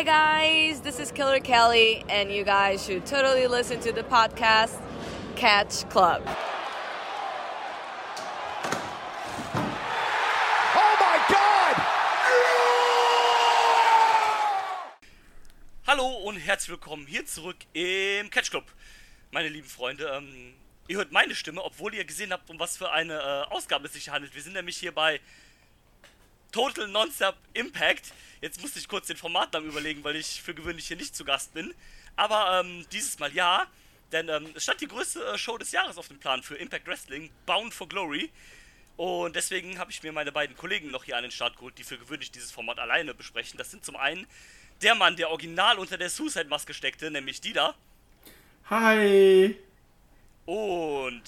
[0.00, 4.80] Hi guys, this is Killer Kelly, and you guys should totally listen to the podcast
[5.36, 6.22] Catch Club.
[10.74, 11.76] Oh my God!
[15.86, 18.64] Hallo und herzlich willkommen hier zurück im Catch Club.
[19.32, 20.54] Meine lieben Freunde, ähm,
[20.88, 23.92] ihr hört meine Stimme, obwohl ihr gesehen habt, um was für eine äh, Ausgabe es
[23.92, 24.34] sich handelt.
[24.34, 25.20] Wir sind nämlich hier bei
[26.50, 28.12] Total Nonstop Impact.
[28.40, 31.54] Jetzt musste ich kurz den Formatnamen überlegen, weil ich für gewöhnlich hier nicht zu Gast
[31.54, 31.74] bin.
[32.16, 33.66] Aber ähm, dieses Mal ja,
[34.12, 36.86] denn ähm, es stand die größte äh, Show des Jahres auf dem Plan für Impact
[36.86, 38.30] Wrestling, Bound for Glory.
[38.96, 41.84] Und deswegen habe ich mir meine beiden Kollegen noch hier an den Start geholt, die
[41.84, 43.56] für gewöhnlich dieses Format alleine besprechen.
[43.56, 44.26] Das sind zum einen
[44.82, 47.74] der Mann, der original unter der Suicide-Maske steckte, nämlich Dida.
[48.68, 49.56] Hi.
[50.46, 51.22] Und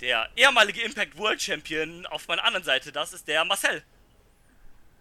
[0.00, 3.82] der ehemalige Impact World Champion auf meiner anderen Seite, das ist der Marcel.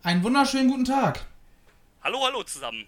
[0.06, 1.26] Einen wunderschönen guten Tag.
[2.04, 2.88] Hallo, hallo zusammen.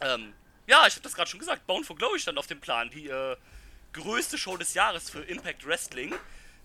[0.00, 0.32] Ähm,
[0.66, 1.68] ja, ich habe das gerade schon gesagt.
[1.68, 2.90] Bound for Glory stand auf dem Plan.
[2.90, 3.36] Die äh,
[3.92, 6.12] größte Show des Jahres für Impact Wrestling.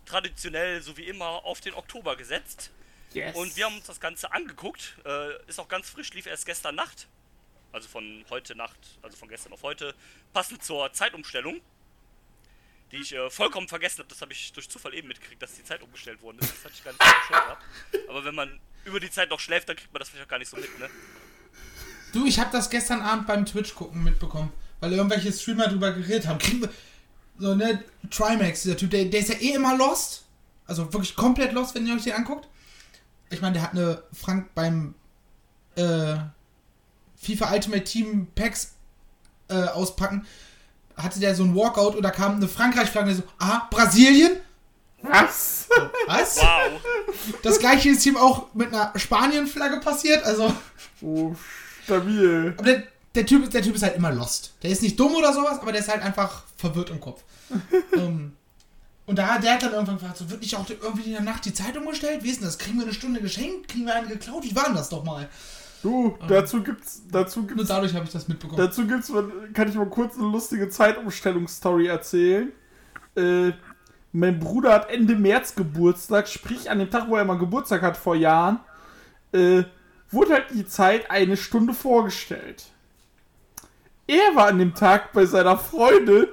[0.04, 2.72] Traditionell, so wie immer, auf den Oktober gesetzt.
[3.12, 3.36] Yes.
[3.36, 4.96] Und wir haben uns das Ganze angeguckt.
[5.04, 7.06] Äh, ist auch ganz frisch, lief erst gestern Nacht.
[7.70, 9.94] Also von heute Nacht, also von gestern auf heute.
[10.32, 11.60] Passend zur Zeitumstellung.
[12.92, 14.08] Die ich äh, vollkommen vergessen habe.
[14.08, 16.52] Das habe ich durch Zufall eben mitgekriegt, dass die Zeit umgestellt worden ist.
[16.52, 17.62] Das hatte ich gar nicht Schirm gehabt.
[18.08, 20.38] Aber wenn man über die Zeit noch schläft, dann kriegt man das vielleicht auch gar
[20.38, 20.88] nicht so mit, ne?
[22.12, 26.26] Du, ich habe das gestern Abend beim Twitch gucken mitbekommen, weil irgendwelche Streamer drüber geredet
[26.26, 26.38] haben.
[26.38, 26.70] Kriegen wir
[27.38, 30.26] so ne Trimax, dieser Typ, der, der ist ja eh immer lost.
[30.66, 32.48] Also wirklich komplett lost, wenn ihr euch den anguckt.
[33.30, 34.94] Ich meine, der hat eine Frank beim
[35.76, 36.16] äh,
[37.16, 38.74] FIFA Ultimate Team Packs
[39.48, 40.26] äh, auspacken,
[41.02, 44.32] hatte der so ein Walkout und da kam eine Frankreich-Flagge so, aha, Brasilien?
[45.02, 45.66] Was?
[46.06, 46.36] Was?
[46.38, 46.80] Wow.
[47.42, 50.54] Das gleiche ist ihm auch mit einer Spanien-Flagge passiert, also.
[51.00, 51.34] Oh,
[51.84, 52.54] stabil.
[52.56, 52.82] Aber der,
[53.14, 54.52] der, typ, ist- der Typ ist halt immer lost.
[54.62, 57.22] Der ist nicht dumm oder sowas, aber der ist halt einfach verwirrt im Kopf.
[57.96, 58.32] ähm,
[59.06, 61.44] und da der hat dann irgendwann gefragt, so, wird nicht auch irgendwie in der Nacht
[61.44, 62.22] die Zeit umgestellt?
[62.22, 62.58] Wie ist denn das?
[62.58, 63.68] Kriegen wir eine Stunde geschenkt?
[63.68, 64.44] Kriegen wir eine geklaut?
[64.44, 65.28] Wie war denn das doch mal?
[65.82, 68.58] Du, dazu gibt's, dazu Nur gibt's, dadurch habe ich das mitbekommen.
[68.58, 69.12] dazu gibt's,
[69.54, 72.52] kann ich mal kurz eine lustige Zeitumstellungsstory erzählen.
[73.16, 73.52] Äh,
[74.12, 77.96] mein Bruder hat Ende März Geburtstag, sprich an dem Tag, wo er mal Geburtstag hat
[77.96, 78.60] vor Jahren,
[79.32, 79.62] äh,
[80.10, 82.64] wurde halt die Zeit eine Stunde vorgestellt.
[84.06, 86.26] Er war an dem Tag bei seiner Freundin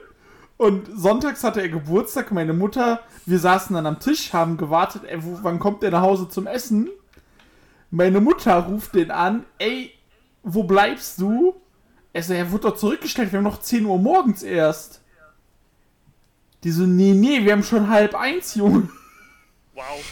[0.58, 2.32] und sonntags hatte er Geburtstag.
[2.32, 6.02] Meine Mutter, wir saßen dann am Tisch, haben gewartet, ey, wo, wann kommt der nach
[6.02, 6.90] Hause zum Essen?
[7.90, 9.94] Meine Mutter ruft den an, ey,
[10.44, 11.56] wo bleibst du?
[12.14, 15.02] Er so, er wurde doch zurückgestellt, wir haben noch 10 Uhr morgens erst.
[16.64, 18.90] Die so, nee, nee, wir haben schon halb eins, Junge.
[19.74, 19.84] Wow.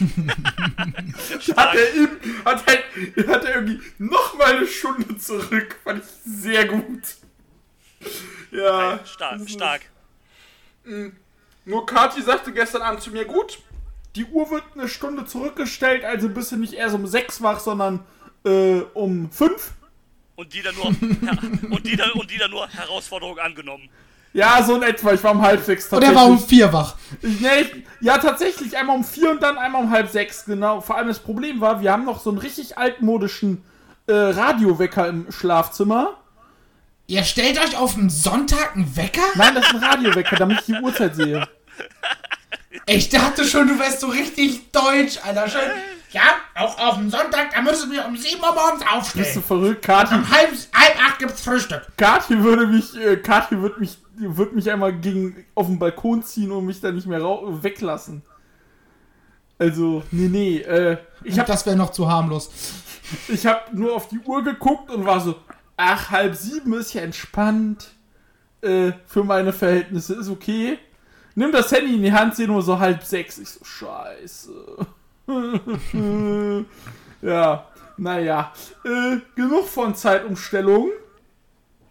[1.36, 1.74] Hat Stark.
[1.74, 2.08] er, ihm,
[2.44, 2.84] hat, halt,
[3.26, 5.80] hat er irgendwie noch mal eine Stunde zurück.
[5.82, 7.02] Fand ich sehr gut.
[8.52, 9.00] Ja.
[9.04, 9.80] Stark, das ist- stark.
[11.64, 13.58] Nur Kati sagte gestern Abend zu mir, gut,
[14.16, 18.00] die Uhr wird eine Stunde zurückgestellt, also bist du nicht erst um 6 wach, sondern
[18.44, 19.72] äh, um 5.
[20.36, 20.84] Und die dann nur,
[21.22, 21.32] ja,
[21.70, 23.88] und die dann, und die dann nur Herausforderung angenommen.
[24.32, 25.14] Ja, so in etwa.
[25.14, 26.94] Ich war um halb sechs und er war um vier wach.
[27.22, 28.76] Ich- Nee, ich- ja, tatsächlich.
[28.76, 30.82] Einmal um vier und dann einmal um halb sechs, genau.
[30.82, 33.62] Vor allem das Problem war, wir haben noch so einen richtig altmodischen
[34.06, 36.18] äh, Radiowecker im Schlafzimmer.
[37.06, 39.22] Ihr stellt euch auf einen Sonntag einen Wecker?
[39.36, 41.48] Nein, das ist ein Radiowecker, damit ich die Uhrzeit sehe.
[42.86, 45.48] Ich dachte schon, du wärst so richtig deutsch, Alter.
[45.48, 45.60] Schön.
[46.10, 46.22] Ja,
[46.54, 49.42] auch auf dem Sonntag, da müssen wir um 7 Uhr morgens Bist du aufstehen.
[49.42, 49.82] verrückt?
[49.82, 51.82] Kati, Um halb, halb acht gibt's Frühstück.
[51.96, 56.52] Kati würde mich, äh, Kati würde mich, würde mich einmal gegen, auf den Balkon ziehen
[56.52, 58.22] und mich da nicht mehr weglassen.
[59.58, 62.50] Also, nee, nee, äh, ich hab, das wäre noch zu harmlos.
[63.28, 65.34] ich hab nur auf die Uhr geguckt und war so,
[65.76, 67.88] ach, halb sieben ist ja entspannt.
[68.62, 70.78] Äh, für meine Verhältnisse ist okay.
[71.38, 73.36] Nimm das Handy in die Hand, sehe nur so halb sechs.
[73.36, 74.86] Ich so, scheiße.
[77.22, 78.52] ja, naja.
[78.82, 80.90] Äh, genug von Zeitumstellung.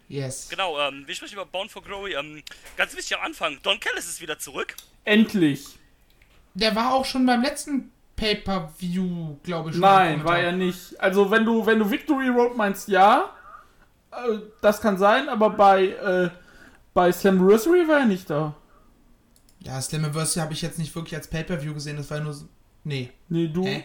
[0.08, 0.48] Yes.
[0.50, 2.14] Genau, ähm, wir sprechen über Bound for Glory.
[2.14, 2.42] Ähm,
[2.76, 4.74] ganz wichtig am Anfang, Don Callis ist wieder zurück.
[5.04, 5.78] Endlich.
[6.54, 9.76] Der war auch schon beim letzten Pay-Per-View, glaube ich.
[9.76, 11.00] Nein, war er nicht.
[11.00, 13.30] Also wenn du, wenn du Victory Road meinst, ja.
[14.10, 16.30] Äh, das kann sein, aber bei, äh,
[16.94, 18.56] bei Slammiversary war er nicht da.
[19.66, 21.96] Ja, Slammiversary habe ich jetzt nicht wirklich als Pay-Per-View gesehen.
[21.96, 22.44] Das war nur so...
[22.84, 23.10] Nee.
[23.28, 23.84] Nee, du, Hä?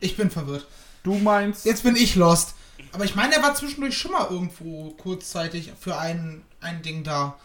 [0.00, 0.66] Ich bin verwirrt.
[1.02, 1.64] du meinst.
[1.64, 2.54] Jetzt bin ich lost.
[2.92, 7.36] Aber ich meine, er war zwischendurch schon mal irgendwo kurzzeitig für ein, ein Ding da.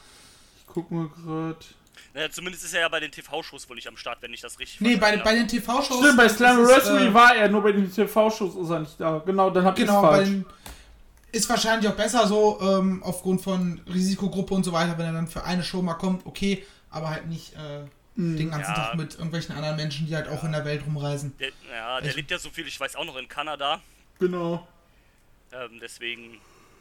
[0.59, 1.65] Ich guck mal grad.
[2.13, 4.59] Naja, zumindest ist er ja bei den TV-Shows wohl nicht am Start, wenn ich das
[4.59, 5.99] richtig Nee, bei, bei den TV-Shows.
[5.99, 9.19] Stimmt, bei Slammiversary äh, war er, nur bei den TV-Shows ist er nicht da.
[9.25, 10.29] Genau, dann hab Genau, ich's bei falsch.
[10.29, 10.45] den,
[11.31, 15.27] ist wahrscheinlich auch besser so, ähm, aufgrund von Risikogruppe und so weiter, wenn er dann
[15.27, 18.75] für eine Show mal kommt, okay, aber halt nicht äh, den ganzen Ja.
[18.75, 21.35] Tag mit irgendwelchen anderen Menschen, die halt auch in der Welt rumreisen.
[21.39, 23.81] Der, ja, der Ich- lebt ja so viel, ich weiß auch noch in Kanada.
[24.19, 24.67] Genau.
[25.51, 26.39] Ähm, deswegen.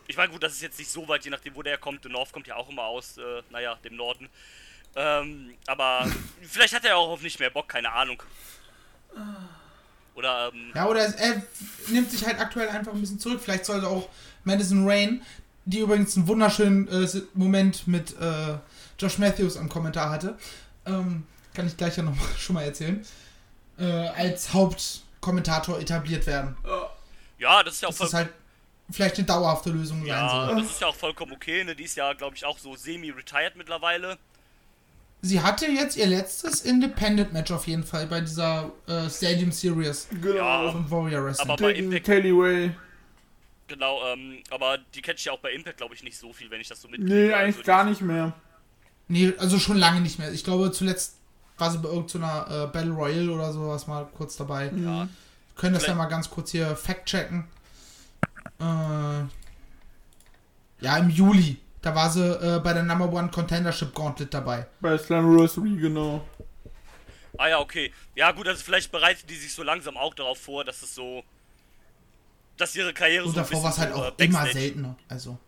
[0.08, 2.02] Ich meine, gut, das ist jetzt nicht so weit, je nachdem, wo der kommt.
[2.04, 4.28] Der North kommt ja auch immer aus, äh, naja, dem Norden.
[4.96, 6.06] Ähm, aber
[6.42, 8.22] vielleicht hat er auch auf nicht mehr Bock, keine Ahnung.
[10.14, 11.42] Oder, ähm, Ja, oder er
[11.88, 13.40] nimmt sich halt aktuell einfach ein bisschen zurück.
[13.42, 14.08] Vielleicht sollte auch
[14.44, 15.22] Madison Rain,
[15.64, 18.54] die übrigens einen wunderschönen äh, Moment mit äh,
[18.98, 20.36] Josh Matthews am Kommentar hatte,
[20.86, 23.04] ähm, kann ich gleich ja noch mal, schon mal erzählen,
[23.78, 26.56] äh, als Hauptkommentator etabliert werden.
[27.38, 28.28] ja, das ist ja auch Das voll, ist halt
[28.90, 30.56] vielleicht eine dauerhafte Lösung sein ja, soll.
[30.62, 31.62] das ist ja auch vollkommen okay.
[31.64, 31.76] Ne?
[31.76, 34.18] Die ist ja, glaube ich, auch so semi-retired mittlerweile.
[35.20, 40.36] Sie hatte jetzt ihr letztes Independent-Match auf jeden Fall bei dieser äh, Stadium Series Genau.
[40.66, 40.70] Ja.
[40.72, 41.50] von Warrior Wrestling.
[41.50, 42.70] Aber bei Impact, Kelly Way.
[43.66, 46.48] genau, ähm, aber die catch ich ja auch bei Impact, glaube ich, nicht so viel,
[46.50, 47.12] wenn ich das so mitkriege.
[47.12, 48.32] Nee, Also eigentlich die- gar nicht mehr.
[49.08, 50.32] Nee, also schon lange nicht mehr.
[50.32, 51.16] Ich glaube, zuletzt
[51.56, 54.70] war sie bei irgendeiner äh, Battle Royale oder sowas mal kurz dabei.
[54.76, 55.08] Ja,
[55.56, 57.44] Können das ja Vielleicht- mal ganz kurz hier fact-checken.
[58.60, 58.64] Äh,
[60.80, 61.58] ja, im Juli.
[61.82, 64.66] Da war sie äh, bei der Number One Contendership Gauntlet dabei.
[64.80, 66.24] Bei Slammiversary, genau.
[67.38, 67.92] Ah ja, okay.
[68.14, 71.24] Ja gut, also vielleicht bereitet die sich so langsam auch darauf vor, dass es so...
[72.56, 74.96] Dass ihre Karriere Und so davor war es halt auch äh, immer seltener.
[75.08, 75.38] Also.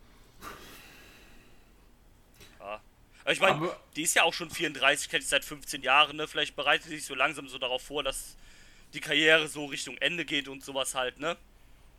[2.61, 2.81] Ja.
[3.31, 6.17] Aber Ich meine, Aber- die ist ja auch schon 34, kennt ich seit 15 Jahren,
[6.17, 6.27] ne?
[6.27, 8.37] Vielleicht bereitet sie sich so langsam so darauf vor, dass
[8.93, 11.37] die Karriere so Richtung Ende geht und sowas halt, ne?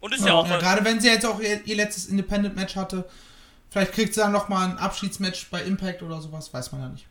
[0.02, 3.08] Und ist ja, auch Ja, gerade wenn sie jetzt auch ihr, ihr letztes Independent-Match hatte.
[3.70, 7.06] Vielleicht kriegt sie dann nochmal ein Abschiedsmatch bei Impact oder sowas, weiß man ja nicht.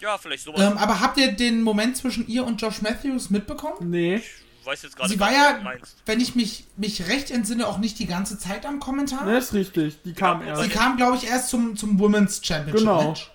[0.00, 0.60] Ja, vielleicht sowas.
[0.60, 3.88] Ähm, aber habt ihr den Moment zwischen ihr und Josh Matthews mitbekommen?
[3.90, 4.20] Nee.
[4.66, 5.60] Weiß jetzt gerade Sie war ja,
[6.06, 9.24] wenn ich mich, mich recht entsinne, auch nicht die ganze Zeit am Kommentar.
[9.24, 10.00] Ne, ist richtig.
[10.04, 10.72] Die kam Ja, Sie erst.
[10.74, 13.08] kam, glaube ich, erst zum, zum Women's Championship Genau.
[13.10, 13.30] Match.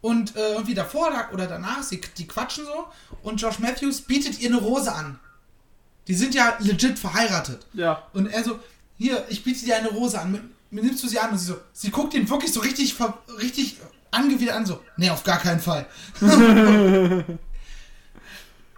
[0.00, 2.86] Und äh, irgendwie davor da- oder danach, sie, die quatschen so
[3.22, 5.18] und Josh Matthews bietet ihr eine Rose an.
[6.06, 7.66] Die sind ja legit verheiratet.
[7.74, 8.04] Ja.
[8.12, 8.58] Und er so,
[8.96, 10.32] hier, ich biete dir eine Rose an.
[10.32, 11.30] Mit- Nimmst du sie an?
[11.30, 13.78] Und sie so, sie guckt ihn wirklich so richtig, ver- richtig
[14.10, 15.86] angewidert an, so, nee, auf gar keinen Fall.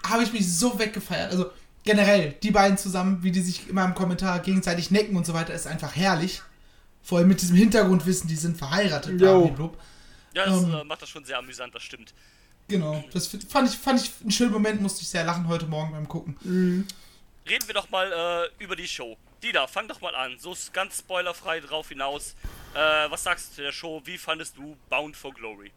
[0.05, 1.31] Habe ich mich so weggefeiert.
[1.33, 1.51] Also
[1.91, 5.53] generell, die beiden zusammen, wie die sich immer im Kommentar gegenseitig necken und so weiter,
[5.53, 6.43] ist einfach herrlich.
[7.03, 9.21] Vor allem mit diesem Hintergrundwissen, die sind verheiratet.
[9.21, 9.41] Ja,
[10.33, 12.15] das ähm, äh, macht das schon sehr amüsant, das stimmt.
[12.69, 15.91] Genau, das fand ich, fand ich einen schönen Moment, musste ich sehr lachen heute Morgen
[15.91, 16.37] beim Gucken.
[17.49, 19.17] Reden wir doch mal äh, über die Show.
[19.43, 20.37] Dida, fang doch mal an.
[20.39, 22.37] So ist ganz spoilerfrei drauf hinaus.
[22.75, 24.01] Äh, was sagst du zu der Show?
[24.05, 25.73] Wie fandest du Bound for Glory?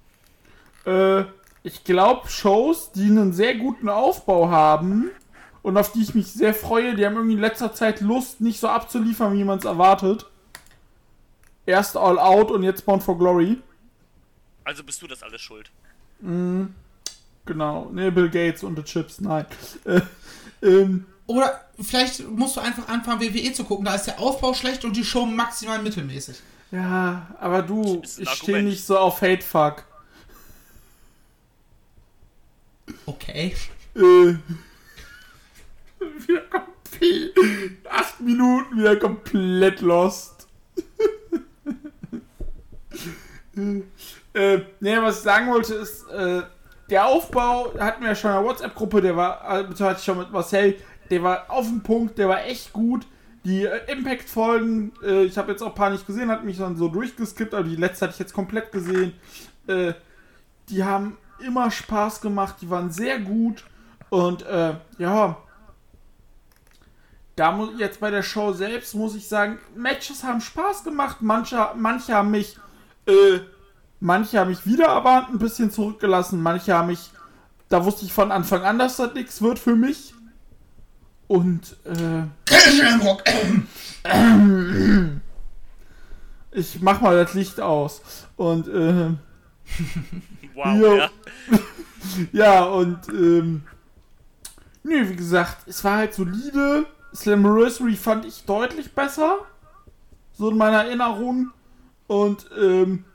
[0.85, 1.23] Äh,
[1.63, 5.09] ich glaube, Shows, die einen sehr guten Aufbau haben
[5.63, 8.59] und auf die ich mich sehr freue, die haben irgendwie in letzter Zeit Lust, nicht
[8.59, 10.25] so abzuliefern, wie man es erwartet.
[11.65, 13.57] Erst All Out und jetzt Bound for Glory.
[14.65, 15.71] Also bist du das alles schuld?
[17.45, 17.89] Genau.
[17.91, 19.45] Ne, Bill Gates und The Chips, nein.
[19.85, 20.01] Äh,
[20.61, 23.85] ähm, Oder vielleicht musst du einfach anfangen, WWE zu gucken.
[23.85, 26.41] Da ist der Aufbau schlecht und die Show maximal mittelmäßig.
[26.71, 29.85] ja, aber du, ich stehe nicht so auf Hate Fuck.
[33.05, 33.55] Okay.
[33.95, 34.35] Äh,
[36.27, 37.33] wieder komplett.
[37.89, 40.47] Acht Minuten wieder komplett lost.
[44.33, 46.43] äh, ne, was ich sagen wollte ist, äh,
[46.89, 50.17] der Aufbau hatten wir ja schon in der WhatsApp-Gruppe, der war, beziehungsweise hatte ich schon
[50.17, 50.75] mit Marcel,
[51.09, 53.05] der war auf den Punkt, der war echt gut.
[53.45, 56.77] Die äh, Impact-Folgen, äh, ich habe jetzt auch ein paar nicht gesehen, hat mich dann
[56.77, 59.13] so durchgeskippt, aber die letzte hatte ich jetzt komplett gesehen.
[59.67, 59.93] Äh,
[60.69, 63.65] die haben immer Spaß gemacht, die waren sehr gut
[64.09, 65.37] und äh, ja,
[67.35, 71.69] da muss jetzt bei der Show selbst muss ich sagen, Matches haben Spaß gemacht, manche,
[71.75, 72.57] manche haben mich,
[73.07, 73.39] äh,
[73.99, 77.11] manche haben mich wieder erwartet ein bisschen zurückgelassen, manche haben mich,
[77.69, 80.13] da wusste ich von Anfang an, dass das nichts wird für mich.
[81.27, 82.23] Und äh,
[86.51, 88.01] ich mach mal das Licht aus.
[88.35, 89.09] Und äh,
[90.55, 91.09] Wow, ja.
[92.31, 93.63] Ja, und, ähm,
[94.83, 96.85] nö, wie gesagt, es war halt solide.
[97.13, 99.39] Slammiversary fand ich deutlich besser.
[100.33, 101.51] So in meiner Erinnerung.
[102.07, 103.05] Und, ähm,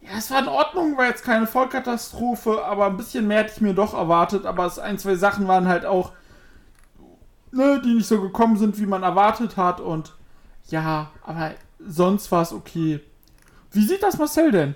[0.00, 3.60] ja, es war in Ordnung, war jetzt keine Vollkatastrophe, aber ein bisschen mehr hätte ich
[3.60, 4.46] mir doch erwartet.
[4.46, 6.12] Aber es ein, zwei Sachen waren halt auch,
[7.52, 9.80] ne, die nicht so gekommen sind, wie man erwartet hat.
[9.80, 10.12] Und,
[10.68, 13.00] ja, aber sonst war es okay.
[13.70, 14.74] Wie sieht das Marcel denn?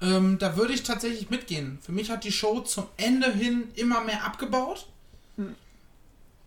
[0.00, 1.78] Ähm, da würde ich tatsächlich mitgehen.
[1.80, 4.88] Für mich hat die Show zum Ende hin immer mehr abgebaut.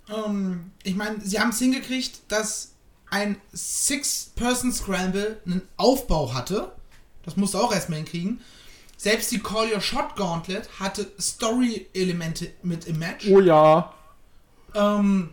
[0.09, 2.74] Ähm, ich meine, sie haben es hingekriegt, dass
[3.09, 6.71] ein Six-Person-Scramble einen Aufbau hatte.
[7.24, 8.41] Das musst du auch erstmal hinkriegen.
[8.97, 13.27] Selbst die Call Your Shot Gauntlet hatte Story-Elemente mit im Match.
[13.27, 13.93] Oh ja.
[14.74, 15.31] Ähm,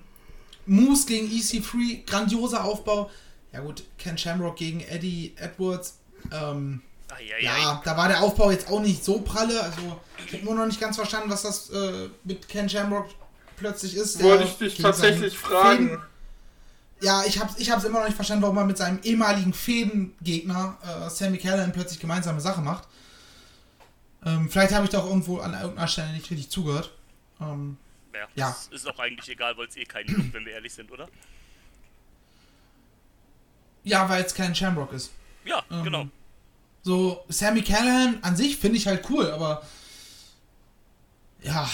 [0.67, 3.11] Moose gegen EC3, grandioser Aufbau.
[3.53, 5.99] Ja gut, Ken Shamrock gegen Eddie Edwards.
[6.33, 7.43] Ähm, Eieiei.
[7.43, 9.63] ja, da war der Aufbau jetzt auch nicht so pralle.
[9.63, 13.09] Also ich habe nur noch nicht ganz verstanden, was das äh, mit Ken Shamrock
[13.63, 14.19] plötzlich ist.
[14.19, 15.89] Der Wollte ich dich tatsächlich fragen.
[15.89, 16.03] Fäden-
[17.01, 20.77] ja, ich hab's, ich hab's immer noch nicht verstanden, warum man mit seinem ehemaligen Fädengegner
[20.83, 22.87] äh, Sammy Callahan plötzlich gemeinsame Sache macht.
[24.25, 26.93] Ähm, vielleicht habe ich da auch irgendwo an irgendeiner Stelle nicht richtig zugehört.
[27.41, 27.77] Ähm,
[28.15, 28.49] Ja, Ja.
[28.51, 31.09] das ist auch eigentlich egal, weil es eh keinen juckt, wenn wir ehrlich sind, oder?
[33.85, 35.11] ja, weil es kein Shamrock ist.
[35.45, 36.07] Ja, Ähm, genau.
[36.85, 39.63] So, Sammy Callahan an sich finde ich halt cool, aber
[41.43, 41.69] ja,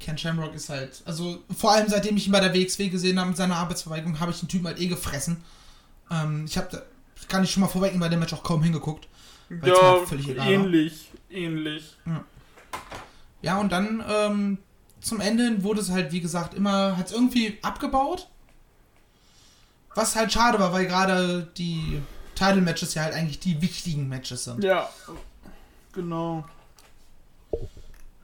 [0.00, 3.28] Ken Shamrock ist halt, also vor allem seitdem ich ihn bei der WXW gesehen habe
[3.28, 5.44] mit seiner Arbeitsverweigerung, habe ich den Typen halt eh gefressen.
[6.10, 6.82] Ähm, ich habe
[7.28, 9.06] kann ich schon mal vorwegnehmen, bei dem Match auch kaum hingeguckt.
[9.64, 10.52] Ja, völlig egal war.
[10.52, 11.10] ähnlich.
[11.28, 11.96] Ähnlich.
[13.42, 14.58] Ja, und dann ähm,
[15.00, 18.28] zum Ende hin wurde es halt, wie gesagt, immer, hat es irgendwie abgebaut.
[19.94, 22.00] Was halt schade war, weil gerade die
[22.36, 24.62] Title-Matches ja halt eigentlich die wichtigen Matches sind.
[24.62, 24.88] Ja.
[25.92, 26.44] Genau.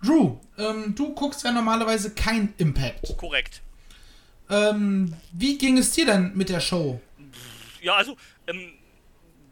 [0.07, 3.17] Drew, ähm, du guckst ja normalerweise kein Impact.
[3.17, 3.61] Korrekt.
[4.49, 7.01] Ähm, wie ging es dir denn mit der Show?
[7.83, 8.73] Ja, also, ähm,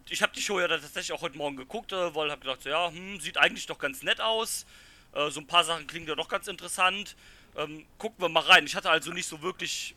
[0.09, 2.69] ich habe die Show ja tatsächlich auch heute Morgen geguckt, äh, weil hab gedacht, so,
[2.69, 4.65] ja, hm, sieht eigentlich doch ganz nett aus.
[5.13, 7.17] Äh, so ein paar Sachen klingen ja doch ganz interessant.
[7.57, 8.67] Ähm, gucken wir mal rein.
[8.67, 9.95] Ich hatte also nicht so wirklich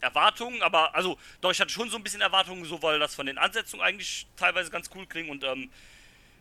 [0.00, 3.26] Erwartungen, aber also, doch, ich hatte schon so ein bisschen Erwartungen, so weil das von
[3.26, 5.70] den Ansetzungen eigentlich teilweise ganz cool klingt und ähm,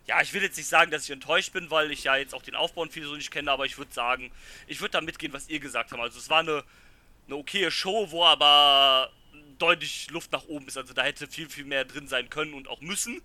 [0.07, 2.43] ja, ich will jetzt nicht sagen, dass ich enttäuscht bin, weil ich ja jetzt auch
[2.43, 4.31] den Aufbau und viele so nicht kenne, aber ich würde sagen,
[4.67, 6.01] ich würde da mitgehen, was ihr gesagt habt.
[6.01, 6.63] Also es war eine,
[7.27, 9.09] eine okaye Show, wo aber
[9.57, 10.77] deutlich Luft nach oben ist.
[10.77, 13.21] Also da hätte viel, viel mehr drin sein können und auch müssen.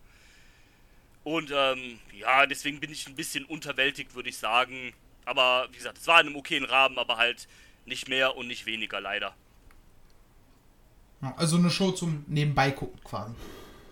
[1.22, 4.94] Und ähm, ja, deswegen bin ich ein bisschen unterwältigt, würde ich sagen.
[5.26, 7.46] Aber wie gesagt, es war in einem okayen Rahmen, aber halt
[7.84, 9.34] nicht mehr und nicht weniger, leider.
[11.36, 13.34] Also eine Show zum Nebenbei gucken quasi.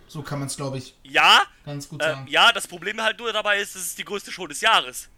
[0.08, 2.26] So kann man es, glaube ich, Ja, ganz gut äh, sagen.
[2.28, 5.08] ja, das Problem halt nur dabei ist, es ist die größte Show des Jahres.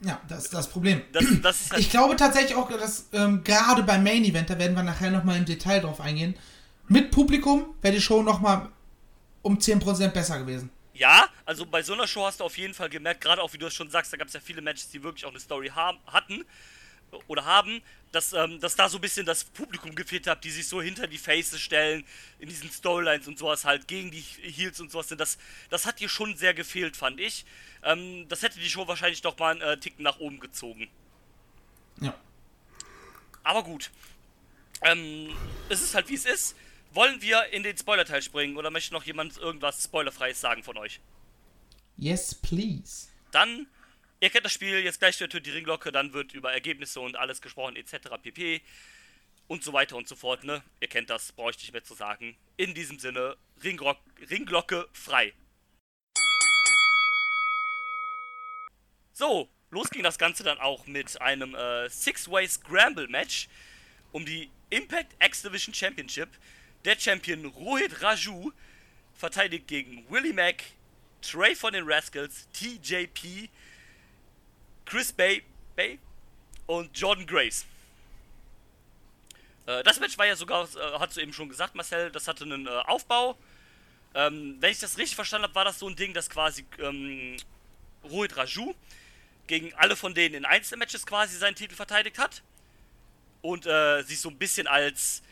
[0.00, 1.02] Ja, das ist das Problem.
[1.12, 4.58] Das, das ist halt Ich glaube tatsächlich auch, dass ähm, gerade beim Main Event, da
[4.58, 6.36] werden wir nachher nochmal im Detail drauf eingehen,
[6.88, 8.68] mit Publikum wäre die Show nochmal
[9.42, 10.70] um 10% besser gewesen.
[10.94, 13.58] Ja, also bei so einer Show hast du auf jeden Fall gemerkt, gerade auch wie
[13.58, 15.68] du es schon sagst, da gab es ja viele Matches, die wirklich auch eine Story
[15.68, 16.44] haben, hatten
[17.28, 17.80] oder haben,
[18.12, 21.06] dass, ähm, dass da so ein bisschen das Publikum gefehlt hat, die sich so hinter
[21.06, 22.04] die Faces stellen,
[22.38, 25.20] in diesen Storylines und sowas halt gegen die Heels und sowas sind.
[25.20, 25.38] Das,
[25.70, 27.44] das hat hier schon sehr gefehlt, fand ich.
[27.82, 30.88] Ähm, das hätte die Show wahrscheinlich doch mal einen äh, Ticken nach oben gezogen.
[32.00, 32.14] Ja.
[33.42, 33.90] Aber gut.
[34.82, 35.30] Ähm,
[35.68, 36.54] es ist halt wie es ist.
[36.92, 41.00] Wollen wir in den Spoiler-Teil springen oder möchte noch jemand irgendwas Spoilerfreies sagen von euch?
[41.96, 43.08] Yes, please.
[43.30, 43.66] Dann,
[44.22, 47.42] ihr kennt das Spiel, jetzt gleich wird die Ringglocke, dann wird über Ergebnisse und alles
[47.42, 48.08] gesprochen, etc.
[48.22, 48.62] pp.
[49.48, 50.62] Und so weiter und so fort, ne?
[50.80, 52.36] Ihr kennt das, brauche ich nicht mehr zu sagen.
[52.56, 53.96] In diesem Sinne, Ringro
[54.30, 55.34] Ringglocke frei.
[59.12, 63.48] So, los ging das Ganze dann auch mit einem äh, Six-Way Scramble-Match
[64.12, 66.28] um die Impact X Division Championship.
[66.84, 68.52] Der Champion Rohit Raju
[69.14, 70.62] verteidigt gegen Willie Mack,
[71.20, 73.50] Trey von den Rascals, TJP,
[74.84, 75.42] Chris Bay,
[75.76, 75.98] Bay
[76.66, 77.66] und Jordan Grace.
[79.66, 82.44] Äh, das Match war ja sogar, äh, hast du eben schon gesagt, Marcel, das hatte
[82.44, 83.36] einen äh, Aufbau.
[84.14, 87.36] Ähm, wenn ich das richtig verstanden habe, war das so ein Ding, dass quasi ähm,
[88.04, 88.74] Rohit Raju
[89.46, 92.42] gegen alle von denen in Einzelmatches quasi seinen Titel verteidigt hat
[93.40, 95.22] und äh, sich so ein bisschen als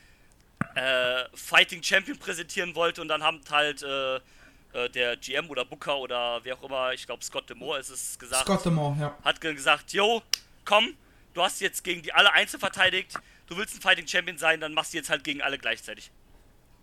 [0.74, 4.20] äh, Fighting Champion präsentieren wollte und dann haben halt äh,
[4.90, 8.42] der GM oder Booker oder wer auch immer, ich glaube Scott Demore ist es gesagt,
[8.44, 9.16] Scott Demore, ja.
[9.24, 10.22] hat ge- gesagt, yo,
[10.64, 10.94] komm,
[11.34, 13.14] du hast jetzt gegen die alle einzeln verteidigt,
[13.46, 16.10] du willst ein Fighting Champion sein, dann machst du jetzt halt gegen alle gleichzeitig.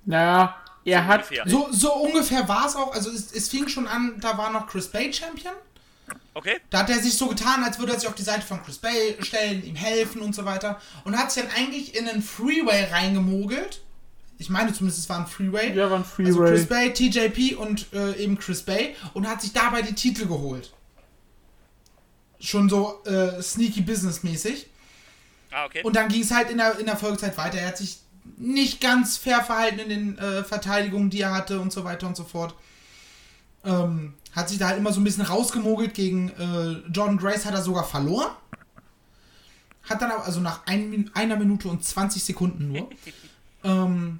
[0.06, 1.22] Naja, er hat.
[1.30, 1.44] ungefähr.
[1.48, 2.94] So, so ungefähr war es auch.
[2.94, 5.54] Also es, es fing schon an, da war noch Chris Bay Champion.
[6.34, 6.62] Okay?
[6.70, 8.78] Da hat er sich so getan, als würde er sich auf die Seite von Chris
[8.78, 10.80] Bay stellen, ihm helfen und so weiter.
[11.04, 13.82] Und hat sich dann eigentlich in einen Freeway reingemogelt.
[14.40, 15.74] Ich meine zumindest, es war ein Freeway.
[15.74, 16.50] Ja, war ein Also Freeway.
[16.50, 18.96] Chris Bay, TJP und äh, eben Chris Bay.
[19.14, 20.72] Und hat sich dabei die Titel geholt.
[22.40, 24.68] Schon so äh, sneaky business mäßig.
[25.52, 25.82] Ah, okay.
[25.84, 27.58] Und dann ging es halt in der, in der Folgezeit weiter.
[27.58, 28.00] Er hat sich
[28.38, 32.16] nicht ganz fair verhalten in den äh, Verteidigungen, die er hatte und so weiter und
[32.16, 32.54] so fort.
[33.64, 37.56] Ähm, hat sich da halt immer so ein bisschen rausgemogelt gegen äh, Jordan Grace, hat
[37.56, 38.30] er sogar verloren.
[39.90, 42.90] Hat dann aber, also nach ein, einer Minute und 20 Sekunden nur.
[43.64, 44.20] ähm,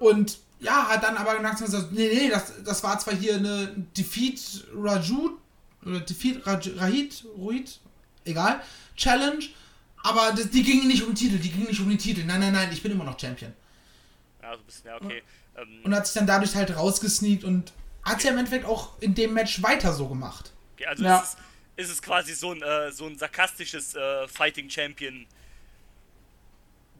[0.00, 4.64] Und ja, hat dann aber gesagt, nee, nee, das, das war zwar hier eine Defeat
[4.74, 5.38] Raju,
[5.84, 7.78] oder Defeat Raj, Rahid, Ruid,
[8.24, 8.60] egal,
[8.96, 9.44] Challenge,
[10.02, 12.24] aber das, die gingen nicht um den Titel, die gingen nicht um den Titel.
[12.24, 13.52] Nein, nein, nein, ich bin immer noch Champion.
[14.42, 15.22] Ja, so ein bisschen, ja, okay.
[15.56, 19.14] Ähm, Und hat sich dann dadurch halt rausgesneakt und hat ja im Endeffekt auch in
[19.14, 20.52] dem Match weiter so gemacht.
[20.74, 21.18] okay, also Ja.
[21.18, 21.36] ist,
[21.76, 25.26] es, ist es quasi so ein, äh, so ein sarkastisches äh, Fighting Champion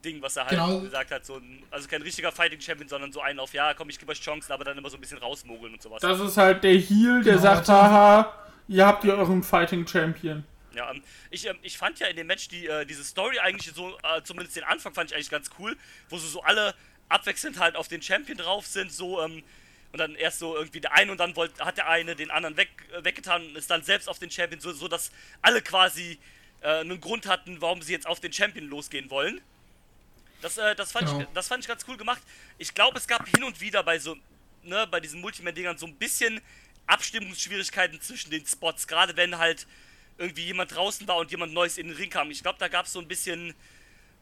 [0.02, 0.80] Ding, was er halt Genau.
[0.80, 1.25] gesagt hat.
[1.26, 4.12] So ein, also kein richtiger Fighting Champion, sondern so einen auf, ja, komm, ich gebe
[4.12, 6.00] euch Chancen, aber dann immer so ein bisschen rausmogeln und sowas.
[6.02, 8.33] Das ist halt der Heel, der Genau, sagt, haha,
[8.69, 10.45] ihr habt hier euren Fighting Champion.
[10.75, 13.73] Ja, ähm, ich, ähm, ich fand ja in dem Match die, äh, diese Story eigentlich
[13.75, 15.76] so, äh, zumindest den Anfang fand ich eigentlich ganz cool,
[16.09, 16.75] wo so, so alle
[17.09, 19.42] abwechselnd halt auf den Champion drauf sind, so, ähm,
[19.92, 22.57] und dann erst so irgendwie der eine und dann wollt, hat der eine den anderen
[22.57, 25.11] weg, äh, weggetan und ist dann selbst auf den Champion, so, so dass
[25.42, 26.19] alle quasi
[26.61, 29.40] äh, einen Grund hatten, warum sie jetzt auf den Champion losgehen wollen.
[30.40, 31.20] Das, äh, das, fand Genau.
[31.20, 32.23] ich, das fand ich ganz cool gemacht.
[32.59, 34.16] Ich glaube, es gab hin und wieder bei so,
[34.62, 36.40] ne, bei diesen Multiman-Dingern so ein bisschen
[36.87, 39.66] Abstimmungsschwierigkeiten zwischen den Spots, gerade wenn halt
[40.18, 42.30] irgendwie jemand draußen war und jemand Neues in den Ring kam.
[42.30, 43.54] Ich glaube, da gab es so ein bisschen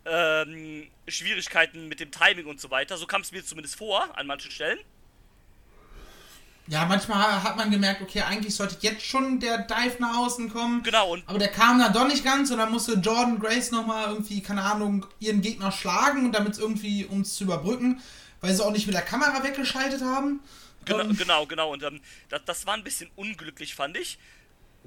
[0.04, 2.96] ähm, Schwierigkeiten mit dem Timing und so weiter.
[2.96, 4.78] So kam es mir zumindest vor, an manchen Stellen.
[6.68, 10.82] Ja, manchmal hat man gemerkt, okay, eigentlich sollte jetzt schon der Dive nach außen kommen.
[10.82, 14.08] Genau, und Aber der kam dann doch nicht ganz und dann musste Jordan Grace nochmal
[14.08, 18.02] irgendwie, keine Ahnung, ihren Gegner schlagen und damit irgendwie, um es zu überbrücken,
[18.42, 20.40] weil sie auch nicht mit der Kamera weggeschaltet haben.
[20.84, 21.72] Genau, Ähm, genau, genau.
[21.72, 24.18] Und ähm, das, das war ein bisschen unglücklich, fand ich.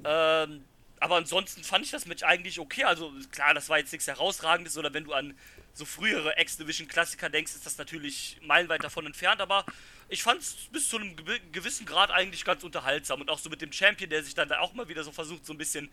[0.03, 0.63] Ähm,
[1.01, 2.85] aber ansonsten fand ich das Match eigentlich okay.
[2.85, 4.77] Also klar, das war jetzt nichts Herausragendes.
[4.77, 5.33] Oder wenn du an
[5.73, 9.41] so frühere X-Division-Klassiker denkst, ist das natürlich meilenweit davon entfernt.
[9.41, 9.65] Aber
[10.09, 13.19] ich fand es bis zu einem gewi- gewissen Grad eigentlich ganz unterhaltsam.
[13.19, 15.45] Und auch so mit dem Champion, der sich dann da auch mal wieder so versucht,
[15.45, 15.89] so ein bisschen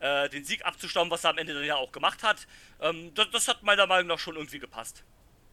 [0.00, 2.46] äh, den Sieg abzustauben, was er am Ende dann ja auch gemacht hat.
[2.80, 5.04] Ähm, das, das hat meiner Meinung nach schon irgendwie gepasst.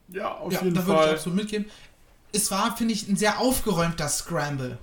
[0.08, 1.16] Ja, auf ja, jeden da würde ich Fall.
[1.16, 1.70] absolut mitgeben.
[2.32, 4.78] Es war, finde ich, ein sehr aufgeräumter Scramble.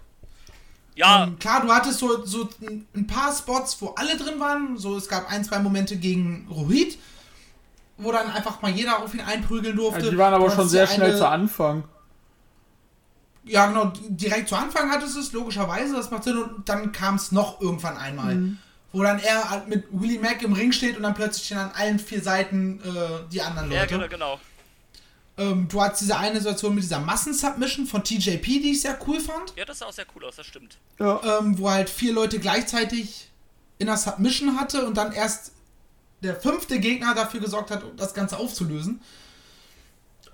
[0.94, 2.48] Ja, Ähm, klar, du hattest so, so
[2.94, 4.76] ein paar Spots, wo alle drin waren.
[4.76, 6.98] So, es gab ein, zwei Momente gegen Rohit,
[7.96, 10.11] wo dann einfach mal jeder auf ihn einprügeln Ja, durfte.
[10.11, 11.85] die waren aber schon sehr die schnell eine- zu Anfang.
[13.44, 16.37] Ja, genau, direkt zu Anfang hattest du es, logischerweise, das macht Sinn.
[16.40, 18.35] Und dann kam es noch irgendwann einmal.
[18.37, 18.59] Mhm.
[18.92, 21.70] Wo dann er halt mit Willie Mack im Ring steht und dann plötzlich stehen an
[21.74, 23.94] allen vier Seiten äh, die anderen ja, Leute.
[23.94, 24.40] genau, genau.
[25.38, 29.18] Ähm, du hattest diese eine Situation mit dieser Massensubmission von TJP, die ich sehr cool
[29.18, 29.55] fand.
[29.57, 30.77] Ja, das sah auch sehr cool aus, das stimmt.
[30.99, 31.38] Ja.
[31.38, 33.31] ähm, wo halt vier Leute gleichzeitig
[33.79, 35.53] in der Submission hatte und dann erst
[36.23, 39.01] der fünfte Gegner dafür gesorgt hat, um das Ganze aufzulösen.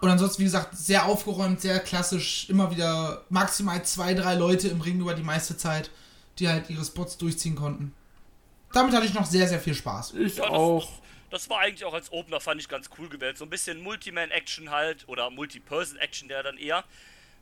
[0.01, 4.81] Und ansonsten, wie gesagt, sehr aufgeräumt, sehr klassisch, immer wieder maximal zwei, drei Leute im
[4.81, 5.91] Ring über die meiste Zeit,
[6.39, 7.93] die halt ihre Spots durchziehen konnten.
[8.73, 10.15] Damit hatte ich noch sehr, sehr viel Spaß.
[10.15, 10.89] Ich Ja, das, auch.
[11.31, 13.39] Das, war eigentlich auch als Opener, fand ich ganz cool gewählt.
[13.39, 16.85] So ein bisschen Multiman-Action halt, oder Multi-Person-Action, der dann eher.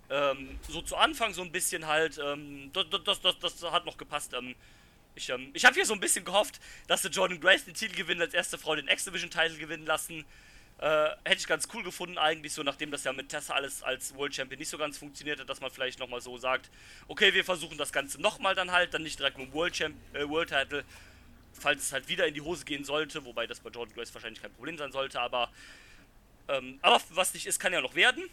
[0.09, 3.96] Ähm, so zu Anfang so ein bisschen halt, ähm, das, das, das, das hat noch
[3.96, 4.35] gepasst.
[4.35, 4.55] Ähm,
[5.16, 7.96] ich ähm, ich habe hier so ein bisschen gehofft, dass der Jordan Grace den Titel
[7.96, 10.25] gewinnt, als erste Frau den X-Division-Titel gewinnen lassen.
[10.79, 14.14] Äh, hätte ich ganz cool gefunden eigentlich, so nachdem das ja mit Tessa alles als
[14.14, 16.70] World Champion nicht so ganz funktioniert hat, dass man vielleicht nochmal so sagt,
[17.09, 19.96] okay, wir versuchen das Ganze nochmal dann halt, dann nicht direkt mit dem World, Champ
[20.12, 20.85] äh, World Title,
[21.59, 24.40] falls es halt wieder in die Hose gehen sollte, wobei das bei Jordan Grace wahrscheinlich
[24.42, 25.51] kein Problem sein sollte, aber
[26.49, 28.25] ähm, aber was nicht ist, kann ja noch werden.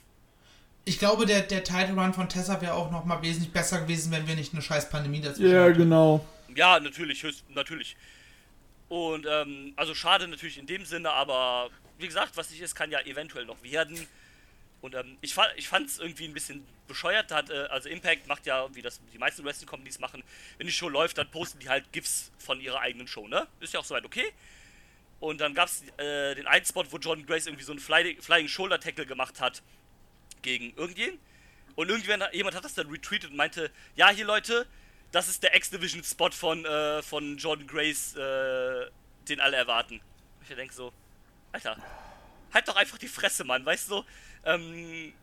[0.85, 4.11] Ich glaube, der, der Title Run von Tessa wäre auch noch mal wesentlich besser gewesen,
[4.11, 5.77] wenn wir nicht eine scheiß Pandemie dazwischen Ja, hatten.
[5.77, 6.25] genau.
[6.55, 7.95] Ja, natürlich, höchst, natürlich.
[8.89, 12.91] Und ähm, also schade natürlich in dem Sinne, aber wie gesagt, was nicht ist, kann
[12.91, 13.97] ja eventuell noch werden.
[14.83, 17.31] Und ähm, ich, fa ich fand es irgendwie ein bisschen bescheuert.
[17.31, 20.21] Hat, äh, also Impact macht ja, wie das die meisten Wrestling-Companies machen,
[20.57, 23.47] wenn die Show läuft, dann posten die halt GIFs von ihrer eigenen Show, ne?
[23.61, 24.33] Ist ja auch soweit okay.
[25.21, 28.17] Und dann gab es äh, den einen Spot, wo Jordan Grace irgendwie so einen Fly
[28.19, 29.63] Flying Shoulder Tackle gemacht hat
[30.41, 31.17] gegen irgendjemand.
[31.75, 34.67] Und irgendjemand jemand hat das dann retweetet und meinte, ja, hier Leute,
[35.13, 38.89] das ist der X-Division-Spot von, äh, von Jordan Grace, äh,
[39.29, 40.01] den alle erwarten.
[40.41, 40.91] Ich denke so,
[41.53, 41.77] Alter,
[42.53, 44.03] halt doch einfach die Fresse, Mann, weißt du?
[44.45, 45.13] Ähm,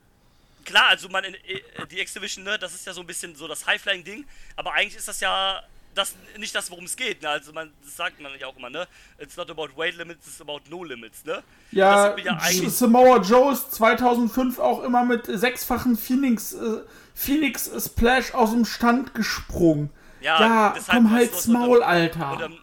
[0.65, 3.49] klar, also man, in, äh, die X-Division, ne, das ist ja so ein bisschen so
[3.49, 4.25] das High-Flying-Ding,
[4.57, 5.63] aber eigentlich ist das ja
[5.95, 7.29] das, nicht das, worum es geht, ne?
[7.29, 8.87] Also man, das sagt man ja auch immer, ne?
[9.19, 11.43] It's not about weight limits, it's about no limits, ne?
[11.73, 16.83] Ja, ja Samoa Joe ist 2005 auch immer mit sechsfachen Phoenix, äh,
[17.15, 19.91] Phoenix Splash aus dem Stand gesprungen.
[20.21, 22.33] Ja, deshalb komm halt's Maul, Alter.
[22.33, 22.59] Und, ähm,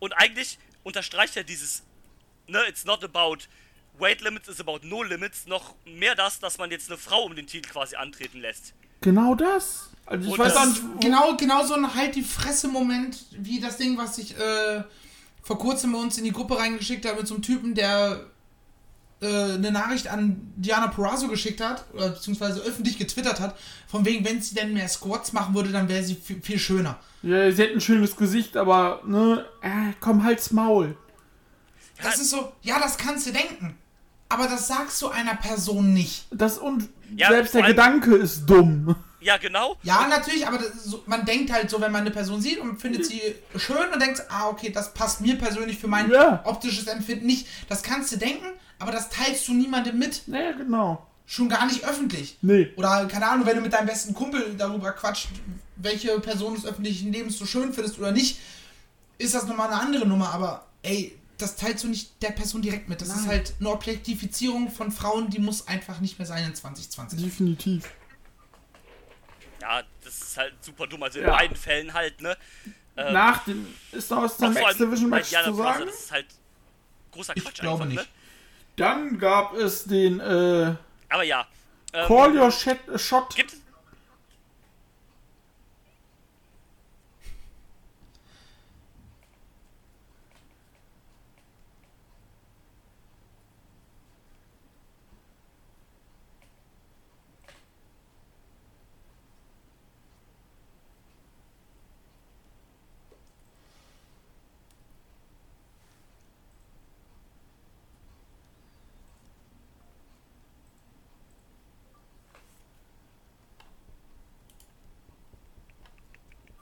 [0.00, 1.82] und eigentlich unterstreicht ja dieses,
[2.46, 3.38] ne, it's not about
[3.98, 7.34] weight limits, it's about no limits, noch mehr das, dass man jetzt eine Frau um
[7.36, 8.74] den Titel quasi antreten lässt.
[9.00, 9.90] genau das.
[10.06, 13.76] Also ich Und weiß das nicht, Genau, genau so ein halt die Fresse-Moment, wie das
[13.76, 14.84] Ding, was ich äh,
[15.42, 18.26] vor kurzem bei uns in die Gruppe reingeschickt habe mit so einem Typen, der
[19.20, 23.56] äh, eine Nachricht an Diana Perazzo geschickt hat, oder beziehungsweise öffentlich getwittert hat,
[23.88, 27.00] von wegen, wenn sie denn mehr Squats machen würde, dann wäre sie viel, viel schöner.
[27.22, 30.96] Ja, sie hat ein schönes Gesicht, aber, ne, äh, komm, halt's Maul.
[32.02, 33.76] Das ist so, ja, das kannst du denken.
[34.28, 36.26] Aber das sagst du einer Person nicht.
[36.30, 38.96] Das und Ja, selbst der Gedanke ist dumm.
[39.20, 39.76] Ja, genau.
[39.82, 42.80] Ja, natürlich, aber das so, man denkt halt so, wenn man eine Person sieht und
[42.80, 43.20] findet sie
[43.56, 46.42] schön und denkt, ah, okay, das passt mir persönlich für mein Ja.
[46.44, 47.46] optisches Empfinden nicht.
[47.68, 48.46] Das kannst du denken,
[48.78, 50.22] aber das teilst du niemandem mit.
[50.28, 51.04] Naja, genau.
[51.26, 52.38] Schon gar nicht öffentlich.
[52.42, 52.72] Nee.
[52.76, 55.28] Oder, keine Ahnung, wenn du mit deinem besten Kumpel darüber quatscht,
[55.76, 58.38] welche Person des öffentlichen Lebens du schön findest oder nicht,
[59.18, 60.32] ist das nochmal eine andere Nummer.
[60.32, 63.00] Aber, ey, das teilst du nicht der Person direkt mit.
[63.00, 63.28] Das ist Nein.
[63.28, 67.22] halt eine Objektifizierung von Frauen, die muss einfach nicht mehr sein in 2020.
[67.22, 67.88] Definitiv.
[69.60, 71.02] Ja, das ist halt super dumm.
[71.02, 71.32] Also in Ja.
[71.36, 72.36] beiden Fällen halt, ne?
[72.96, 73.66] Ähm, Nach dem.
[73.92, 75.86] Ist allem X-Division bei Match zu sagen?
[75.86, 76.26] Das ist halt
[77.12, 78.08] großer Ich Quatsch glaube einfach, nicht.
[78.08, 78.16] ne?
[78.76, 80.74] Dann gab es den, äh,
[81.08, 81.46] Aber ja.
[81.92, 82.78] Ähm, Call Your Shot.
[82.96, 83.34] Shot.
[83.34, 83.54] Gibt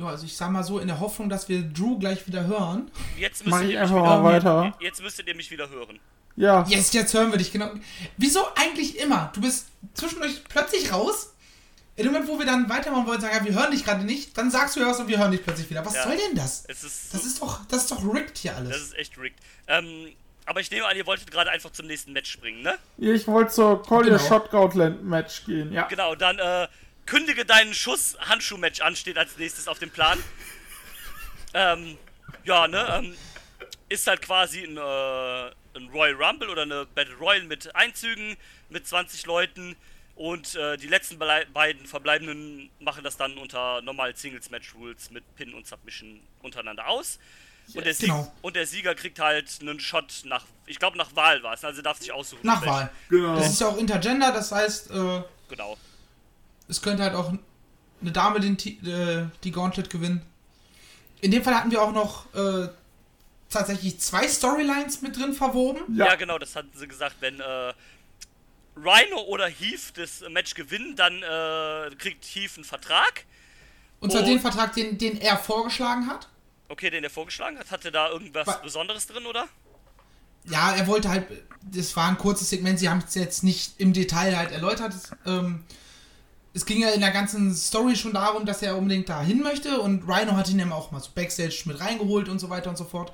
[0.05, 2.91] Ja, also ich sag mal so, in der Hoffnung, dass wir Drew gleich wieder hören.
[3.19, 4.77] Jetzt müsstet ich ihr mich einfach wieder, mal weiter.
[4.81, 5.99] Jetzt müsstet ihr mich wieder hören.
[6.37, 6.65] Ja.
[6.69, 7.71] Yes, jetzt hören wir dich, genau.
[8.17, 9.31] Wieso eigentlich immer?
[9.35, 11.31] Du bist zwischendurch plötzlich raus.
[11.97, 14.37] In dem Moment, wo wir dann weitermachen wollen, sagen, ja, wir hören dich gerade nicht,
[14.37, 15.87] dann sagst du ja was und wir hören dich plötzlich wieder.
[15.87, 16.03] Was Ja.
[16.03, 16.65] soll denn das?
[16.67, 18.71] Es ist, Das so- ist doch, das ist doch rigged hier alles.
[18.71, 19.39] das ist echt rigged.
[19.69, 20.09] Ähm,
[20.45, 22.75] aber ich nehme an, ihr wolltet gerade einfach zum nächsten Match springen, ne?
[22.99, 24.29] Ich wollte zur Call Your Genau.
[24.29, 25.73] Shot Gauntlet Match gehen.
[25.73, 25.87] Ja.
[25.87, 26.67] Genau, dann äh,
[27.07, 28.17] kündige deinen Schuss.
[28.21, 30.23] Handschuh-Match ansteht als nächstes auf dem Plan.
[31.55, 31.97] ähm,
[32.45, 32.87] ja, ne?
[32.99, 33.17] Ähm,
[33.89, 38.37] ist halt quasi ein, äh, ein Royal Rumble oder eine Battle Royal mit Einzügen
[38.71, 39.77] mit 20 Leuten.
[40.17, 45.55] Und äh, die letzten belei- beiden Verbleibenden machen das dann unter normalen Singles-Match-Rules mit Pin
[45.55, 47.19] und Submission untereinander aus.
[47.75, 48.33] Und, der Genau.
[48.43, 51.81] und der Sieger kriegt halt einen Shot nach, ich glaube nach Wahl war es, also
[51.83, 52.41] darf sich aussuchen.
[52.47, 52.65] Nach.
[52.65, 52.91] Wahl.
[53.09, 53.37] Genau.
[53.37, 55.77] Das ist ja auch Intergender, das heißt, äh, Genau.
[56.69, 57.33] Es könnte halt auch
[58.01, 60.23] eine Dame den, Ti- äh, die Gauntlet gewinnen.
[61.21, 62.69] In dem Fall hatten wir auch noch äh,
[63.49, 65.81] tatsächlich zwei Storylines mit drin verwoben.
[65.97, 66.07] Ja.
[66.07, 66.15] Ja.
[66.17, 67.17] genau, das hatten sie gesagt.
[67.21, 67.73] Wenn äh,
[68.77, 73.25] Rhino oder Heath das Match gewinnen, dann äh, kriegt Heath einen Vertrag.
[74.01, 74.27] Und zwar Oh.
[74.27, 76.29] den Vertrag, den, den er vorgeschlagen hat.
[76.69, 77.71] Okay, den er vorgeschlagen hat.
[77.71, 79.47] Hatte da irgendwas Wa- Besonderes drin, oder?
[80.47, 81.27] Ja, er wollte halt,
[81.63, 84.93] das war ein kurzes Segment, sie haben es jetzt nicht im Detail halt erläutert.
[85.25, 85.65] Ähm,
[86.55, 89.81] es ging ja in der ganzen Story schon darum, dass er unbedingt da hin möchte
[89.81, 92.79] und Rhino hat ihn eben auch mal so Backstage mit reingeholt und so weiter und
[92.79, 93.13] so fort.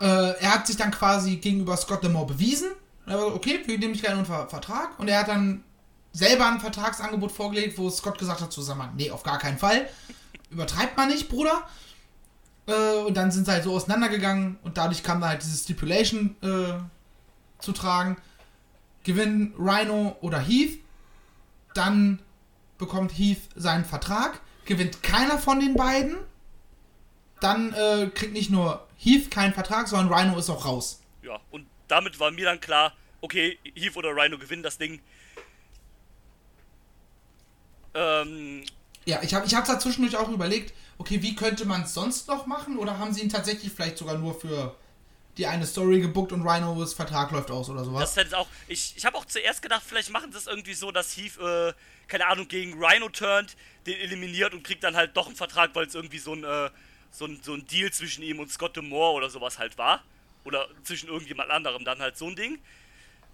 [0.00, 0.06] Äh,
[0.40, 2.70] er hat sich dann quasi gegenüber Scott Demore bewiesen.
[3.06, 4.98] Er war so, okay, wir nehmen dich gerne unter Vertrag.
[4.98, 5.62] Und er hat dann
[6.12, 9.88] selber ein Vertragsangebot vorgelegt, wo Scott gesagt hat zusammen, nee, auf gar keinen Fall.
[10.50, 11.62] Übertreibt man nicht, Bruder.
[12.66, 16.34] Äh, und dann sind sie halt so auseinandergegangen und dadurch kam da halt diese Stipulation
[16.42, 16.80] äh,
[17.60, 18.16] zu tragen.
[19.04, 20.78] Gewinnen Rhino oder Heath,
[21.74, 22.20] dann
[22.78, 24.40] bekommt Heath seinen Vertrag.
[24.64, 26.16] Gewinnt keiner von den beiden,
[27.40, 31.02] dann äh, kriegt nicht nur Heath keinen Vertrag, sondern Rhino ist auch raus.
[31.22, 35.00] Ja, und damit war mir dann klar, okay, Heath oder Rhino gewinnen das Ding.
[37.94, 38.64] Ähm,
[39.04, 42.28] Ja, ich habe ich hab da zwischendurch auch überlegt, okay, wie könnte man es sonst
[42.28, 42.78] noch machen?
[42.78, 44.74] Oder haben sie ihn tatsächlich vielleicht sogar nur für
[45.36, 48.14] die eine Story gebuckt und Rhinos Vertrag läuft aus oder sowas?
[48.14, 48.46] das jetzt auch.
[48.68, 51.72] Ich, ich habe auch zuerst gedacht, vielleicht machen sie es irgendwie so, dass Heath, äh,
[52.06, 55.86] keine Ahnung, gegen Rhino turnt, den eliminiert und kriegt dann halt doch einen Vertrag, weil
[55.86, 56.70] es irgendwie so ein, äh,
[57.10, 60.02] so, ein, so ein Deal zwischen ihm und Scott Demore oder sowas halt war.
[60.44, 62.58] Oder zwischen irgendjemand anderem dann halt so ein Ding.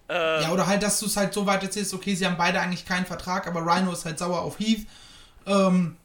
[0.08, 2.60] Äh, Ja, oder halt, dass du es halt so weit erzählst, okay, sie haben beide
[2.60, 4.86] eigentlich keinen Vertrag, aber Rhino ist halt sauer auf Heath.
[5.46, 5.96] Ähm,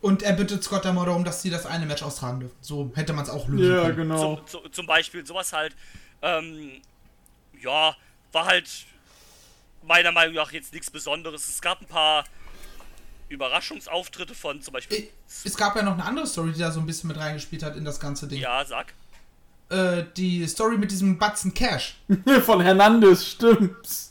[0.00, 2.56] und er bittet Scott Damore darum, dass sie das eine Match austragen dürfen.
[2.60, 3.96] So hätte man es auch lösen Ja, können.
[3.96, 4.36] genau.
[4.36, 5.76] Zum, zu, zum Beispiel sowas halt.
[6.22, 6.80] Ähm,
[7.60, 7.94] ja,
[8.32, 8.68] war halt
[9.82, 11.48] meiner Meinung nach jetzt nichts Besonderes.
[11.48, 12.24] Es gab ein paar
[13.28, 15.08] Überraschungsauftritte von zum Beispiel.
[15.44, 17.76] Es gab ja noch eine andere Story, die da so ein bisschen mit reingespielt hat
[17.76, 18.40] in das ganze Ding.
[18.40, 18.92] Ja, sag.
[19.68, 21.96] Äh, die Story mit diesem Batzen Cash.
[22.44, 24.09] Von Hernandez, stimmt's.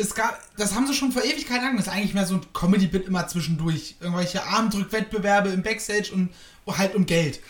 [0.00, 1.76] Es gab, das haben sie schon vor Ewigkeiten lang.
[1.76, 3.96] Das ist eigentlich mehr so ein Comedy-Bit immer zwischendurch.
[4.00, 6.30] Irgendwelche Armdrückwettbewerbe im Backstage und
[6.66, 7.40] halt um Geld.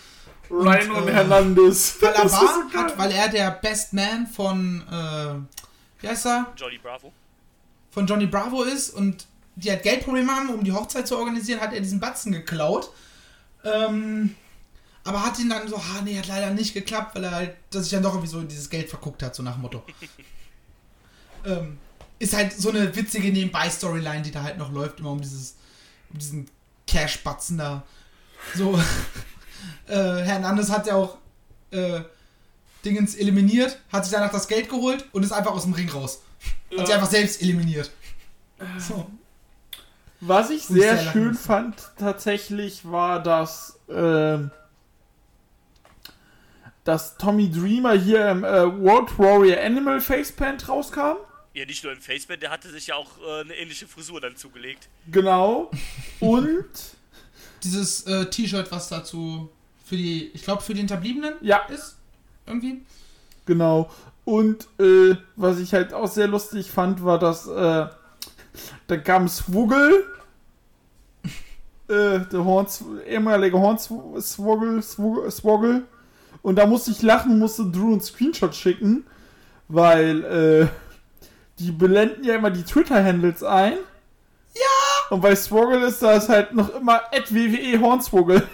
[0.51, 1.99] Ryan und äh, Hernandez.
[2.03, 6.79] Er war, so hat, weil er der Best Man von, äh, wie heißt er, Johnny
[6.79, 7.13] Bravo.
[7.91, 11.73] von Johnny Bravo ist und die halt Geldprobleme haben, um die Hochzeit zu organisieren, hat
[11.73, 12.91] er diesen Batzen geklaut.
[13.65, 14.35] Ähm,
[15.05, 17.85] aber hat ihn dann so, ah nee, hat leider nicht geklappt, weil er halt, dass
[17.85, 19.83] sich dann doch irgendwie so dieses Geld verguckt hat, so nach dem Motto.
[21.47, 21.79] ähm,
[22.21, 25.57] ist halt so eine witzige Nebenbei-Storyline, die da halt noch läuft, immer um dieses,
[26.13, 26.47] um diesen
[26.87, 27.83] Cash-Batzen da.
[28.55, 28.79] So,
[29.89, 31.17] äh, Hernandez hat ja auch
[31.71, 32.03] äh,
[32.85, 36.23] Dingens eliminiert, hat sich danach das Geld geholt und ist einfach aus dem Ring raus.
[36.77, 37.91] Hat sich einfach selbst eliminiert.
[38.79, 39.11] So.
[40.21, 44.51] Was ich sehr sehr schön fand tatsächlich war, dass, ähm,
[46.85, 51.17] dass Tommy Dreamer hier im äh, World Warrior Animal Facepaint rauskam.
[51.53, 54.37] Ja, nicht nur im Faceband, der hatte sich ja auch äh, eine ähnliche Frisur dann
[54.37, 54.89] zugelegt.
[55.11, 55.71] Genau.
[56.21, 56.67] Und
[57.63, 59.51] Dieses äh, T-Shirt, was dazu
[59.85, 61.97] für die, ich glaube, für die Hinterbliebenen ja, ist.
[62.47, 62.81] Irgendwie.
[63.45, 63.91] genau.
[64.25, 67.87] Und äh, was ich halt auch sehr lustig fand, war, dass äh,
[68.87, 70.05] da kam Swoggle,
[71.89, 72.67] äh, der Horn,
[73.07, 75.83] ehemalige Hornswoggle, Swoggle, Swoggle.
[76.43, 79.05] Und da musste ich lachen, musste Drew einen Screenshot schicken,
[79.69, 80.69] weil äh,
[81.61, 83.75] die blenden ja immer die Twitter-Handles ein.
[84.55, 84.61] Ja!
[85.11, 88.47] Und bei Swoggle ist das halt noch immer WWE Hornswoggle.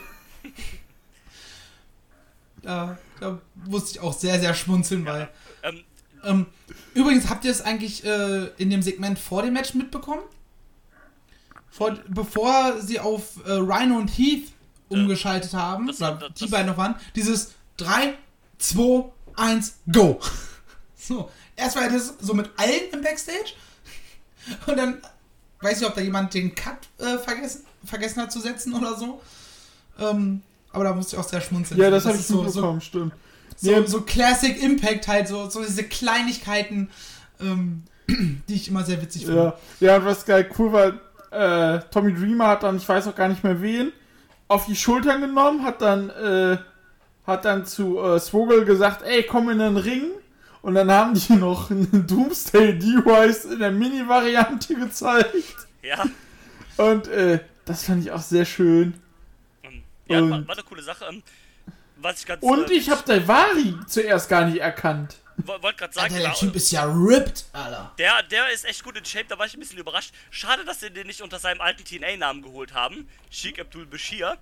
[2.63, 5.29] Da, da musste ich auch sehr, sehr schmunzeln, weil.
[5.63, 5.85] Ähm,
[6.25, 6.47] Ähm,
[6.95, 10.23] übrigens, habt ihr es eigentlich äh, in dem Segment vor dem Match mitbekommen?
[11.71, 14.49] Vor, bevor sie auf äh, Rhino und Heath
[14.89, 18.15] umgeschaltet haben, das- oder das- die das- beiden noch waren, dieses 3,
[18.59, 19.05] 2,
[19.37, 20.21] 1, go!
[20.99, 23.55] So, erst war das so mit allen im Backstage
[24.67, 25.03] und dann
[25.61, 29.21] weiß ich, ob da jemand den Cut äh, vergessen, vergessen hat zu setzen oder so.
[29.99, 31.81] Ähm, aber da musste ich auch sehr schmunzeln.
[31.81, 33.13] Ja, das habe ich so, so mitbekommen, stimmt.
[33.57, 36.91] so, Nee, so Classic Impact halt, so, so diese Kleinigkeiten,
[37.41, 39.55] ähm, die ich immer sehr witzig finde.
[39.81, 40.93] Ja, ja, und was geil cool war,
[41.31, 43.93] äh, Tommy Dreamer hat dann, ich weiß auch gar nicht mehr wen,
[44.49, 46.59] auf die Schultern genommen, hat dann, äh,
[47.27, 50.11] hat dann zu äh, Swoggle gesagt, ey, komm in den Ring.
[50.63, 55.35] Und dann haben die noch einen Doomsday Device in der Mini-Variante gezeigt.
[55.83, 56.05] ja,
[56.77, 58.95] Und äh, das fand ich auch sehr schön.
[60.09, 61.05] ja Und- war, war eine coole Sache.
[61.07, 61.23] Ähm,
[61.99, 65.17] was ich ganz Und äh, ich habe Daivari zuerst gar nicht erkannt.
[65.39, 67.93] wollte gerade sagen, Alter, der genau, Typ ist ja ripped, Alter.
[67.99, 70.13] der, der ist echt gut in Shape, da war ich ein bisschen überrascht.
[70.31, 73.09] Schade, dass sie den nicht unter seinem alten TNA-Namen geholt haben.
[73.31, 74.37] Sheik Abdul Bashir.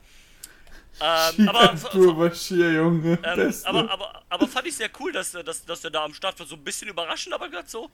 [1.00, 1.74] Ähm, aber,
[2.14, 3.18] Bashir, Junge.
[3.22, 3.68] ähm, Beste.
[3.68, 6.38] aber, aber, aber fand ich sehr cool, dass, er- dass, dass er da am Start
[6.38, 6.46] war.
[6.46, 7.90] So ein bisschen überraschend, aber gerade so.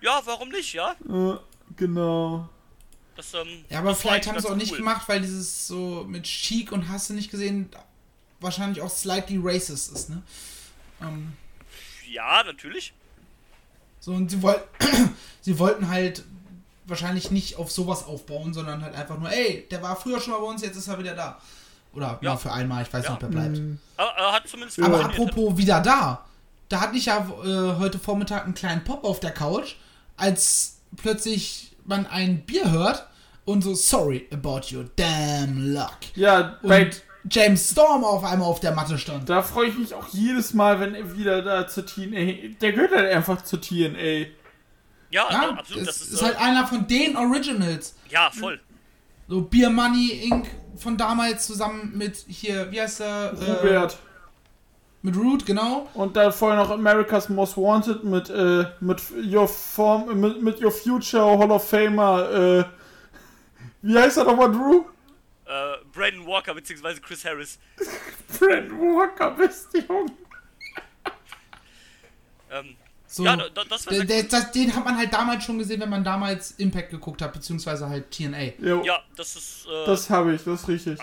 [0.00, 0.92] Ja, warum nicht, ja?
[1.08, 1.36] Äh,
[1.76, 2.48] genau.
[3.16, 4.78] Das, ähm, Ja, aber vielleicht haben sie auch nicht cool.
[4.78, 7.68] gemacht, weil dieses so mit Chic und hast du nicht gesehen,
[8.40, 10.22] wahrscheinlich auch slightly racist ist, ne?
[11.02, 11.32] Ähm,
[12.08, 12.92] Ja, natürlich.
[14.00, 14.62] so, und sie, woll
[15.42, 16.24] sie wollten halt
[16.86, 20.38] wahrscheinlich nicht auf sowas aufbauen, sondern halt einfach nur, ey, der war früher schon mal
[20.40, 21.40] bei uns, jetzt ist er wieder da.
[21.98, 22.36] Oder Ja.
[22.36, 23.10] für einmal, ich weiß Ja.
[23.12, 23.60] nicht, ob er bleibt.
[23.96, 26.24] Aber er hat zumindest Aber apropos wieder da.
[26.68, 29.74] Da hatte ich ja äh, heute Vormittag einen kleinen Pop auf der Couch,
[30.16, 33.06] als plötzlich man ein Bier hört
[33.44, 35.96] und so sorry about your damn luck.
[36.14, 39.28] Ja, bei, Und James Storm auf einmal auf der Matte stand.
[39.28, 42.54] Da freue ich mich auch jedes Mal, wenn er wieder da zur TNA.
[42.60, 44.26] Der gehört halt einfach zur TNA.
[45.10, 45.86] Ja, Ja, ja absolut.
[45.88, 47.94] das Das ist, ist, äh, halt einer von den Originals.
[48.10, 48.60] ja, voll.
[49.28, 50.46] So Beer Money Inc.
[50.76, 53.34] von damals zusammen mit hier, wie heißt der?
[53.38, 53.98] Äh, Robert.
[55.02, 55.88] mit Root, genau.
[55.94, 60.72] Und dann vorher noch America's Most Wanted mit, äh, mit Your Form, mit, mit Your
[60.72, 62.64] Future Hall of Famer, äh,
[63.82, 64.84] wie heißt er nochmal, Drew?
[65.44, 66.98] Äh, Brandon Walker bzw.
[67.00, 67.58] Chris Harris.
[68.38, 70.12] Brent Walker, beste Junge.
[72.50, 72.76] Ähm,
[73.10, 75.42] So, ja, da- da- das war der, sehr der, das, den hat man halt damals
[75.44, 78.52] schon gesehen, wenn man damals Impact geguckt hat, beziehungsweise halt TNA.
[78.60, 80.98] Jo, Ja, das ist äh, das habe ich, das ist richtig.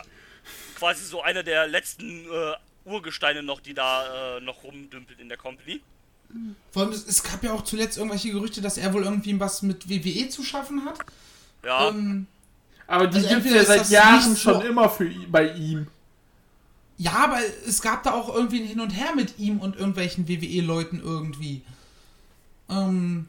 [0.77, 2.53] quasi so einer der letzten äh,
[2.87, 5.81] Urgesteine noch, die da äh, noch rumdümpelt in der Company.
[6.71, 9.63] Vor allem, es, es gab ja auch zuletzt irgendwelche Gerüchte, dass er wohl irgendwie was
[9.63, 10.99] mit WWE zu schaffen hat.
[11.63, 12.27] Ja, Ähm,
[12.87, 15.87] Aber die Also entweder ja seit das Jahren nicht so- schon immer für, bei ihm.
[16.97, 20.27] ja, aber es gab da auch irgendwie ein Hin und Her mit ihm und irgendwelchen
[20.27, 21.63] WWE-Leuten irgendwie.
[22.69, 23.27] Ähm,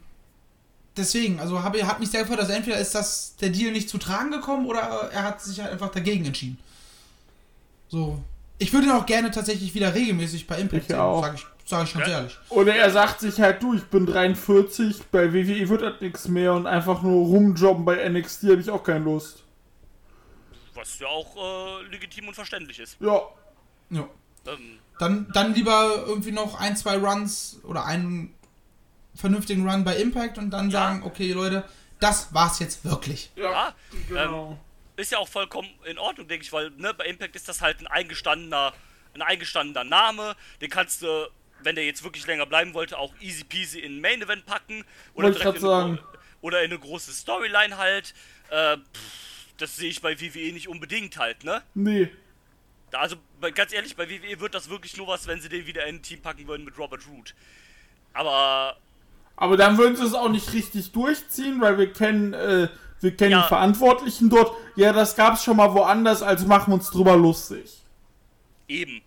[0.95, 3.97] deswegen, also habe, hat mich sehr gefreut, dass entweder ist das der Deal nicht zu
[3.97, 6.57] tragen gekommen oder er hat sich halt einfach dagegen entschieden.
[7.89, 8.21] So.
[8.59, 11.21] Ich würde ihn auch gerne tatsächlich wieder regelmäßig bei Impact Ich sehen, auch.
[11.21, 12.13] sage ich, sag ich ganz Ja.
[12.17, 12.37] ehrlich.
[12.49, 16.53] Oder er sagt sich halt, du, ich bin 43, bei WWE wird das nichts mehr
[16.53, 19.43] und einfach nur rumjobben bei NXT habe ich auch keine Lust.
[20.73, 22.97] was ja auch äh, legitim und verständlich ist.
[22.99, 23.21] Ja,
[23.89, 24.07] Ja.
[24.47, 28.33] Ähm, Dann, dann lieber irgendwie noch ein, zwei Runs oder einen
[29.17, 30.79] vernünftigen Run bei Impact und dann Ja.
[30.79, 31.67] sagen, okay Leute,
[31.99, 33.31] das war's jetzt wirklich.
[33.35, 33.75] Ja,
[34.07, 34.51] genau.
[34.51, 34.57] ähm,
[34.97, 37.79] ist ja auch vollkommen in Ordnung, denke ich, weil ne, bei Impact ist das halt
[37.81, 38.73] ein eingestandener,
[39.13, 40.35] ein eingestandener Name.
[40.61, 41.29] Den kannst du,
[41.63, 44.83] wenn der jetzt wirklich länger bleiben wollte, auch easy peasy in ein Main Event packen
[45.13, 45.99] oder Wollte ich direkt in sagen.
[46.41, 48.13] oder in eine große Storyline halt.
[48.49, 51.63] Äh, pff, das sehe ich bei WWE nicht unbedingt halt, ne?
[51.73, 52.09] Nee.
[52.91, 55.85] Also bei- ganz ehrlich, bei WWE wird das wirklich nur was, wenn sie den wieder
[55.87, 57.33] in ein Team packen würden mit Robert Root.
[58.13, 58.77] Aber
[59.37, 62.67] Aber dann würden sie es auch nicht richtig durchziehen, weil wir kennen, äh,
[62.99, 63.43] wir kennen Ja.
[63.43, 64.51] die Verantwortlichen dort.
[64.75, 67.81] Ja, das gab's schon mal woanders, also machen wir uns drüber lustig.
[68.67, 69.01] Eben.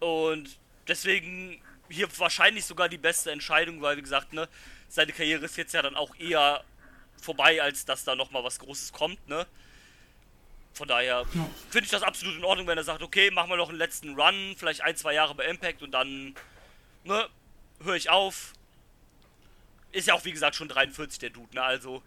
[0.00, 4.48] Und deswegen hier wahrscheinlich sogar die beste Entscheidung, weil wie gesagt, ne,
[4.88, 6.64] seine Karriere ist jetzt ja dann auch eher
[7.20, 9.46] vorbei, als dass da nochmal was Großes kommt, ne?
[10.72, 11.24] Von daher
[11.68, 14.14] finde ich das absolut in Ordnung, wenn er sagt, okay, machen wir noch einen letzten
[14.18, 16.34] Run, vielleicht ein, zwei Jahre bei Impact und dann,
[17.04, 17.26] ne,
[17.84, 18.54] höre ich auf.
[19.92, 21.62] Ist ja auch, wie gesagt, schon 43 der Dude, ne?
[21.62, 22.02] Also,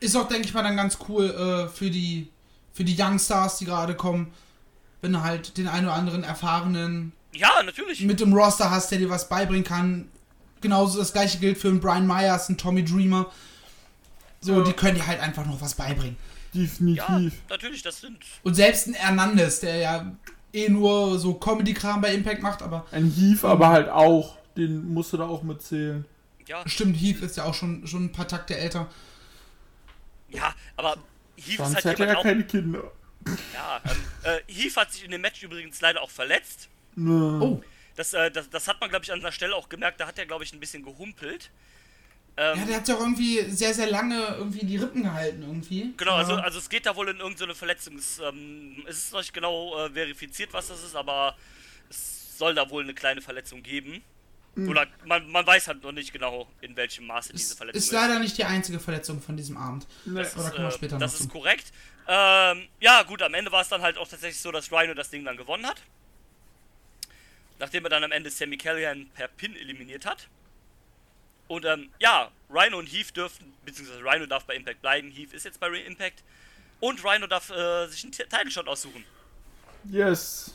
[0.00, 2.28] Ist auch, denke ich mal, dann ganz cool äh, für die
[2.72, 4.32] für die Youngstars, die gerade kommen,
[5.02, 8.00] wenn du halt den einen oder anderen erfahrenen ja, natürlich.
[8.02, 10.08] mit dem Roster hast, der dir was beibringen kann.
[10.60, 13.30] Genauso das gleiche gilt für einen Brian Myers, einen Tommy Dreamer.
[14.40, 14.64] So, Ja.
[14.64, 16.16] die können dir halt einfach noch was beibringen.
[16.52, 17.34] Ja, Definitiv.
[17.48, 18.18] natürlich, das sind.
[18.42, 20.12] Und selbst ein Hernandez, der ja
[20.52, 24.36] eh nur so Comedy-Kram bei Impact macht, aber Ein Heath aber halt auch.
[24.56, 26.04] Den musst du da auch mitzählen.
[26.50, 28.90] Ja, stimmt, Heath ist ja auch schon, schon ein paar Takte älter.
[30.30, 30.96] ja, aber
[31.36, 32.22] Heath ist Sonst halt hätte er jemand ja auch.
[32.24, 32.92] keine Kinder.
[33.54, 36.68] Ja, ähm, äh, Heath hat sich in dem Match übrigens leider auch verletzt.
[36.96, 37.60] Oh,
[37.94, 40.00] Das, äh, das, das hat man, glaube ich, an der Stelle auch gemerkt.
[40.00, 41.50] Da hat er, glaube ich, ein bisschen gehumpelt.
[42.36, 45.92] Ähm, ja, der hat ja auch irgendwie sehr, sehr lange irgendwie die Rippen gehalten irgendwie.
[45.96, 47.96] genau, also, also es geht da wohl in irgendeine Verletzung.
[47.96, 51.36] Es, ähm, es ist noch nicht genau äh, verifiziert, was das ist, aber
[51.88, 54.02] es soll da wohl eine kleine Verletzung geben.
[54.56, 57.92] Oder man, man weiß halt noch nicht genau, in welchem Maße diese Ist, Verletzung ist
[57.92, 59.86] leider nicht die einzige Verletzung von diesem Abend.
[60.04, 61.32] Das da ist, kommen wir äh, später das noch ist zu.
[61.32, 61.72] korrekt.
[62.08, 65.08] Ähm, ja, gut, am Ende war es dann halt auch tatsächlich so, dass Rhino das
[65.08, 65.80] Ding dann gewonnen hat.
[67.60, 70.28] Nachdem er dann am Ende Sammy Callahan per Pin eliminiert hat.
[71.46, 75.44] Und ähm, ja, Rhino und Heath dürfen, beziehungsweise Rhino darf bei Impact bleiben, Heath ist
[75.44, 76.22] jetzt bei Impact.
[76.80, 79.04] Und Rhino darf äh, sich einen T- Title Shot aussuchen.
[79.84, 80.54] Yes.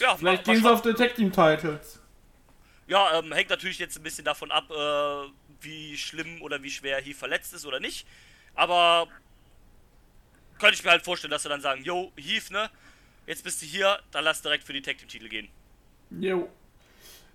[0.00, 2.00] Ja, Vielleicht gehen sie auf Tag Team Titles.
[2.86, 5.30] Ja, ähm, hängt natürlich jetzt ein bisschen davon ab, äh,
[5.60, 8.06] wie schlimm oder wie schwer Heath verletzt ist oder nicht.
[8.54, 9.08] Aber
[10.58, 12.70] könnte ich mir halt vorstellen, dass sie dann sagen, yo, Heath, ne,
[13.26, 15.48] jetzt bist du hier, dann lass direkt für die Tag Team Titel gehen.
[16.10, 16.48] Jo.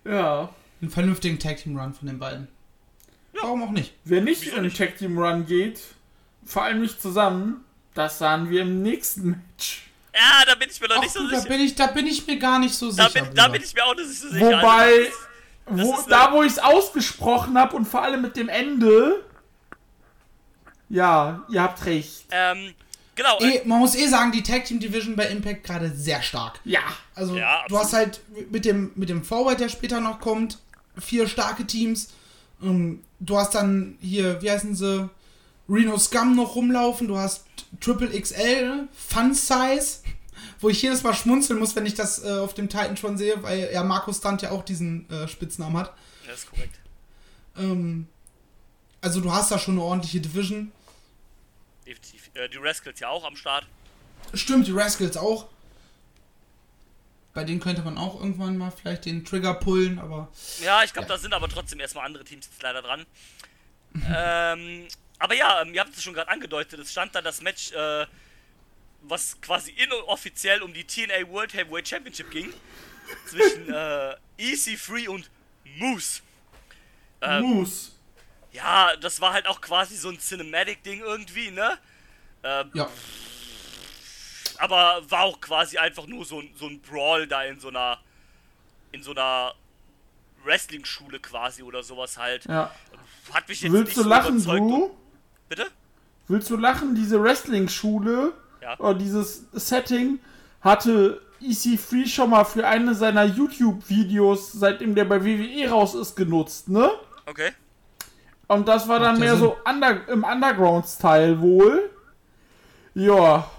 [0.06, 0.54] Ja.
[0.82, 2.48] Einen vernünftigen Tag Team Run von den beiden.
[3.34, 3.94] Warum auch nicht?
[4.04, 4.74] Wer nicht Wieso in den?
[4.74, 5.82] Tag Team Run geht,
[6.44, 9.84] vor allem nicht zusammen, das sahen wir im nächsten Match.
[10.14, 11.50] Ja, da bin ich mir noch Ach, nicht so du, da sicher.
[11.50, 13.26] bin ich, da bin ich mir gar nicht so Da sicher.
[13.26, 14.46] bin, da bin ich mir auch nicht so sicher.
[14.46, 15.12] Wobei,
[15.66, 19.24] Also, wo, da wo ich es ausgesprochen habe und vor allem mit dem Ende,
[20.90, 22.26] ja, ihr habt recht.
[22.32, 22.74] ähm,
[23.16, 26.60] genau, eh, man muss eh sagen, die Tag Team Division bei Impact gerade sehr stark.
[26.66, 26.82] Ja.
[27.16, 28.20] Also Ja, du hast halt
[28.52, 30.60] mit dem, mit dem Forward, der später noch kommt,
[30.98, 32.10] vier starke Teams.
[32.62, 35.10] Ähm, du hast dann hier, wie heißen sie,
[35.70, 37.08] Reno Scum noch rumlaufen.
[37.08, 37.46] Du hast
[37.80, 40.00] Triple XL, Fun Size,
[40.60, 43.42] wo ich jedes Mal schmunzeln muss, wenn ich das äh, auf dem Titan schon sehe,
[43.44, 45.94] weil ja Markus Stunt ja auch diesen äh, Spitznamen hat.
[46.28, 46.80] das ist korrekt.
[47.58, 48.08] Ähm,
[49.02, 50.72] also du hast da schon eine ordentliche Division.
[51.86, 52.30] Definitiv.
[52.34, 53.66] Äh, die Rascals ja auch am Start.
[54.34, 55.48] Stimmt, die Rascals auch.
[57.34, 60.28] Bei denen könnte man auch irgendwann mal vielleicht den Trigger pullen, aber
[60.62, 61.16] Ja, ich glaube, Ja.
[61.16, 63.06] da sind aber trotzdem erstmal andere Teams jetzt leider dran.
[64.14, 64.88] Ähm,
[65.20, 68.06] aber ja, ähm, ihr habt es schon gerade angedeutet, es stand da das Match, äh,
[69.02, 72.54] was quasi inoffiziell um die TNA World Heavyweight Championship ging.
[73.28, 75.30] Zwischen äh, EC3 und
[75.78, 76.22] Moose.
[77.22, 77.92] Ähm, Moose.
[78.54, 81.78] ja, das war halt auch quasi so ein Cinematic-Ding irgendwie, ne?
[82.44, 82.90] Ähm, ja.
[84.58, 88.00] aber war auch quasi einfach nur so, ein- so ein Brawl da in so einer
[88.92, 89.54] in so einer
[90.44, 92.46] Wrestling-Schule quasi oder sowas halt.
[92.46, 92.74] Ja.
[93.32, 94.60] Hat mich jetzt Willst nicht du so lachen, überzeugt.
[94.62, 94.92] du?
[95.50, 95.66] Bitte?
[96.28, 96.96] Willst du lachen?
[96.96, 98.80] Diese Wrestling-Schule Ja.
[98.80, 100.20] oder dieses Setting
[100.62, 106.70] hatte EC3 schon mal für eine seiner YouTube-Videos, seitdem der bei WWE raus ist, genutzt,
[106.70, 106.92] ne?
[107.26, 107.52] Okay.
[108.48, 109.40] Und das war dann Macht mehr Sinn.
[109.46, 111.90] so under, im Underground-Style wohl.
[112.94, 113.50] Ja.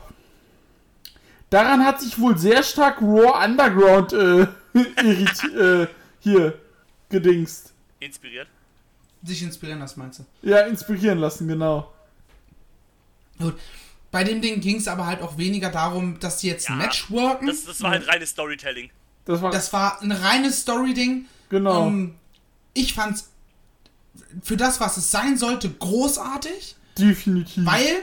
[1.51, 4.43] Daran hat sich wohl sehr stark Raw Underground äh,
[5.83, 5.87] äh,
[6.21, 6.59] hier
[7.09, 7.73] gedingst.
[8.01, 8.49] Inspiriert.
[9.25, 10.25] Sich inspirieren lassen, meinst du?
[10.49, 11.93] Ja, inspirieren lassen, genau.
[13.39, 13.59] Gut.
[14.11, 16.87] Bei dem Ding ging es aber halt auch weniger darum, dass die jetzt ein Ja,
[16.87, 17.47] Match worken.
[17.47, 18.91] Das, das war halt reines Storytelling.
[19.25, 21.27] Das war Das war ein reines Story-Ding.
[21.49, 21.87] genau.
[21.87, 22.15] Ähm,
[22.75, 23.31] ich fand's
[24.43, 27.65] für das, was es sein sollte, großartig, Definitiv.
[27.65, 27.95] weil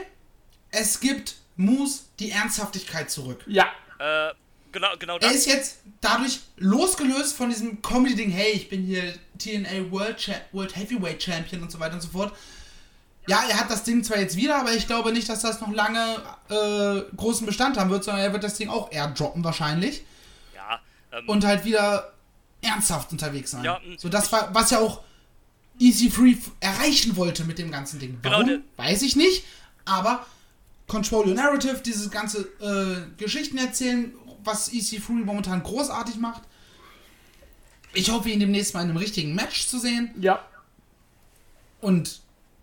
[0.70, 3.44] es gibt Moose die Ernsthaftigkeit zurück.
[3.46, 3.66] ja.
[3.98, 4.32] Äh,
[4.72, 5.34] genau, genau Er das.
[5.34, 10.74] ist jetzt dadurch losgelöst von diesem Comedy-Ding, hey, ich bin hier TNA World, Cha World
[10.76, 12.32] Heavyweight Champion und so weiter und so fort.
[13.28, 15.70] Ja, er hat das Ding zwar jetzt wieder, aber ich glaube nicht, dass das noch
[15.72, 16.16] lange
[16.48, 20.02] äh, großen Bestand haben wird, sondern er wird das Ding auch eher droppen wahrscheinlich
[20.54, 20.80] Ja,
[21.12, 22.12] ähm, und halt wieder
[22.62, 23.64] ernsthaft unterwegs sein.
[23.64, 25.02] Ja, so das war, was ja auch
[25.78, 28.18] Easy Free erreichen wollte mit dem ganzen Ding.
[28.22, 28.48] Genau, Warum?
[28.48, 29.44] der- Weiß ich nicht,
[29.84, 30.26] aber
[30.88, 34.12] Control Your Narrative, dieses ganze äh, Geschichten erzählen,
[34.44, 36.42] was Easy Free momentan großartig macht.
[37.92, 40.14] Ich hoffe, ihn demnächst mal in einem richtigen Match zu sehen.
[40.20, 40.46] Ja.
[41.80, 42.20] Und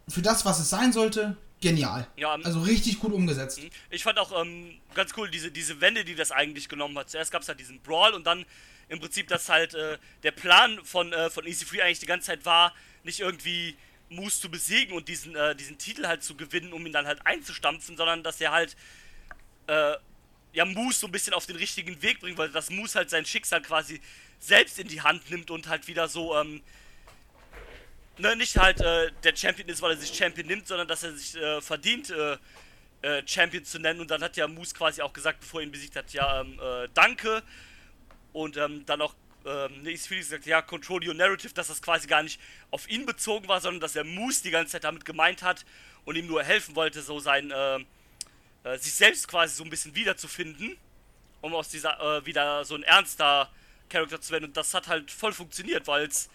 [0.07, 2.07] für das, was es sein sollte, genial.
[2.15, 3.59] Ja, ähm, also richtig gut umgesetzt.
[3.89, 7.09] Ich fand auch ähm, ganz cool diese, diese Wende, die das eigentlich genommen hat.
[7.09, 8.45] Zuerst gab es halt diesen Brawl und dann
[8.89, 12.27] im Prinzip, dass halt äh, der Plan von, äh, von Easy Free eigentlich die ganze
[12.27, 12.73] Zeit war,
[13.03, 13.75] nicht irgendwie
[14.09, 17.25] Moose zu besiegen und diesen, äh, diesen Titel halt zu gewinnen, um ihn dann halt
[17.25, 18.77] einzustampfen, sondern dass er halt
[19.67, 19.93] äh,
[20.57, 23.25] ja Moose so ein bisschen auf den richtigen Weg bringen wollte, dass Moose halt sein
[23.25, 24.01] Schicksal quasi
[24.39, 26.63] selbst in die Hand nimmt und halt wieder so, ähm,
[28.17, 31.13] ne, nicht halt äh, der Champion ist, weil er sich Champion nimmt, sondern dass er
[31.15, 32.37] sich äh, verdient, äh,
[33.03, 34.01] äh, Champion zu nennen.
[34.01, 36.59] Und dann hat ja Moose quasi auch gesagt, bevor er ihn besiegt hat, ja, ähm,
[36.59, 37.43] äh, danke.
[38.33, 39.13] Und ähm, dann auch,
[39.45, 42.41] ähm, ne, ist Felix gesagt, ja, control your narrative, dass das quasi gar nicht
[42.71, 45.65] auf ihn bezogen war, sondern dass er Moose die ganze Zeit damit gemeint hat
[46.03, 47.79] und ihm nur helfen wollte, so sein, äh,
[48.67, 50.77] äh, sich selbst quasi so ein bisschen wiederzufinden,
[51.41, 53.49] um aus dieser, äh, wieder so ein ernster
[53.89, 54.45] Charakter zu werden.
[54.45, 56.29] Und das hat halt voll funktioniert, weil es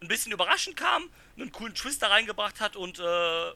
[0.00, 1.04] ein bisschen überraschend kam,
[1.36, 3.48] einen coolen Twist da reingebracht hat und äh,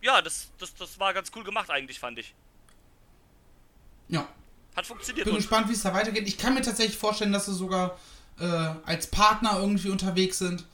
[0.00, 2.34] ja, das, das, das war ganz cool gemacht eigentlich, fand ich.
[4.08, 4.28] Ja.
[4.76, 5.24] Hat funktioniert.
[5.26, 6.26] Bin gespannt, wie es da weitergeht.
[6.28, 7.98] Ich kann mir tatsächlich vorstellen, dass sie sogar
[8.38, 10.64] äh, als Partner irgendwie unterwegs sind.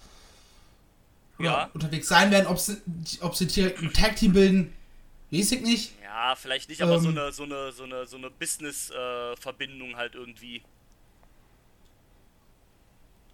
[1.38, 1.70] Oder Ja.
[1.72, 2.46] unterwegs sein werden.
[2.46, 2.80] Ob sie,
[3.20, 4.74] ob sie direkt ein Tag-Team bilden,
[5.30, 5.92] weiß ich nicht.
[6.02, 7.18] ja, vielleicht nicht, aber so Ähm.
[7.18, 10.62] eine, so eine, so eine, so eine Business-Verbindung halt irgendwie.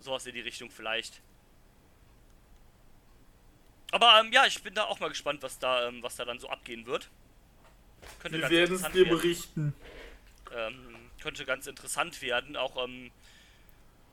[0.01, 1.21] Sowas in die Richtung vielleicht.
[3.93, 6.39] Aber ähm, ja, ich bin da auch mal gespannt, was da, ähm, was da dann
[6.39, 7.11] so abgehen wird.
[8.21, 9.19] Könnte Wir ganz werden es interessant dir werden.
[9.19, 9.75] berichten.
[10.57, 12.57] ähm, könnte ganz interessant werden.
[12.57, 13.11] Auch, ähm,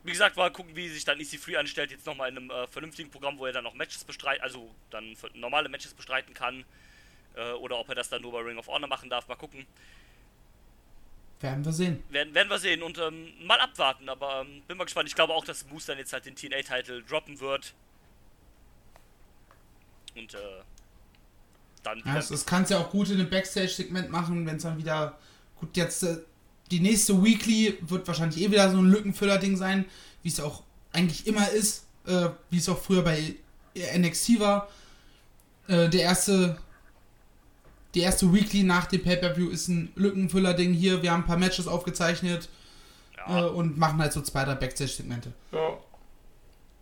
[0.03, 1.91] wie gesagt, mal gucken, wie sich dann EC3 anstellt.
[1.91, 5.15] Jetzt nochmal in einem äh, vernünftigen Programm, wo er dann auch Matches bestreiten, also dann
[5.35, 6.65] normale Matches bestreiten kann.
[7.37, 9.27] Äh, oder ob er das dann nur bei Ring of Honor machen darf.
[9.27, 9.65] Mal gucken.
[11.39, 12.03] Werden wir sehen.
[12.09, 14.09] Werden, werden wir sehen und ähm, mal abwarten.
[14.09, 15.07] Aber ähm, bin mal gespannt.
[15.07, 17.75] Ich glaube auch, dass Moose dann jetzt halt den TNA-Titel droppen wird.
[20.15, 20.37] Und äh,
[21.83, 24.77] dann Ja, wieder das, kannst ja auch gut in einem Backstage-Segment machen, wenn es dann
[24.77, 25.17] wieder.
[25.59, 26.17] Gut, jetzt äh,
[26.71, 29.85] die nächste Weekly wird wahrscheinlich eh wieder so ein Lückenfüller-Ding sein,
[30.23, 33.35] wie es auch eigentlich immer ist, äh, wie es auch früher bei
[33.75, 34.69] NXT war.
[35.67, 36.57] Äh, der erste.
[37.97, 41.01] Die erste Weekly nach dem Pay-Per-View ist ein Lückenfüller-Ding hier.
[41.01, 42.47] Wir haben ein paar Matches aufgezeichnet
[43.17, 45.33] ja, äh, und machen halt so zwei, drei Backstage-Segmente.
[45.51, 45.79] Ja.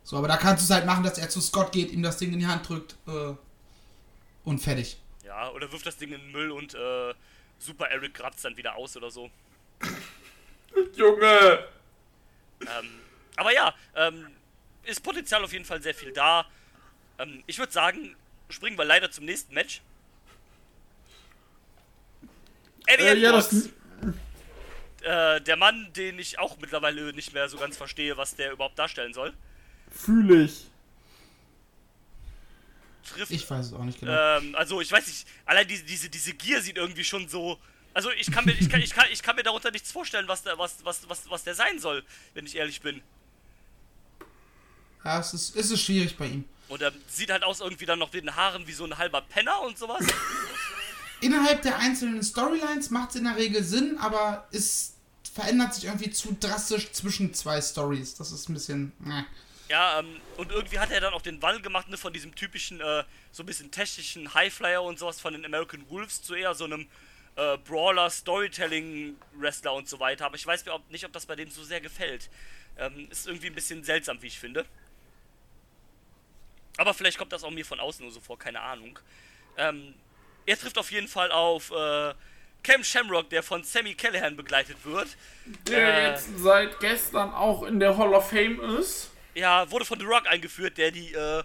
[0.03, 2.17] So, aber da kannst du es halt machen, dass er zu Scott geht, ihm das
[2.17, 3.33] Ding in die Hand drückt äh,
[4.43, 4.97] und fertig.
[5.23, 7.13] ja, oder wirft das Ding in den Müll und äh,
[7.59, 9.31] Super Eric kratzt dann wieder aus oder so.
[10.97, 11.65] Junge!
[12.59, 12.89] Ähm,
[13.37, 14.27] aber ja, ähm,
[14.83, 16.45] ist Potenzial auf jeden Fall sehr viel da.
[17.19, 18.17] Ähm, ich würde sagen,
[18.49, 19.81] springen wir leider zum nächsten Match.
[22.87, 23.51] Eddie Äh, ja, das.
[23.51, 23.69] Edwards,
[25.01, 28.77] äh, der Mann, den ich auch mittlerweile nicht mehr so ganz verstehe, was der überhaupt
[28.79, 29.33] darstellen soll,
[29.91, 30.65] Fühle ich.
[33.07, 33.31] trifft.
[33.31, 34.11] Ich weiß es auch nicht genau.
[34.37, 37.59] ähm, also ich weiß nicht, allein diese, diese, diese Gier sieht irgendwie schon so.
[37.93, 40.43] Also ich kann mir, ich kann, ich kann, ich kann mir darunter nichts vorstellen, was
[40.43, 43.01] der, was, was, was, was der sein soll, wenn ich ehrlich bin.
[45.03, 46.45] Ja, es ist, es ist schwierig bei ihm.
[46.67, 49.21] Und er sieht halt aus irgendwie dann noch mit den Haaren wie so ein halber
[49.21, 50.03] Penner und sowas.
[51.25, 54.95] Innerhalb der einzelnen Storylines macht es in der Regel Sinn, aber es
[55.33, 58.13] verändert sich irgendwie zu drastisch zwischen zwei Stories.
[58.13, 58.91] Das ist ein bisschen.
[59.03, 59.23] Äh.
[59.71, 62.79] Ja, ähm, und irgendwie hat er dann auch den Wandel gemacht, ne, von diesem typischen,
[62.79, 66.65] äh, so ein bisschen technischen Highflyer und sowas von den American Wolves zu eher so
[66.65, 66.87] einem
[67.37, 70.27] äh, Brawler, Storytelling, Wrestler und so weiter.
[70.27, 72.29] Aber ich weiß nicht, ob das bei dem so sehr gefällt.
[72.77, 74.63] Ähm, ist irgendwie ein bisschen seltsam, wie ich finde.
[76.77, 78.99] Aber vielleicht kommt das auch mir von außen nur so vor, keine Ahnung.
[79.57, 79.95] Ähm,
[80.45, 82.13] er trifft auf jeden Fall auf äh,
[82.63, 85.07] Cam Shamrock, der von Sammy Callahan begleitet wird.
[85.67, 86.09] Der Äh.
[86.09, 89.11] jetzt seit gestern auch in der Hall of Fame ist.
[89.35, 91.43] Ja, wurde von The Rock eingeführt, der die, äh,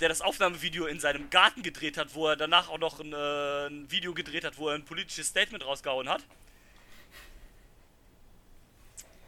[0.00, 3.66] der das Aufnahmevideo in seinem Garten gedreht hat, wo er danach auch noch ein, äh,
[3.66, 6.22] ein Video gedreht hat, wo er ein politisches Statement rausgehauen hat.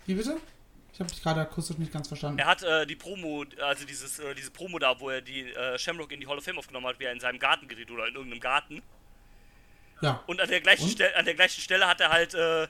[0.06, 0.38] Wie bitte?
[0.94, 2.38] Ich habe dich gerade akustisch nicht ganz verstanden.
[2.38, 5.76] Er hat äh, die Promo, also dieses, äh, diese Promo da, wo er die äh,
[5.76, 8.06] Shamrock in die Hall of Fame aufgenommen hat, wie er in seinem Garten geriet oder
[8.06, 8.80] in irgendeinem Garten.
[10.00, 10.22] Ja.
[10.28, 10.88] Und an der gleichen?
[10.88, 12.68] Stelle, an der gleichen Stelle hat er halt äh,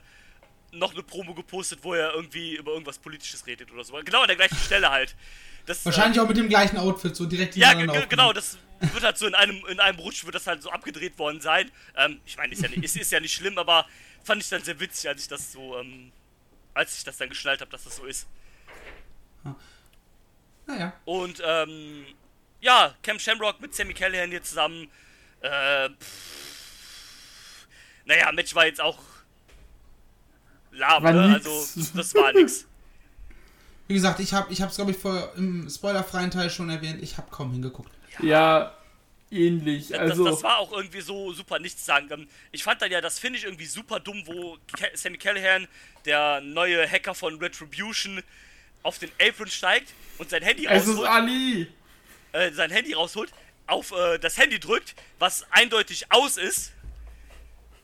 [0.71, 3.93] noch eine Promo gepostet, wo er irgendwie über irgendwas Politisches redet oder so.
[4.03, 5.15] Genau an der gleichen Stelle halt.
[5.67, 9.19] Das, Wahrscheinlich äh, auch mit dem gleichen Outfit, so direkt Ja, genau, das wird halt
[9.19, 11.69] so in einem, in einem Rutsch wird das halt so abgedreht worden sein.
[11.95, 13.85] Ähm, ich meine, ist ja, nicht, ist, ist ja nicht schlimm, aber
[14.23, 16.11] fand ich dann sehr witzig, als ich das so, ähm,
[16.75, 18.27] als ich das dann geschnallt habe, dass das so ist.
[20.67, 20.93] Naja.
[21.05, 22.05] Und ähm,
[22.61, 24.89] ja, Cam Shamrock mit Sammy Callahan hier zusammen.
[25.41, 27.67] Äh, pff,
[28.05, 28.99] naja, Match war jetzt auch
[30.71, 31.33] lahm, War ne?
[31.35, 31.65] Also
[31.95, 32.67] das war nix.
[33.87, 37.01] Wie gesagt, ich habe ich es, glaube ich, vor im spoilerfreien Teil schon erwähnt.
[37.01, 37.91] Ich habe kaum hingeguckt.
[38.19, 38.75] Ja,
[39.31, 39.89] ähnlich.
[39.89, 42.27] Das, Also, das war auch irgendwie so super nichts sagen.
[42.51, 44.57] Ich fand dann ja das Finish irgendwie super dumm, wo
[44.93, 45.67] Sammy Callahan,
[46.05, 48.21] der neue Hacker von Retribution,
[48.83, 51.67] auf den Apron steigt und sein Handy es ist rausholt, Ali.
[52.33, 53.33] äh, sein Handy rausholt,
[53.65, 56.71] auf äh, das Handy drückt, was eindeutig aus ist.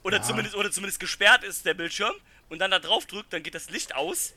[0.04, 0.24] Oder Ja.
[0.24, 2.14] zumindest oder zumindest gesperrt ist der Bildschirm
[2.50, 4.34] und dann da drauf drückt, dann geht das Licht aus.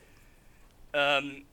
[0.92, 1.44] Ähm,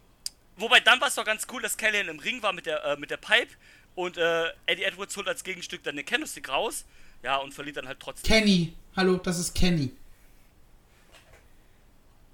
[0.57, 2.97] wobei dann war es doch ganz cool, dass Callahan im Ring war mit der äh,
[2.97, 3.51] mit der Pipe
[3.95, 6.85] und äh, Eddie Edwards holt als Gegenstück dann den Candlestick raus.
[7.23, 8.27] Ja, und verliert dann halt trotzdem.
[8.27, 8.73] Kenny.
[8.95, 9.91] Hallo, das ist Kenny.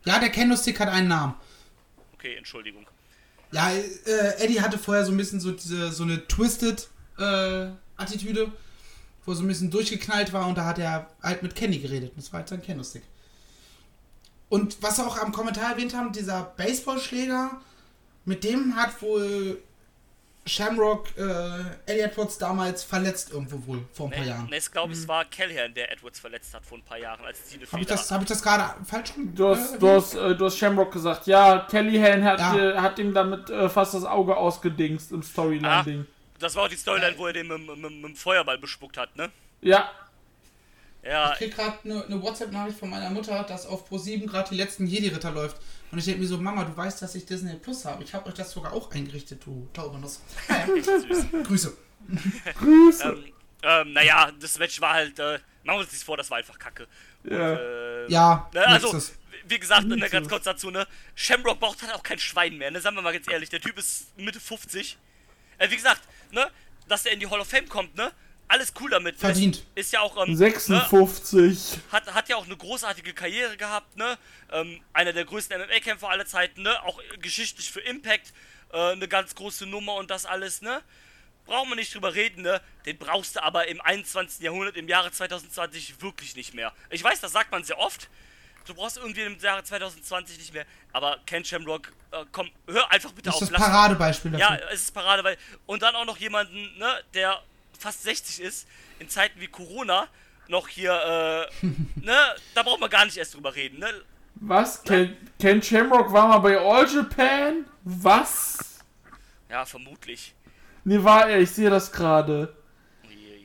[0.05, 1.35] Ja, der Candlestick hat einen Namen.
[2.13, 2.87] Okay, Entschuldigung.
[3.51, 8.51] Ja, äh, Eddie hatte vorher so ein bisschen so diese so eine twisted äh, Attitüde,
[9.25, 12.13] wo er so ein bisschen durchgeknallt war und da hat er halt mit Kenny geredet.
[12.15, 13.03] Das war halt sein Candlestick.
[14.49, 17.59] Und was wir auch am Kommentar erwähnt haben, dieser Baseballschläger,
[18.23, 19.61] mit dem hat wohl
[20.47, 21.21] Shamrock äh,
[21.91, 24.47] Eddie Edwards damals verletzt irgendwo wohl vor ein paar Nee, Jahren.
[24.49, 27.43] nee, ich glaube, es war Callahan, der Edwards verletzt hat vor ein paar Jahren, als
[27.49, 30.13] die eine Habe ich, das- hab ich das gerade falsch Du hast, äh, du, hast,
[30.15, 31.27] äh, du hast Shamrock gesagt.
[31.27, 32.81] Ja, Kellyhan hat, Ja.
[32.81, 36.05] hat ihm damit äh, fast das Auge ausgedingst im Ah, Storyline-Ding.
[36.39, 38.97] das war auch die Storyline, wo er den mit, mit, mit, mit dem Feuerball bespuckt
[38.97, 39.29] hat, ne?
[39.61, 39.89] Ja,
[41.03, 44.55] Ja, Ich krieg gerade eine ne, WhatsApp-Nachricht von meiner Mutter, dass auf Pro7 gerade die
[44.57, 45.57] letzten Jedi-Ritter läuft.
[45.91, 48.03] Und ich denke mir so, Mama, du weißt, dass ich Disney Plus habe.
[48.03, 50.21] Ich habe euch das sogar auch eingerichtet, du Taubernuss.
[50.49, 50.65] Naja.
[51.43, 51.77] Grüße.
[52.59, 53.03] Grüße.
[53.03, 53.33] ähm,
[53.63, 55.33] ähm, naja, das Match war halt, äh,
[55.63, 56.87] machen wir uns nichts vor, das war einfach kacke.
[57.23, 57.53] Und, Ja.
[57.53, 59.17] äh, Ja, Ne, also, nächstes.
[59.47, 60.11] wie gesagt, ne, Nächstes.
[60.11, 60.87] ganz kurz dazu, ne?
[61.15, 62.79] Shamrock braucht halt auch kein Schwein mehr, ne?
[62.81, 64.97] Sagen wir mal ganz ehrlich, der Typ ist Mitte 50.
[65.57, 66.49] Äh, wie gesagt, ne?
[66.87, 68.11] Dass der in die Hall of Fame kommt, ne?
[68.49, 69.17] Alles cool damit.
[69.19, 69.57] Verdient.
[69.57, 70.37] Ist, ist ja auch, ähm, Ne?
[70.37, 71.79] 56.
[71.91, 74.17] Hat, hat ja auch eine großartige Karriere gehabt, ne?
[74.51, 76.81] Ähm, einer der größten MMA-Kämpfer aller Zeiten, ne?
[76.83, 78.33] Auch geschichtlich für Impact,
[78.71, 80.81] äh, eine ganz große Nummer und das alles, ne?
[81.45, 82.61] Brauchen wir nicht drüber reden, ne?
[82.85, 84.41] Den brauchst du aber im 21.
[84.41, 86.73] Jahrhundert, im Jahre 2020 wirklich nicht mehr.
[86.89, 88.09] Ich weiß, das sagt man sehr oft.
[88.65, 90.65] Du brauchst irgendwie im Jahre 2020 nicht mehr.
[90.91, 93.49] Aber Ken Shamrock, äh, komm, hör einfach bitte Das ist auf.
[93.49, 94.71] das lass- Paradebeispiel ja, dafür.
[94.71, 95.37] es ist Parade, weil.
[95.65, 97.41] Und dann auch noch jemanden, ne, der
[97.77, 98.67] fast 60 ist,
[98.99, 100.07] in Zeiten wie Corona,
[100.47, 101.65] noch hier, äh,
[101.99, 102.17] ne,
[102.53, 103.89] da braucht man gar nicht erst drüber reden, ne?
[104.35, 104.83] Was?
[104.83, 107.65] Ken, Ken Shamrock war mal bei All Japan?
[107.83, 108.57] Was?
[109.49, 110.35] Ja, vermutlich.
[110.83, 111.39] Nee, war er.
[111.39, 112.55] Ich sehe das gerade.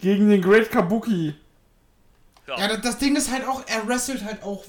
[0.00, 1.34] Gegen den Great Kabuki.
[2.46, 2.58] Ja.
[2.58, 4.64] Ja, das, das Ding ist halt auch, er wrestelt halt auch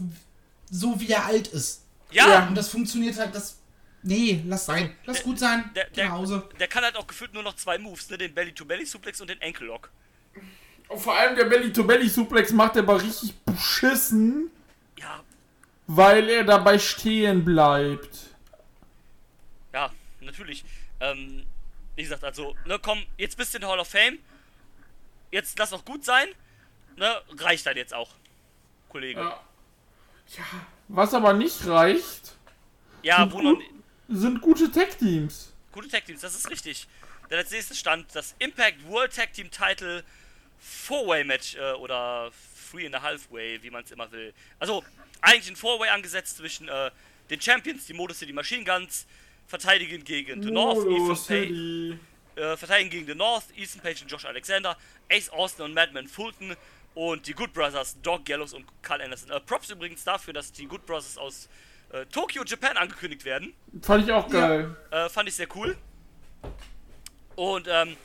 [0.70, 1.84] so, wie er alt ist.
[2.12, 2.48] Ja, Ja.
[2.48, 3.58] Und das funktioniert halt, das.
[4.04, 4.96] Nee, lass sein.
[5.06, 5.72] Lass gut sein.
[5.76, 6.50] der, Geh nach der, Hause.
[6.60, 8.18] der kann halt auch gefühlt nur noch zwei Moves, ne?
[8.18, 9.90] Den Belly-to-Belly-Suplex und den Ankle Lock.
[10.90, 14.52] Und vor allem der Belly-to-Belly-Suplex macht er aber richtig beschissen,
[15.00, 15.24] Ja,
[15.88, 18.18] weil er dabei stehen bleibt.
[19.74, 19.90] ja,
[20.22, 20.64] natürlich.
[21.00, 21.46] Ähm,
[21.96, 24.20] wie gesagt, also, ne, komm, jetzt bist du in der Hall of Fame.
[25.32, 26.28] Jetzt lass auch gut sein.
[26.98, 28.12] Ne, reicht dann jetzt auch,
[28.90, 29.20] Kollege.
[29.20, 29.40] Ja.
[30.38, 30.44] ja.
[30.90, 32.36] Was aber nicht reicht,
[33.02, 33.64] Ja, wo noch, gut,
[34.18, 35.54] sind gute Tech-Teams.
[35.74, 36.88] Gute Tag Teams, das ist richtig.
[37.30, 40.04] Denn als nächstes stand das Impact World Tag Team Title
[40.60, 42.32] Four-Way Match äh, oder
[42.70, 44.34] Three and a Half Way, wie man es immer will.
[44.60, 44.84] Also
[45.22, 46.92] eigentlich ein Four-Way angesetzt zwischen äh,
[47.30, 49.08] den Champions, die Motor City Machine Guns,
[49.48, 52.00] verteidigen gegen The North, Ethan
[52.36, 54.78] äh, verteidigen gegen The North, Ethan Page und Josh Alexander,
[55.12, 56.56] Ace Austin und Madman Fulton
[56.94, 59.32] und die Good Brothers, Dog Gallows und Carl Anderson.
[59.32, 61.50] Äh, Props übrigens dafür, dass die Good Brothers aus
[61.94, 63.54] äh, Tokyo, Japan angekündigt werden.
[63.82, 64.76] Fand ich auch geil.
[64.92, 65.78] Äh, fand ich sehr cool.
[67.36, 67.96] Und ähm,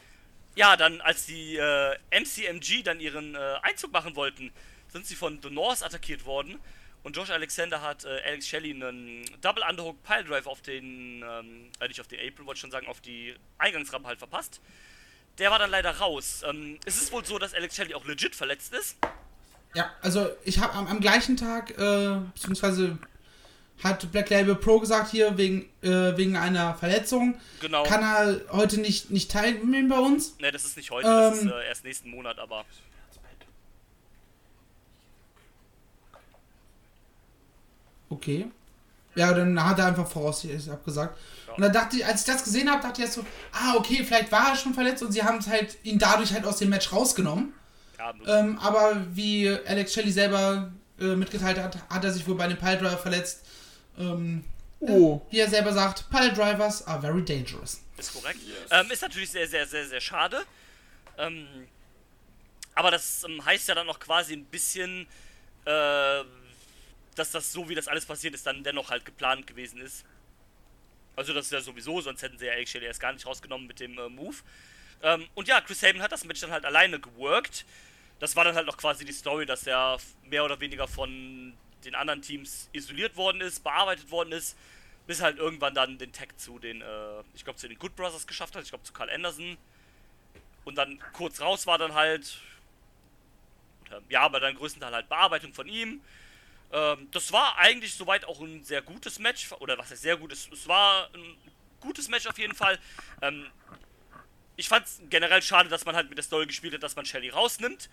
[0.55, 4.53] ja, dann als die äh, MCMG dann ihren äh, Einzug machen wollten,
[4.89, 6.59] sind sie von The North attackiert worden.
[7.03, 11.71] Und Josh Alexander hat äh, Alex Shelley einen Double Underhook Pile Drive auf den, ähm,
[11.81, 14.61] äh, nicht auf den Apron, wollte ich schon sagen, auf die Eingangsrampe halt verpasst.
[15.39, 16.43] Der war dann leider raus.
[16.47, 18.97] Ähm, es ist wohl so, dass Alex Shelley auch legit verletzt ist.
[19.75, 22.99] Ja, also ich habe am, am gleichen Tag, äh, beziehungsweise
[23.83, 27.37] hat Black Label Pro gesagt, hier wegen, äh, wegen einer Verletzung.
[27.61, 27.85] Genau.
[27.85, 30.39] Kann er heute nicht, nicht teilnehmen bei uns.
[30.39, 32.65] Ne, das ist nicht heute, das ist Ähm, äh, erst nächsten Monat, aber.
[38.11, 38.51] Okay.
[39.15, 41.19] Ja, dann hat er einfach voraussichtlich abgesagt.
[41.47, 41.55] Ja.
[41.55, 44.05] Und dann dachte ich, als ich das gesehen habe, dachte ich erst so, ah, okay,
[44.05, 46.69] vielleicht war er schon verletzt und sie haben es halt ihn dadurch halt aus dem
[46.69, 47.53] Match rausgenommen.
[47.99, 50.71] Ja, Ähm, aber wie Alex Shelley selber
[51.01, 53.45] äh, mitgeteilt hat, hat er sich wohl bei dem Piledriver verletzt.
[53.99, 54.45] Ähm,
[54.81, 55.21] Oh.
[55.31, 57.83] wie er selber sagt, Piledrivers are very dangerous.
[57.97, 58.39] Ist korrekt.
[58.71, 60.45] Ähm, ist natürlich sehr, sehr, sehr, sehr schade.
[61.17, 61.49] Ähm,
[62.77, 65.03] aber das ähm, heißt ja dann noch quasi ein bisschen,
[65.65, 66.23] äh,
[67.17, 70.05] dass das so wie das alles passiert ist, dann dennoch halt geplant gewesen ist.
[71.17, 73.81] Also das ist ja sowieso, sonst hätten sie ja Shelley erst gar nicht rausgenommen mit
[73.81, 74.37] dem äh, Move.
[75.03, 77.65] Ähm, und ja, Chris Sabin hat das Match dann halt alleine geworkt.
[78.21, 81.55] Das war dann halt noch quasi die Story, dass er mehr oder weniger von
[81.85, 84.57] den anderen Teams isoliert worden ist, bearbeitet worden ist,
[85.07, 88.27] bis halt irgendwann dann den Tag zu den, äh, ich glaube zu den Good Brothers
[88.27, 89.57] geschafft hat, ich glaube zu Carl Anderson.
[90.65, 92.39] Und dann kurz raus war dann halt,
[93.87, 96.03] oder, ja, aber dann größtenteils halt Bearbeitung von ihm.
[96.73, 100.49] Ähm, das war eigentlich soweit auch ein sehr gutes Match, oder was heißt sehr gutes,
[100.53, 101.37] es war ein
[101.81, 102.79] gutes Match auf jeden Fall.
[103.23, 103.47] Ähm,
[104.57, 107.07] ich fand es generell schade, dass man halt mit der Story gespielt hat, dass man
[107.07, 107.89] Shelly rausnimmt.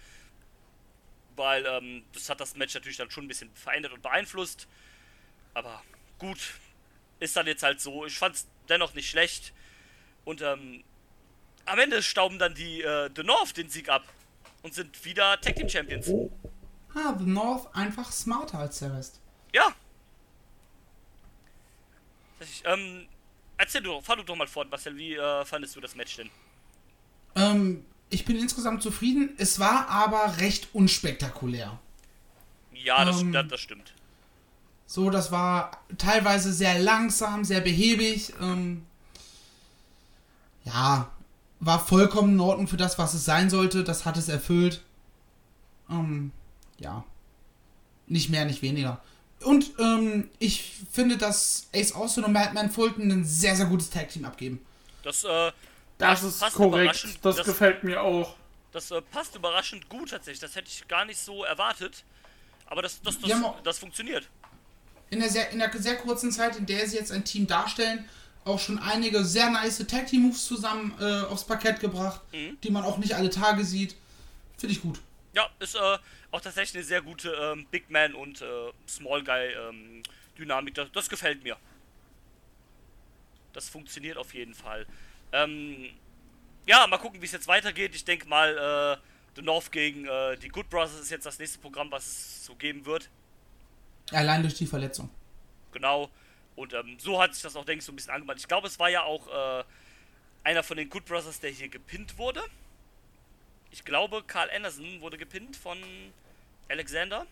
[1.36, 4.68] Weil ähm, das hat das Match natürlich dann schon ein bisschen verändert und beeinflusst.
[5.54, 5.82] Aber
[6.18, 6.40] gut,
[7.20, 8.06] ist dann jetzt halt so.
[8.06, 9.54] Ich fand es dennoch nicht schlecht.
[10.24, 10.84] Und ähm,
[11.66, 14.04] am Ende stauben dann die äh, The North den Sieg ab
[14.64, 16.10] und sind wieder Tag Team Champions.
[16.94, 19.20] Ah, The North einfach smarter als der Rest.
[19.54, 19.74] Ja.
[22.40, 23.08] Ich, ähm,
[23.58, 24.96] erzähl du, fahr du doch mal fort, Marcel.
[24.98, 26.30] Wie äh, fandest du das Match denn?
[27.36, 29.32] Ähm, ich bin insgesamt zufrieden.
[29.38, 31.80] Es war aber recht unspektakulär.
[32.74, 33.94] Ja, das, Ähm, das, das stimmt.
[34.88, 38.34] So, das war teilweise sehr langsam, sehr behäbig.
[38.40, 38.86] Ähm,
[40.64, 41.10] ja,
[41.60, 43.84] war vollkommen in Ordnung für das, was es sein sollte.
[43.84, 44.82] Das hat es erfüllt.
[45.90, 46.32] Ähm,
[46.78, 47.04] ja.
[48.08, 49.02] Nicht mehr, nicht weniger.
[49.44, 54.26] Und ähm, ich finde, dass Ace Austin und Madman Fulton ein sehr, sehr gutes Tag-Team
[54.26, 54.60] abgeben.
[55.04, 55.52] Das, äh,
[55.98, 57.08] Das passt- ist passt korrekt.
[57.22, 58.36] Das, das, gefällt mir auch.
[58.72, 60.40] das äh, passt überraschend gut tatsächlich.
[60.42, 62.04] Das hätte ich gar nicht so erwartet.
[62.68, 64.28] Aber das, das, das, auch- das funktioniert.
[65.10, 68.10] in der, sehr, in der sehr kurzen Zeit, in der sie jetzt ein Team darstellen,
[68.44, 72.58] auch schon einige sehr nice Tag Team Moves zusammen äh, aufs Parkett gebracht, Mhm.
[72.62, 73.96] die man auch nicht alle Tage sieht.
[74.58, 75.00] Finde ich gut.
[75.34, 75.98] Ja, ist äh,
[76.32, 80.04] auch tatsächlich eine sehr gute ähm, Big Man und äh, Small Guy ähm,
[80.38, 80.76] Dynamik.
[80.76, 81.56] Das, das gefällt mir.
[83.54, 84.86] Das funktioniert auf jeden Fall.
[85.36, 85.90] Ähm,
[86.66, 87.94] ja, mal gucken, wie es jetzt weitergeht.
[87.94, 88.98] Ich denke mal, äh,
[89.36, 92.56] The North gegen äh, die Good Brothers ist jetzt das nächste Programm, was es so
[92.56, 93.10] geben wird.
[94.12, 95.10] Allein durch die Verletzung.
[95.72, 96.10] Genau.
[96.56, 98.40] Und ähm, so hat sich das auch, denke ich, so ein bisschen angemahnt.
[98.40, 99.64] Ich glaube, es war ja auch äh,
[100.44, 102.42] einer von den Good Brothers, der hier gepinnt wurde.
[103.72, 105.78] Ich glaube, Carl Anderson wurde gepinnt von
[106.70, 107.28] Alexander.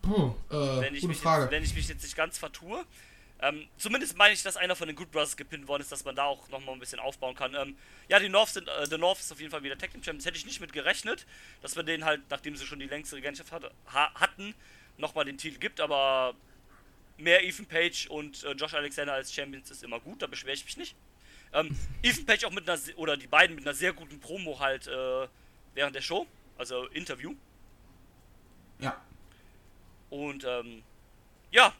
[0.00, 1.42] Puh, äh, wenn ich, gute Frage.
[1.42, 2.84] Jetzt, wenn ich mich jetzt nicht ganz vertue.
[3.40, 6.16] Ähm, zumindest meine ich, dass einer von den Good Brothers gepinnt worden ist, dass man
[6.16, 7.54] da auch nochmal ein bisschen aufbauen kann.
[7.54, 7.76] Ähm,
[8.08, 10.24] ja, die North sind, äh, The North ist auf jeden Fall wieder Tag Team Champions.
[10.24, 11.26] Hätte ich nicht mit gerechnet,
[11.60, 14.54] dass man denen halt, nachdem sie schon die längste Regentschaft hatte, ha hatten,
[14.96, 15.80] nochmal den Titel gibt.
[15.80, 16.34] Aber
[17.18, 20.64] mehr Ethan Page und äh, Josh Alexander als Champions ist immer gut, da beschwere ich
[20.64, 20.96] mich nicht.
[21.52, 24.86] Ähm, Ethan Page auch mit einer, oder die beiden mit einer sehr guten Promo halt
[24.86, 25.28] äh,
[25.74, 26.26] während der Show,
[26.56, 27.34] also Interview.
[28.80, 28.98] ja.
[30.08, 30.82] Und ähm,
[31.50, 31.74] ja,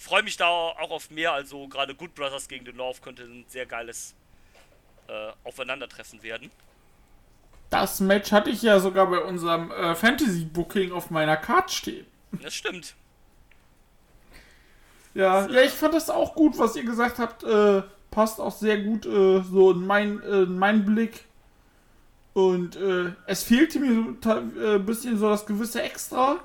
[0.00, 1.32] freue mich da auch auf mehr.
[1.32, 4.14] Also gerade Good Brothers gegen The North könnte ein sehr geiles
[5.08, 6.50] äh, Aufeinandertreffen werden.
[7.68, 12.06] Das Match hatte ich ja sogar bei unserem äh, Fantasy-Booking auf meiner Card stehen.
[12.32, 12.94] Das stimmt.
[15.14, 17.44] Ja, ja, ich fand das auch gut, was ihr gesagt habt.
[17.44, 21.24] Äh, passt auch sehr gut äh, so in, mein, äh, in meinen Blick.
[22.32, 26.38] Und äh, es fehlte mir so ein bisschen so das gewisse Extra.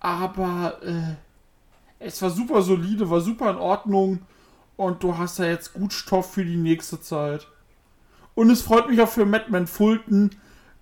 [0.00, 1.14] Aber äh,
[2.04, 4.20] es war super solide, war super in Ordnung.
[4.76, 7.46] Und du hast ja jetzt gut Stoff für die nächste Zeit.
[8.34, 10.30] Und es freut mich auch für Madman Fulton,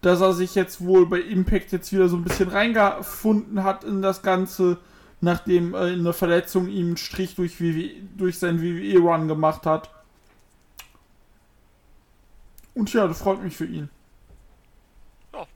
[0.01, 4.03] dass er sich jetzt wohl bei Impact jetzt wieder so ein bisschen reingefunden hat in
[4.03, 4.79] das Ganze,
[5.21, 7.57] nachdem äh, eine Verletzung ihm einen Strich durch,
[8.17, 9.91] durch seinen WWE-Run gemacht hat.
[12.75, 13.91] Und ja, das freut mich für ihn.
[15.35, 15.47] Ja,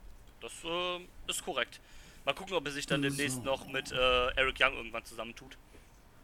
[0.41, 1.79] das äh, ist korrekt.
[2.27, 5.57] Mal gucken, ob er sich dann demnächst noch mit äh, Eric Young irgendwann zusammentut.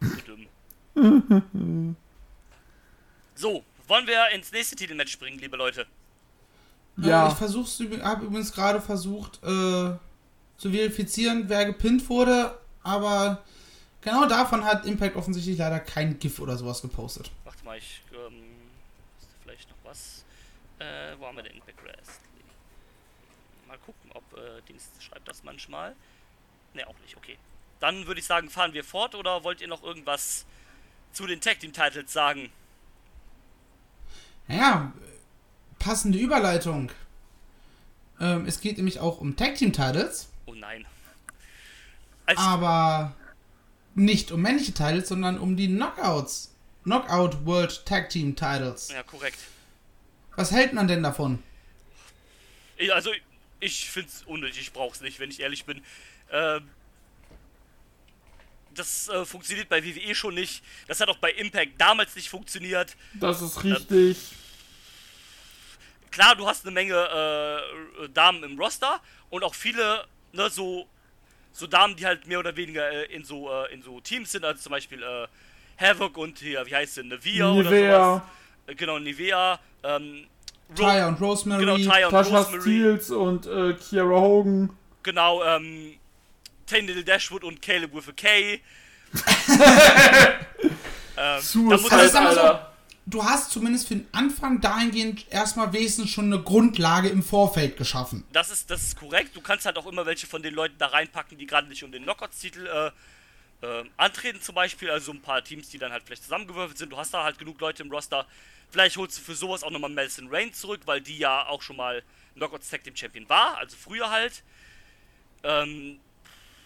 [3.35, 5.87] So, wollen wir ins nächste Titelmatch springen, liebe Leute?
[6.97, 7.25] Ja.
[7.25, 9.97] Äh, ich versuch's, habe übrigens gerade versucht äh,
[10.57, 13.43] zu verifizieren, wer gepinnt wurde, aber
[14.01, 17.31] Genau davon hat Impact offensichtlich leider kein GIF oder sowas gepostet.
[17.45, 18.43] Warte mal, ich, ähm,
[19.17, 20.25] ist da vielleicht noch was?
[20.79, 22.32] Äh, wo haben wir denn Impact Wrestling?
[23.73, 25.95] Mal gucken, ob, äh, Dings schreibt das manchmal.
[26.75, 27.39] Ne, auch nicht, okay.
[27.79, 30.45] Dann würde ich sagen, fahren wir fort oder wollt ihr noch irgendwas
[31.11, 32.51] zu den Tag Team Titles sagen?
[34.47, 34.93] Naja,
[35.79, 36.91] passende Überleitung.
[38.19, 40.85] Ähm, es geht nämlich auch um Tag Team Titles, Oh nein.
[42.27, 43.15] Als, aber
[43.95, 46.53] nicht um männliche Titles, sondern um die Knockouts.
[46.83, 48.91] Knockout World Tag Team Titles.
[48.91, 49.39] ja, korrekt.
[50.35, 51.41] Was hält man denn davon?
[52.77, 53.09] Ich, also,
[53.63, 55.83] ich find's unnötig, ich brauch's nicht, wenn ich ehrlich bin.
[56.31, 56.69] Ähm,
[58.75, 60.63] das äh, funktioniert bei WWE schon nicht.
[60.87, 62.95] Das hat auch bei Impact damals nicht funktioniert.
[63.13, 64.17] Das ist richtig.
[66.11, 66.95] Klar, du hast eine Menge
[68.03, 68.99] äh, Damen im Roster
[69.29, 70.87] und auch viele, ne, so,
[71.51, 74.45] so Damen, die halt mehr oder weniger äh, in so äh, in so Teams sind,
[74.45, 75.27] also zum Beispiel äh,
[75.77, 78.15] Havoc und hier, wie heißt sie, Nevea, oder Nivea.
[78.15, 78.21] sowas.
[78.67, 80.27] Äh, Genau, Nivea, ähm,
[80.79, 81.65] Ro- Taya und Rosemary.
[81.65, 82.61] Genau, Taya und Tasha Rosemary.
[82.61, 84.69] Steels und äh, Kiara Hogan.
[85.03, 85.95] Genau, ähm,
[86.65, 88.61] Tandil Dashwood und Caleb with a K.
[89.13, 90.39] ähm,
[91.17, 91.49] da muss
[91.89, 92.59] Suicide, Also so,
[93.05, 98.23] du hast zumindest für den Anfang dahingehend erstmal wenigstens schon eine Grundlage im Vorfeld geschaffen.
[98.31, 99.35] Das ist, das ist korrekt.
[99.35, 101.91] Du kannst halt auch immer welche von den Leuten da reinpacken, die gerade nicht um
[101.91, 102.87] den Knockouts-Titel äh,
[103.65, 104.89] äh, antreten, zum Beispiel.
[104.89, 106.91] Also ein paar Teams, die dann halt vielleicht zusammengewürfelt sind.
[106.91, 108.25] Du hast da halt genug Leute im Roster.
[108.73, 111.75] Vielleicht holst du für sowas auch nochmal Melson Rain zurück, weil die ja auch schon
[111.75, 112.01] mal
[112.33, 114.41] Knockouts Tag Team Champion war, also früher halt.
[115.43, 115.99] Ähm,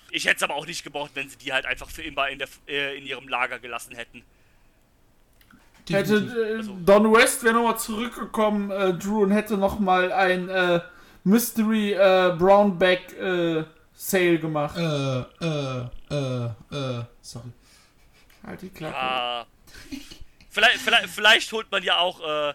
[0.10, 2.40] ich hätte es aber auch nicht gebraucht, wenn sie die halt einfach für immer in,
[2.40, 4.24] der, äh, in ihrem Lager gelassen hätten.
[5.90, 10.80] Hätte äh, Also- Don West wäre nochmal zurückgekommen, äh, Drew, und hätte nochmal ein äh,
[11.26, 14.78] Mystery äh, Brownback äh, Sale gemacht.
[14.78, 17.50] Äh, äh, äh, äh, sorry.
[18.46, 18.96] Halt die Klappe.
[18.96, 19.46] Ah.
[20.58, 22.54] Vielleicht, vielleicht, vielleicht holt man ja auch äh,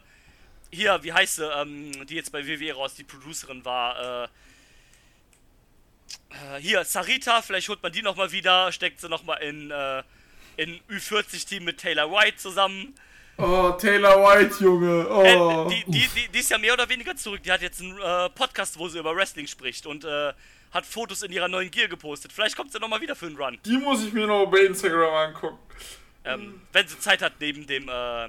[0.73, 4.29] hier, wie heißt sie, ähm, die jetzt bei WWE raus, die Producerin war, äh,
[6.57, 10.03] äh, hier, Sarita, vielleicht holt man die nochmal wieder, steckt sie nochmal in, äh,
[10.57, 12.95] in Ü40-Team mit Taylor White zusammen.
[13.39, 15.03] Oh, Taylor White, Junge.
[15.09, 15.69] Äh, Oh.
[15.71, 17.43] die, die, die, die ist ja mehr oder weniger zurück.
[17.43, 20.33] Die hat jetzt einen äh, Podcast, wo sie über Wrestling spricht und äh,
[20.73, 22.33] hat Fotos in ihrer neuen Gear gepostet.
[22.33, 23.59] Vielleicht kommt sie nochmal wieder für einen Run.
[23.65, 25.59] Die muss ich mir noch bei Instagram angucken.
[26.25, 28.29] Ähm, wenn sie Zeit hat neben dem, äh,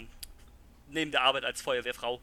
[0.90, 2.20] neben der Arbeit als Feuerwehrfrau.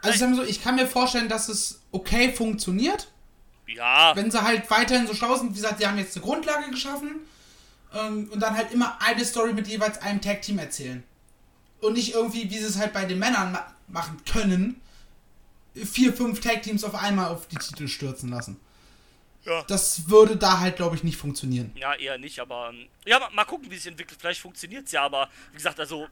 [0.00, 3.10] Also sagen wir so, ich kann mir vorstellen, dass es okay funktioniert,
[3.66, 5.50] Ja, wenn sie halt weiterhin so schlau sind.
[5.50, 7.20] Wie gesagt, die haben jetzt eine Grundlage geschaffen
[7.94, 11.02] ähm, und dann halt immer eine Story mit jeweils einem Tag-Team erzählen.
[11.80, 14.80] Und nicht irgendwie, wie sie es halt bei den Männern ma machen können,
[15.74, 18.58] vier, fünf Tag-Teams auf einmal auf die Titel stürzen lassen.
[19.46, 19.62] Ja.
[19.64, 21.70] Das würde da halt, glaube ich, nicht funktionieren.
[21.76, 24.18] ja, eher nicht, aber ähm, ja, mal, mal gucken, wie es sich entwickelt.
[24.20, 26.08] Vielleicht funktioniert es ja, aber wie gesagt, also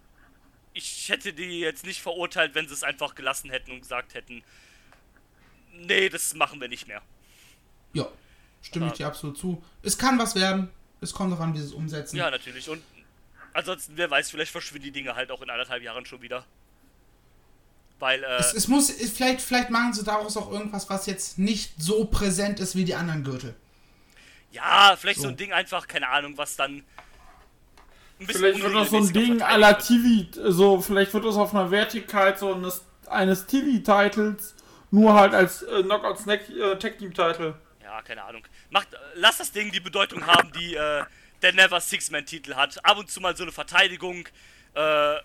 [0.74, 4.42] ich hätte die jetzt nicht verurteilt, wenn sie es einfach gelassen hätten und gesagt hätten,
[5.72, 7.02] nee, das machen wir nicht mehr.
[7.94, 8.06] Ja,
[8.62, 9.62] stimme ich Aber- dir absolut zu.
[9.82, 10.70] Es kann was werden.
[11.00, 12.16] Es kommt darauf an, wie sie es umsetzen.
[12.16, 12.68] Ja, natürlich.
[12.68, 12.82] Und
[13.54, 16.44] ansonsten, wer weiß, vielleicht verschwinden die Dinge halt auch in anderthalb Jahren schon wieder.
[18.02, 21.72] Weil, äh, Es, es muss, vielleicht, vielleicht machen sie daraus auch irgendwas, was jetzt nicht
[21.78, 23.54] so präsent ist wie die anderen Gürtel.
[24.50, 25.22] ja, vielleicht so.
[25.22, 25.28] So.
[25.28, 26.82] ein Ding einfach, keine Ahnung, was dann.
[28.18, 31.36] Ein bisschen Vielleicht wird das so ein Ding à la TV, so, vielleicht wird das
[31.36, 34.56] auf einer Wertigkeit so eines, eines TV-Titles,
[34.90, 37.54] nur halt als äh, Knockout Snack äh, Tag Team Title.
[37.84, 38.42] Ja, keine Ahnung.
[38.70, 41.04] Macht, lass das Ding die Bedeutung haben, die äh,
[41.40, 42.84] der Never Six-Man-Titel hat.
[42.84, 44.26] Ab und zu mal so eine Verteidigung.
[44.74, 44.80] Äh,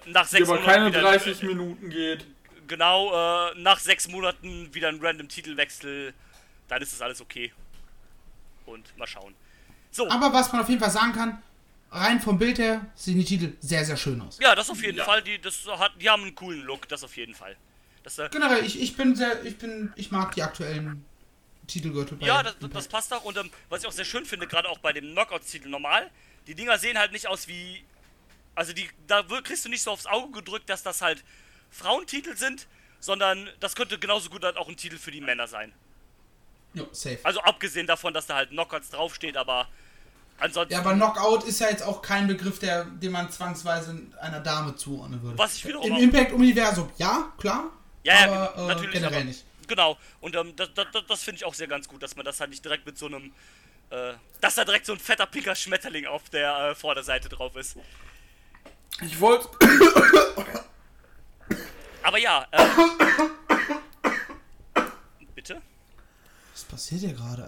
[0.05, 2.25] nach Die sechs aber Monaten keine wieder, 30 Minuten geht.
[2.67, 6.13] Genau, äh, nach sechs Monaten wieder ein random Titelwechsel.
[6.67, 7.51] Dann ist das alles okay.
[8.65, 9.33] Und mal schauen.
[9.91, 11.41] So, Aber was man auf jeden Fall sagen kann,
[11.91, 14.37] rein vom Bild her sehen die Titel sehr, sehr schön aus.
[14.41, 15.05] ja, das auf jeden Ja.
[15.05, 15.21] Fall.
[15.23, 17.55] Die, das hat, die haben einen coolen Look, das auf jeden Fall.
[18.03, 21.05] Das, äh, Generell, ich, ich bin sehr, ich bin, ich mag die aktuellen
[21.67, 23.23] Titelgürtel bei Ja, das, das passt auch.
[23.23, 26.09] Und ähm, was ich auch sehr schön finde, gerade auch bei dem Knockouts-Titel normal,
[26.47, 27.83] die Dinger sehen halt nicht aus wie.
[28.55, 31.23] Also die, da kriegst du nicht so aufs Auge gedrückt, dass das halt
[31.69, 32.67] Frauentitel sind,
[32.99, 35.73] sondern das könnte genauso gut halt auch ein Titel für die Männer sein.
[36.73, 37.19] Ja, safe.
[37.23, 39.67] Also abgesehen davon, dass da halt Knockouts draufsteht, aber
[40.37, 40.73] ansonsten.
[40.73, 44.75] Ja, aber Knockout ist ja jetzt auch kein Begriff, der, den man zwangsweise einer Dame
[44.75, 45.37] zuordnen würde.
[45.37, 47.71] Was ich wiederum Im Impact-Universum, ja, klar.
[48.03, 48.91] Ja, ja, aber, äh, natürlich.
[48.93, 49.43] generell aber, nicht.
[49.67, 49.97] Genau.
[50.21, 52.39] Und ähm, das, das, das, das finde ich auch sehr ganz gut, dass man das
[52.39, 53.33] halt nicht direkt mit so einem.
[53.89, 57.77] Äh, dass da direkt so ein fetter pinker Schmetterling auf der äh, Vorderseite drauf ist.
[59.01, 59.49] Ich wollte.
[62.07, 62.65] Aber ja, äh,
[65.35, 65.61] Bitte?
[66.53, 67.45] Was passiert hier gerade?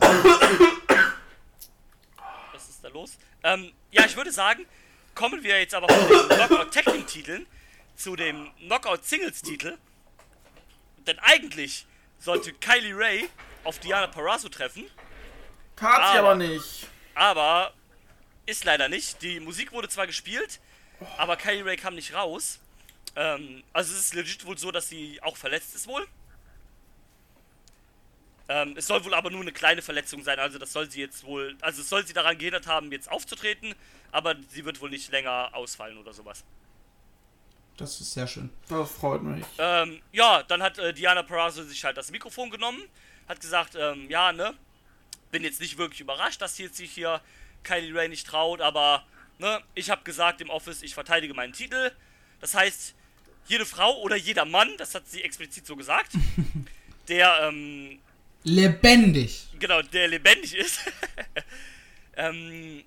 [2.52, 3.18] Was ist da los?
[3.44, 4.66] Ähm, ja, ich würde sagen,
[5.16, 7.48] kommen wir jetzt aber von den Knockout Tag Team Titeln
[7.96, 9.78] zu dem Knockout Singles Titel.
[11.08, 11.86] Denn eigentlich
[12.20, 13.30] sollte Kylie Ray
[13.64, 14.84] auf Diana Parasso treffen,
[15.78, 16.86] Tat sie Aber- aber nicht.
[17.16, 17.74] aber
[18.46, 19.22] ist leider nicht.
[19.22, 20.60] Die Musik wurde zwar gespielt,
[21.18, 22.60] aber Kylie Ray kam nicht raus.
[23.16, 26.08] Ähm, also es ist legit wohl so, dass sie auch verletzt ist wohl.
[28.48, 31.24] Ähm, es soll wohl aber nur eine kleine Verletzung sein, also das soll sie jetzt
[31.24, 33.76] wohl, also es soll sie daran gehindert haben, jetzt aufzutreten,
[34.12, 36.44] aber sie wird wohl nicht länger ausfallen oder sowas.
[37.78, 38.50] Das ist sehr schön.
[38.68, 39.46] Das freut mich.
[39.60, 42.82] Ähm, ja, dann hat äh, Diana Perazzo sich halt das Mikrofon genommen,
[43.28, 44.56] hat gesagt, ähm, ja, ne,
[45.32, 47.22] bin jetzt nicht wirklich überrascht, dass jetzt sich hier
[47.64, 49.06] Kylie Ray nicht traut, aber,
[49.38, 51.92] ne, ich habe gesagt im Office, ich verteidige meinen Titel.
[52.42, 52.96] Das heißt,
[53.50, 56.14] jede Frau oder jeder Mann, das hat sie explizit so gesagt,
[57.08, 58.00] der, ähm,
[58.44, 59.48] Lebendig.
[59.60, 60.80] genau, der lebendig ist,
[62.16, 62.84] ähm,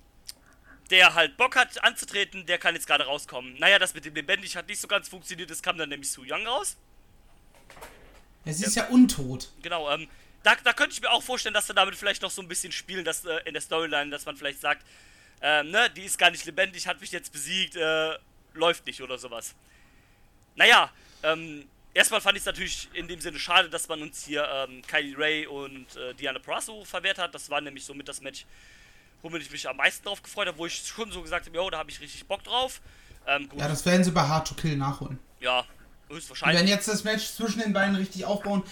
[0.89, 3.57] der halt Bock hat anzutreten, der kann jetzt gerade rauskommen.
[3.59, 6.23] Naja, das mit dem lebendig hat nicht so ganz funktioniert, es kam dann nämlich Su
[6.27, 6.77] Young raus.
[8.45, 9.49] Ja, sie ist ja untot.
[9.61, 10.07] Genau, ähm,
[10.43, 12.71] da, da könnte ich mir auch vorstellen, dass sie damit vielleicht noch so ein bisschen
[12.71, 14.85] spielen, dass äh, in der Storyline, dass man vielleicht sagt,
[15.41, 18.17] ähm, ne, die ist gar nicht lebendig, hat mich jetzt besiegt, äh,
[18.53, 19.55] läuft nicht oder sowas.
[20.55, 20.89] Naja,
[21.23, 24.81] ähm, erstmal fand ich es natürlich in dem Sinne schade, dass man uns hier ähm,
[24.87, 27.33] Kylie Ray und äh, Diana Prasso verwehrt hat.
[27.33, 28.45] Das war nämlich somit das Match,
[29.21, 31.69] womit ich mich am meisten drauf gefreut habe, wo ich schon so gesagt habe, jo,
[31.69, 32.81] da habe ich richtig Bock drauf.
[33.25, 35.17] Ähm, gut, Ja, das werden sie bei Hard to Kill nachholen.
[35.39, 35.65] ja,
[36.09, 36.57] höchstwahrscheinlich.
[36.57, 38.63] werden jetzt das Match zwischen den beiden richtig aufbauen.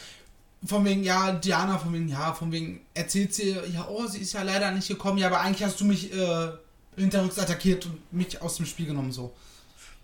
[0.63, 4.33] Von wegen, ja, Diana, von wegen, ja, von wegen, erzählt sie, ja, oh, sie ist
[4.33, 6.51] ja leider nicht gekommen, ja, aber eigentlich hast du mich äh,
[6.97, 9.33] hinterrücks attackiert und mich aus dem Spiel genommen, so.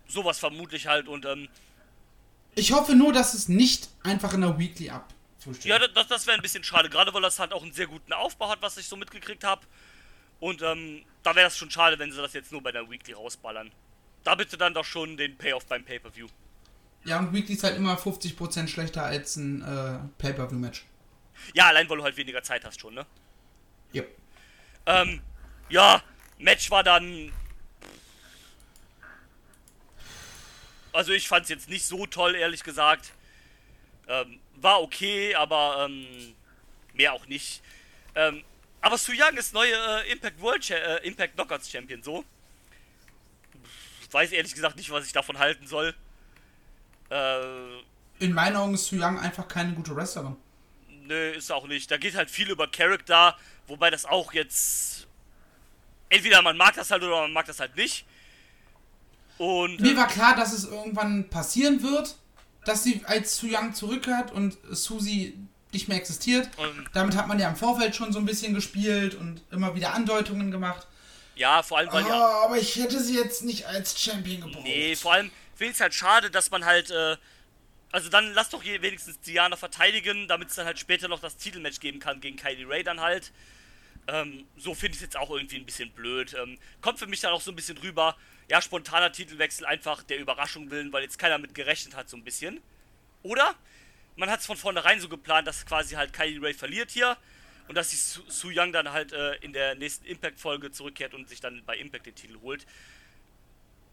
[0.08, 1.48] Sowas vermutlich halt und ähm,
[2.58, 5.66] Ich hoffe nur, dass es nicht einfach in der Weekly abfrühstückt.
[5.66, 8.12] Ja, das, das wäre ein bisschen schade, gerade weil das halt auch einen sehr guten
[8.14, 9.62] Aufbau hat, was ich so mitgekriegt habe.
[10.40, 13.14] Und ähm, da wäre das schon schade, wenn sie das jetzt nur bei der Weekly
[13.14, 13.72] rausballern.
[14.24, 16.28] Da bitte dann doch schon den Payoff beim Pay-Per-View.
[17.06, 20.84] Ja, und Weekly ist halt immer 50% schlechter als ein äh, Pay-Per-View-Match.
[21.54, 23.06] Ja, allein weil du halt weniger Zeit hast schon, ne?
[23.94, 24.02] Ja.
[24.88, 25.22] Ähm,
[25.70, 26.02] ja,
[26.40, 27.32] Match war dann.
[30.98, 33.12] Also ich fand es jetzt nicht so toll, ehrlich gesagt.
[34.08, 36.34] Ähm, war okay, aber ähm,
[36.96, 37.62] mehr auch nicht.
[38.16, 38.44] Ähm,
[38.82, 42.26] aber Su Young ist neue äh, Impact World Cha äh, Impact Knockouts Champion, so.
[44.02, 45.94] Ich weiß ehrlich gesagt nicht, was ich davon halten soll.
[47.12, 47.78] Äh,
[48.18, 50.36] In meinen Augen ist Su Young einfach keine gute Wrestlerin.
[51.04, 51.92] Nö, ist auch nicht.
[51.92, 53.38] Da geht halt viel über Charakter,
[53.68, 55.08] wobei das auch jetzt.
[56.10, 58.08] Entweder man mag das halt oder man mag das halt nicht.
[59.38, 59.80] Und.
[59.80, 62.16] Mir äh, war klar, dass es irgendwann passieren wird,
[62.66, 65.38] dass sie als Su Young zurückkehrt und Susi
[65.72, 66.50] nicht mehr existiert.
[66.60, 69.94] ähm, Damit hat man ja im Vorfeld schon so ein bisschen gespielt und immer wieder
[69.94, 70.88] Andeutungen gemacht.
[71.36, 72.14] ja, vor allem, weil ja.
[72.14, 74.64] Ah, aber ich hätte sie jetzt nicht als Champion gebraucht.
[74.64, 76.90] Nee, vor allem finde ich es halt schade, dass man halt.
[76.92, 77.18] Äh,
[77.92, 81.38] also dann lass doch hier wenigstens Diana verteidigen, damit es dann halt später noch das
[81.38, 83.32] Titelmatch geben kann gegen Kylie Ray dann halt.
[84.08, 86.36] Ähm, so finde ich es jetzt auch irgendwie ein bisschen blöd.
[86.42, 88.16] Ähm, kommt für mich dann auch so ein bisschen rüber,
[88.50, 92.24] ja, spontaner Titelwechsel einfach der Überraschung willen, weil jetzt keiner mit gerechnet hat, so ein
[92.24, 92.62] bisschen.
[93.24, 93.56] Oder
[94.16, 97.18] man hat es von vornherein so geplant, dass quasi halt Kylie Ray verliert hier
[97.68, 101.28] und dass sich Su, Su Young dann halt äh, in der nächsten Impact-Folge zurückkehrt und
[101.28, 102.66] sich dann bei Impact den Titel holt.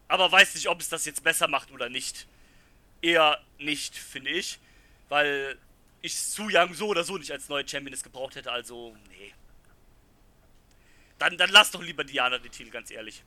[0.07, 2.27] Aber weiß nicht, ob es das jetzt besser macht oder nicht.
[3.01, 4.59] Eher nicht, finde ich.
[5.09, 5.57] Weil
[6.01, 9.33] ich Su Young so oder so nicht als neue Championess gebraucht hätte, also, nee.
[11.17, 13.23] Dann, dann lass doch lieber Diana den Titel, ganz ehrlich.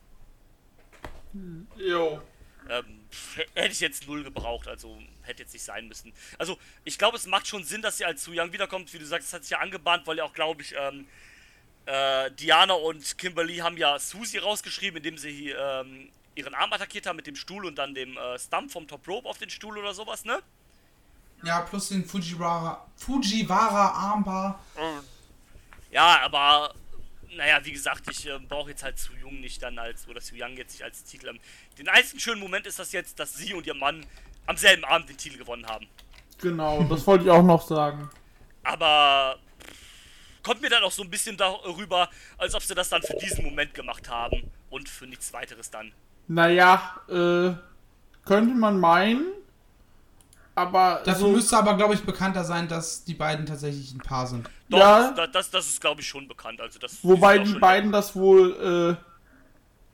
[1.77, 2.21] Jo.
[2.69, 3.05] Ähm,
[3.55, 6.13] hätte ich jetzt null gebraucht, also hätte jetzt nicht sein müssen.
[6.37, 8.93] Also, ich glaube, es macht schon Sinn, dass sie als Su Young wiederkommt.
[8.93, 11.07] Wie du sagst, es hat sich ja angebahnt, weil ja auch, glaube ich, ähm,
[11.85, 17.15] äh, Diana und Kimberly haben ja Susi rausgeschrieben, indem sie ähm, ihren Arm attackiert haben
[17.15, 19.93] mit dem Stuhl und dann dem äh, Stump vom Top Rope auf den Stuhl oder
[19.93, 20.41] sowas, ne?
[21.43, 24.59] Ja, plus den Fujiwara, Fujiwara Armbar.
[25.89, 26.73] Ja, aber
[27.35, 30.35] naja, wie gesagt, ich äh, brauche jetzt halt Su Jung nicht dann als, oder Su
[30.35, 31.27] Young jetzt nicht als Titel.
[31.27, 31.39] Ähm,
[31.77, 34.05] Den einzigen schönen Moment ist das jetzt, dass sie und ihr Mann
[34.45, 35.87] am selben Abend den Titel gewonnen haben.
[36.41, 38.09] Genau, das wollte ich auch noch sagen.
[38.63, 39.37] Aber
[40.43, 43.43] kommt mir dann auch so ein bisschen darüber, als ob sie das dann für diesen
[43.43, 45.91] Moment gemacht haben und für nichts weiteres dann.
[46.27, 47.53] Naja, äh,
[48.25, 49.25] könnte man meinen,
[50.59, 54.27] aber Dafür so, müsste aber, glaube ich, bekannter sein, dass die beiden tatsächlich ein Paar
[54.27, 54.49] sind.
[54.69, 55.11] Doch, Ja.
[55.11, 56.61] das, das, das ist glaube ich schon bekannt.
[56.61, 59.03] Also das wobei die beiden das wohl äh,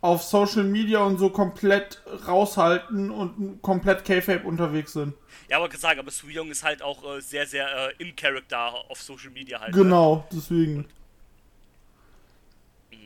[0.02, 5.14] auf Social Media und so komplett raushalten und komplett K-Fape unterwegs sind.
[5.50, 8.74] Ja, aber gesagt, aber Su Young ist halt auch äh, sehr, sehr äh, im Charakter
[8.90, 9.76] auf Social Media halt.
[9.76, 9.84] Ne?
[9.84, 10.88] Genau, deswegen.
[12.92, 12.98] Ja.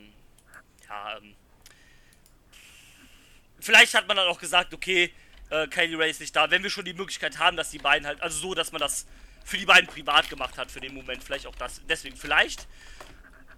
[0.88, 1.34] ja, ähm,
[3.60, 5.12] vielleicht hat man dann auch gesagt, okay,
[5.50, 8.06] äh, Kylie Ray ist nicht da, wenn wir schon die Möglichkeit haben, dass die beiden
[8.06, 9.06] halt, also so, dass man das
[9.44, 12.68] für die beiden privat gemacht hat für den Moment, vielleicht auch das, deswegen vielleicht,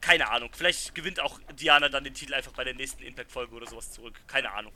[0.00, 3.66] keine Ahnung, vielleicht gewinnt auch Diana dann den Titel einfach bei der nächsten Impact-Folge oder
[3.66, 4.72] sowas zurück, keine Ahnung.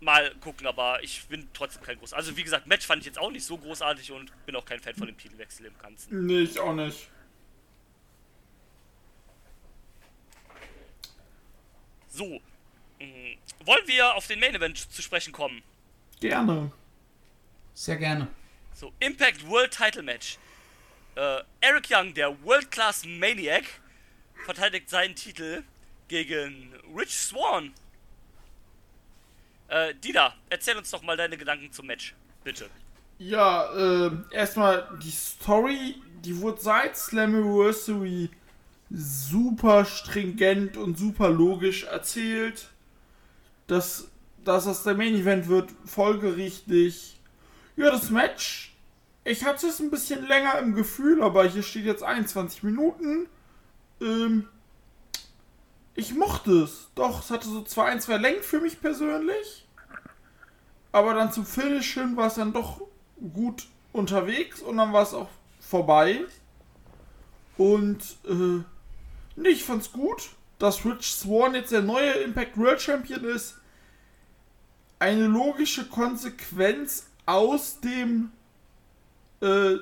[0.00, 2.12] Mal gucken, aber ich bin trotzdem kein groß.
[2.12, 4.78] Also wie gesagt, Match fand ich jetzt auch nicht so großartig und bin auch kein
[4.80, 6.26] Fan von dem Titelwechsel im Ganzen.
[6.26, 7.08] Nee, ich auch nicht.
[12.08, 12.40] So,
[13.04, 15.62] mh, wollen wir auf den Main Event zu sprechen kommen?
[16.20, 16.72] Gerne.
[17.74, 18.28] Sehr gerne.
[18.74, 20.38] So, Impact World Title Match.
[21.16, 23.64] Äh, Eric Young, der World Class Maniac,
[24.44, 25.62] verteidigt seinen Titel
[26.08, 27.72] gegen Rich Swan.
[29.68, 32.14] Äh, Dida, erzähl uns doch mal deine Gedanken zum Match.
[32.42, 32.68] Bitte.
[33.18, 35.94] Ja, äh, erstmal die Story,
[36.24, 38.28] die wurde seit Slammiversary
[38.90, 42.68] super stringent und super logisch erzählt.
[43.66, 44.08] Dass,
[44.44, 47.18] dass das der Main Event wird, folgerichtig.
[47.76, 48.74] Ja, das Match,
[49.24, 53.26] ich hatte es ein bisschen länger im Gefühl, aber hier steht jetzt 21 Minuten.
[54.00, 54.48] Ähm,
[55.94, 56.88] ich mochte es.
[56.94, 59.66] Doch, es hatte so zwei, ein, zwei Längen für mich persönlich.
[60.92, 62.82] Aber dann zum Finish hin war es dann doch
[63.32, 66.20] gut unterwegs und dann war es auch vorbei.
[67.56, 68.62] Und äh,
[69.36, 70.30] nee, ich fand's gut,
[70.64, 73.56] dass Rich Swan jetzt der neue Impact World Champion ist.
[74.98, 78.32] Eine logische Konsequenz aus dem
[79.42, 79.76] äh,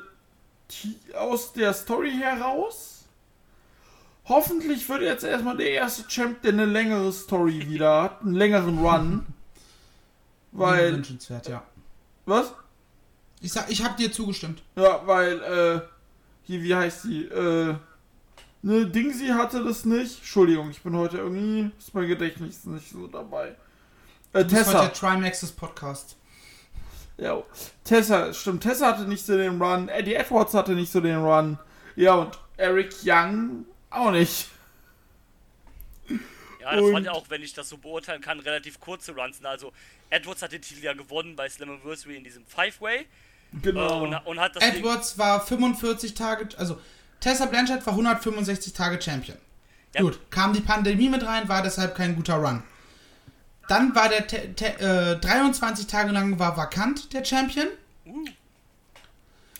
[1.14, 3.04] aus der Story heraus.
[4.24, 8.78] Hoffentlich wird jetzt erstmal der erste Champ, der eine längere Story wieder hat, einen längeren
[8.78, 9.26] Run.
[10.52, 11.62] Weil, Wünschenswert, ja.
[12.26, 12.52] was?
[13.40, 14.62] Ich sag, ich hab dir zugestimmt.
[14.76, 15.80] Ja, weil, äh,
[16.42, 17.24] hier, wie heißt sie?
[17.24, 17.74] Äh,
[18.62, 20.18] ne, Dingsy hatte das nicht.
[20.18, 23.48] Entschuldigung, ich bin heute irgendwie, ist mein Gedächtnis nicht so dabei.
[24.32, 24.80] Äh, Du bist heute Tessa.
[24.82, 26.16] der Trimaxes Podcast.
[27.18, 27.42] Ja,
[27.84, 29.88] Tessa, stimmt, Tessa hatte nicht so den Run.
[29.88, 31.58] Eddie Edwards hatte nicht so den Run.
[31.94, 34.48] Ja, und Eric Young auch nicht.
[36.60, 39.40] Ja, das Und- waren ja auch, wenn ich das so beurteilen kann, relativ kurze Runs.
[39.40, 39.48] ne?
[39.48, 39.72] Also,
[40.10, 42.98] Edwards hat den Titel ja gewonnen bei Slammiversary in diesem Five-Way.
[43.00, 43.04] Äh,
[43.60, 44.04] Genau.
[44.04, 46.80] und, und hat das Ding- Edwards war 45 Tage, also
[47.22, 49.38] Tessa Blanchard war 165 Tage Champion.
[49.94, 50.02] Ja.
[50.02, 52.62] Gut, kam die Pandemie mit rein, war deshalb kein guter Run.
[53.68, 57.68] Dann war der te te äh, 23 Tage lang war vakant der Champion.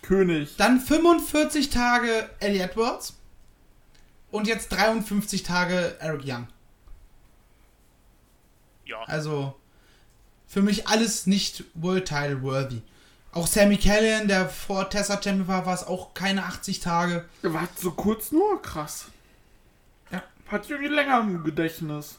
[0.03, 0.57] König.
[0.57, 3.15] Dann 45 Tage Eddie Edwards.
[4.31, 6.49] Und jetzt 53 Tage Eric Young.
[8.87, 9.55] Ja, Also
[10.49, 12.83] für mich alles nicht World Title worthy.
[13.33, 17.27] Auch Sammy Callihan, der vor Tessa Champion war, war es auch keine 80 Tage.
[17.41, 19.07] War so kurz nur krass.
[20.11, 20.23] Ja.
[20.49, 22.19] Hat irgendwie länger im Gedächtnis.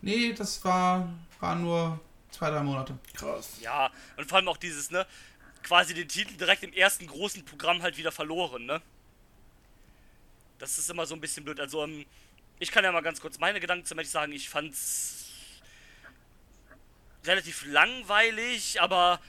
[0.00, 1.06] Nee, das war,
[1.40, 2.98] war nur zwei, drei Monate.
[3.12, 3.58] Krass.
[3.60, 3.90] ja.
[4.16, 5.06] Und vor allem auch dieses, ne?
[5.62, 8.80] Quasi den Titel direkt im ersten großen Programm halt wieder verloren, ne?
[10.58, 11.60] Das ist immer so ein bisschen blöd.
[11.60, 12.06] Also, ähm,
[12.58, 14.32] ich kann ja mal ganz kurz meine Gedanken zum Match sagen.
[14.32, 15.26] Ich fand's
[17.26, 19.20] relativ langweilig, aber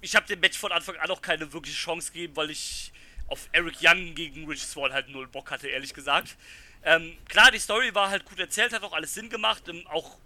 [0.00, 2.92] ich habe dem Match von Anfang an auch keine wirkliche Chance gegeben, weil ich
[3.28, 6.36] auf Eric Young gegen Rich Swan halt null Bock hatte, ehrlich gesagt.
[6.82, 9.68] Ähm, klar, die Story war halt gut erzählt, hat auch alles Sinn gemacht.
[9.68, 10.16] Ähm, auch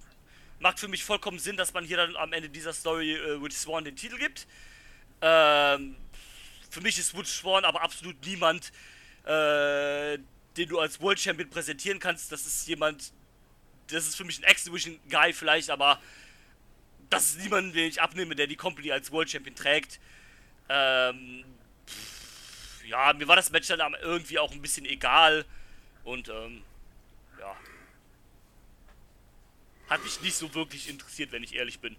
[0.60, 3.56] macht für mich vollkommen Sinn, dass man hier dann am Ende dieser Story äh, Rich
[3.56, 4.46] Swan den Titel gibt.
[5.20, 5.96] Ähm,
[6.70, 8.72] für mich ist Rich Swan aber absolut niemand,
[9.24, 10.18] äh,
[10.56, 12.30] den du als World Champion präsentieren kannst.
[12.30, 13.12] Das ist jemand,
[13.88, 16.00] das ist für mich ein Exhibition Guy vielleicht, aber
[17.10, 20.00] das ist niemand, den ich abnehme, der die Company als World Champion trägt.
[20.68, 21.44] Ähm,
[21.86, 25.44] pff, ja, mir war das Match dann irgendwie auch ein bisschen egal
[26.04, 26.62] und ähm,
[27.38, 27.54] ja.
[29.90, 31.96] Hat mich nicht so wirklich interessiert, wenn ich ehrlich bin.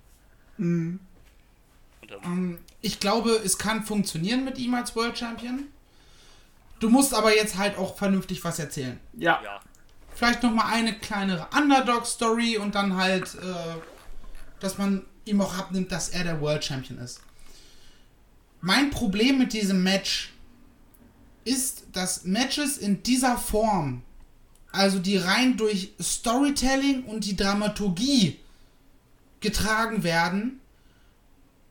[2.02, 5.68] Und, ähm, Ähm, Ich glaube, es kann funktionieren mit ihm als World Champion.
[6.80, 9.00] Du musst aber jetzt halt auch vernünftig was erzählen.
[9.14, 9.42] Ja.
[9.44, 9.62] ja.
[10.14, 13.76] Vielleicht nochmal eine kleinere Underdog-Story und dann halt, äh,
[14.60, 17.22] dass man ihm auch abnimmt, dass er der World Champion ist.
[18.62, 20.32] Mein Problem mit diesem Match
[21.44, 24.02] ist, dass Matches in dieser Form,
[24.72, 28.40] also die rein durch Storytelling und die Dramaturgie
[29.40, 30.60] getragen werden,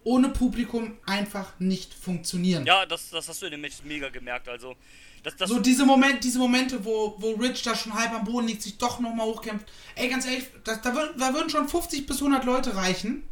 [0.04, 2.66] ohne Publikum einfach nicht funktionieren.
[2.66, 4.48] Ja, das, das hast du in dem Match mega gemerkt.
[4.48, 4.76] Also,
[5.24, 8.46] das, das, So diese, Moment, diese Momente, wo, wo Rich da schon halb am Boden
[8.46, 9.66] liegt, sich doch nochmal hochkämpft.
[9.94, 13.26] Ey, ganz ehrlich, das, da, würden, da würden schon 50 bis 100 Leute reichen.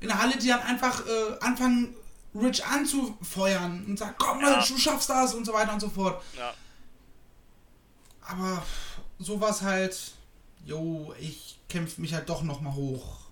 [0.00, 1.94] In der Halle, die dann einfach äh, anfangen,
[2.34, 4.58] Rich anzufeuern und sagen, komm Ja.
[4.58, 6.22] Rich, du schaffst das und so weiter und so fort.
[6.36, 6.52] ja.
[8.28, 8.62] Aber
[9.20, 9.96] sowas halt,
[10.64, 13.25] jo, ich kämpfe mich halt doch nochmal hoch.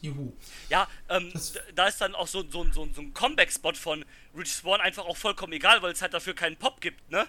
[0.00, 0.32] Juhu.
[0.68, 1.32] Ja, ähm,
[1.74, 4.04] da ist dann auch so, so, so, so ein Comeback-Spot von
[4.36, 7.26] Rich Swan einfach auch vollkommen egal, weil es halt dafür keinen Pop gibt, ne?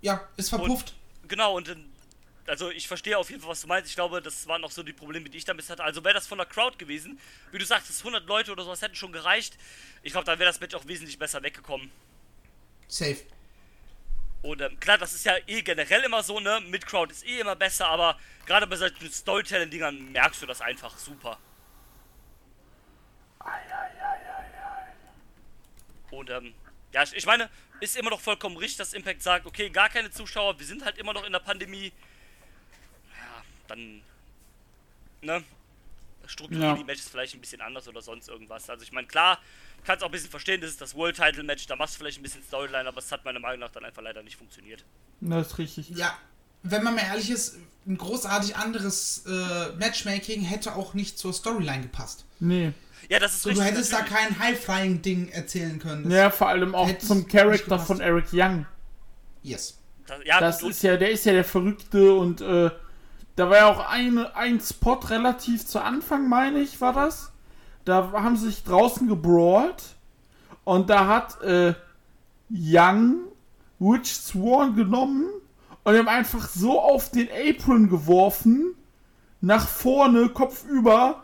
[0.00, 0.94] Ja, ist verpufft.
[1.26, 1.76] Genau, und
[2.46, 3.88] also ich verstehe auf jeden Fall, was du meinst.
[3.88, 5.82] Ich glaube, das waren auch so die Probleme, die ich damit hatte.
[5.82, 7.18] Also wäre das von der Crowd gewesen,
[7.50, 9.56] wie du sagtest, 100 Leute oder sowas hätten schon gereicht.
[10.02, 11.90] Ich glaube, dann wäre das Match auch wesentlich besser weggekommen.
[12.88, 13.18] Safe.
[14.42, 16.60] Und ähm, klar, das ist ja eh generell immer so, ne?
[16.68, 20.96] Mit Crowd ist eh immer besser, aber gerade bei solchen Storytelling-Dingern merkst du das einfach
[20.98, 21.38] super.
[26.10, 26.54] Und ähm,
[26.92, 27.48] ja, ich, ich meine,
[27.80, 30.98] ist immer noch vollkommen richtig, dass Impact sagt, okay, gar keine Zuschauer, wir sind halt
[30.98, 31.92] immer noch in der Pandemie.
[33.10, 34.02] Ja, dann,
[35.20, 35.42] ne?
[36.26, 36.76] Strukturieren Ja.
[36.76, 38.68] die Matches vielleicht ein bisschen anders oder sonst irgendwas.
[38.68, 39.38] Also ich meine, klar,
[39.84, 42.18] kannst auch ein bisschen verstehen, das ist das World Title Match, da machst du vielleicht
[42.18, 44.84] ein bisschen Storyline, aber es hat meiner Meinung nach dann einfach leider nicht funktioniert.
[45.20, 45.90] Das ist richtig.
[45.90, 46.18] Ja,
[46.64, 51.82] wenn man mal ehrlich ist, ein großartig anderes äh, Matchmaking hätte auch nicht zur Storyline
[51.82, 52.24] gepasst.
[52.40, 52.72] Nee.
[53.08, 53.74] Ja, das ist So, du richtig.
[53.74, 54.18] hättest da natürlich.
[54.18, 56.04] kein High-Flying-Ding erzählen können.
[56.04, 58.66] Das- Ja, vor allem auch zum Charakter von Eric Young.
[59.42, 59.78] Yes.
[60.06, 62.70] Das, ja, Das ist ja, der ist ja der Verrückte und äh,
[63.36, 67.32] da war ja auch ein, ein Spot relativ zu Anfang, meine ich, war das.
[67.84, 69.82] Da haben sie sich draußen gebrawlt
[70.64, 71.74] und da hat äh,
[72.50, 73.16] Young
[73.78, 75.26] Witch Sworn genommen
[75.84, 78.74] und ihm einfach so auf den Apron geworfen,
[79.40, 81.22] nach vorne, kopfüber,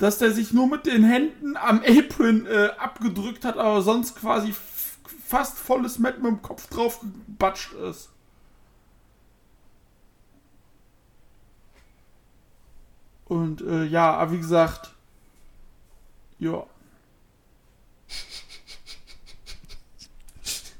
[0.00, 4.54] dass der sich nur mit den Händen am Apron äh, abgedrückt hat, aber sonst quasi
[5.26, 8.08] fast volles Met mit dem Kopf drauf gebatscht ist.
[13.26, 14.90] Und äh, ja, aber wie gesagt,
[16.38, 16.66] ja.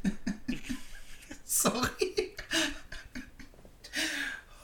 [1.44, 2.34] Sorry.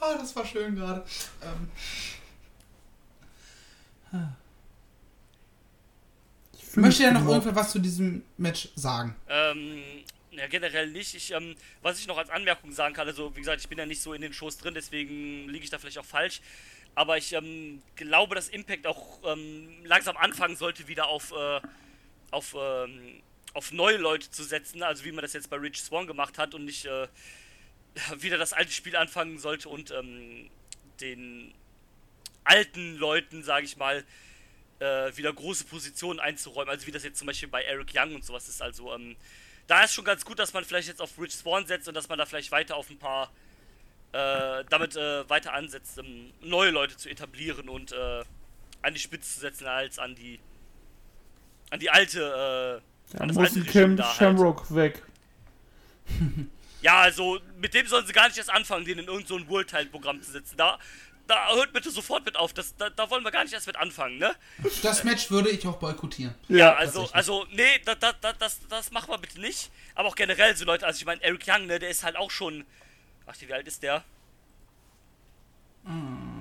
[0.01, 1.05] oh, das war schön gerade.
[1.43, 1.69] Ähm,
[6.81, 7.45] möchte ja noch gemobbt.
[7.45, 9.15] irgendwer was zu diesem Match sagen?
[9.27, 9.81] Ähm,
[10.31, 11.15] ja, generell nicht.
[11.15, 13.85] Ich, ähm, was ich noch als Anmerkung sagen kann, also wie gesagt, ich bin ja
[13.85, 16.41] nicht so in den Shows drin, deswegen liege ich da vielleicht auch falsch.
[16.95, 21.61] Aber ich ähm, glaube, dass Impact auch ähm, langsam anfangen sollte, wieder auf, äh,
[22.31, 23.21] auf, ähm,
[23.53, 26.53] auf neue Leute zu setzen, also wie man das jetzt bei Rich Swan gemacht hat
[26.53, 27.07] und nicht äh,
[28.19, 30.49] wieder das alte Spiel anfangen sollte und ähm,
[31.01, 31.53] den
[32.43, 34.03] alten Leuten, sage ich mal,
[34.79, 36.69] äh, wieder große Positionen einzuräumen.
[36.69, 38.61] Also wie das jetzt zum Beispiel bei Eric Young und sowas ist.
[38.61, 39.15] Also ähm,
[39.67, 42.09] da ist schon ganz gut, dass man vielleicht jetzt auf Rich Swan setzt und dass
[42.09, 43.31] man da vielleicht weiter auf ein paar
[44.13, 48.23] äh, damit äh, weiter ansetzt, um neue Leute zu etablieren und äh,
[48.81, 50.39] an die Spitze zu setzen als an die
[51.69, 52.81] an die alte
[53.13, 54.17] äh, an das muss alte Cam da halt.
[54.17, 55.03] Shamrock weg.
[56.81, 59.49] Ja, also mit dem sollen sie gar nicht erst anfangen, den in irgendein so ein
[59.49, 60.57] World-Title-Programm zu setzen.
[60.57, 60.77] Da,
[61.27, 62.53] da hört bitte sofort mit auf.
[62.53, 64.35] Das, da, da wollen wir gar nicht erst mit anfangen, ne?
[64.81, 66.33] Das Match würde ich auch boykottieren.
[66.47, 69.69] Ja, also, also, nee, das, das, das, das, das machen wir bitte nicht.
[69.95, 72.31] Aber auch generell so Leute, also ich meine, Eric Young, ne, der ist halt auch
[72.31, 72.65] schon.
[73.25, 74.03] Ach, wie alt ist der?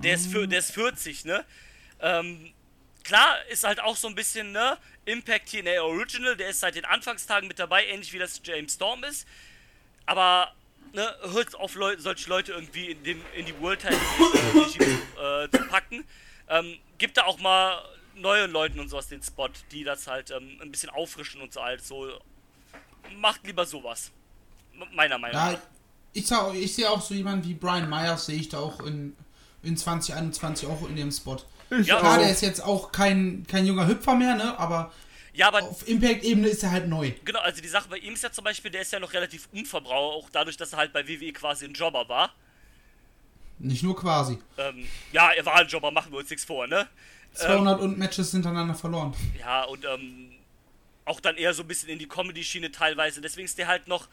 [0.02, 1.44] Der ist, für, der ist 40, ne?
[2.00, 2.52] Ähm,
[3.04, 4.76] klar, ist halt auch so ein bisschen, ne?
[5.04, 9.04] Impact TNA Original, der ist seit den Anfangstagen mit dabei, ähnlich wie das James Storm
[9.04, 9.26] ist.
[10.04, 10.52] Aber,
[10.96, 15.64] ne, hört auf, Leu solche Leute irgendwie in, den, in die World Title äh, zu
[15.68, 16.04] packen.
[16.48, 17.80] Ähm, gibt da auch mal
[18.14, 21.62] neuen Leuten und sowas den Spot, die das halt ähm, ein bisschen auffrischen und so
[21.62, 22.08] halt so.
[23.18, 24.10] Macht lieber sowas.
[24.94, 25.58] Meiner Meinung Ja, nach.
[26.12, 29.16] ich, sag, ich sehe auch so jemanden wie Brian Myers, sehe ich da auch in,
[29.62, 31.36] in 2021 auch in dem Spot.
[31.70, 34.58] Ich Ja, Klar, der ist jetzt auch kein, kein junger Hüpfer mehr, ne?
[34.58, 34.92] Aber
[35.36, 37.12] Ja, aber auf Impact-Ebene ist er halt neu.
[37.24, 39.48] genau, also die Sache bei ihm ist ja zum Beispiel, der ist ja noch relativ
[39.52, 42.34] unverbraucher, auch dadurch, dass er halt bei WWE quasi ein Jobber war.
[43.58, 44.38] Nicht nur quasi.
[44.56, 46.88] Ähm, ja, er war ein Jobber, machen wir uns nichts vor, ne?
[47.34, 49.14] 200 und Matches hintereinander verloren.
[49.38, 50.32] Ja, und ähm,
[51.04, 53.20] auch dann eher so ein bisschen in die Comedy-Schiene teilweise.
[53.20, 54.08] Deswegen ist der halt noch,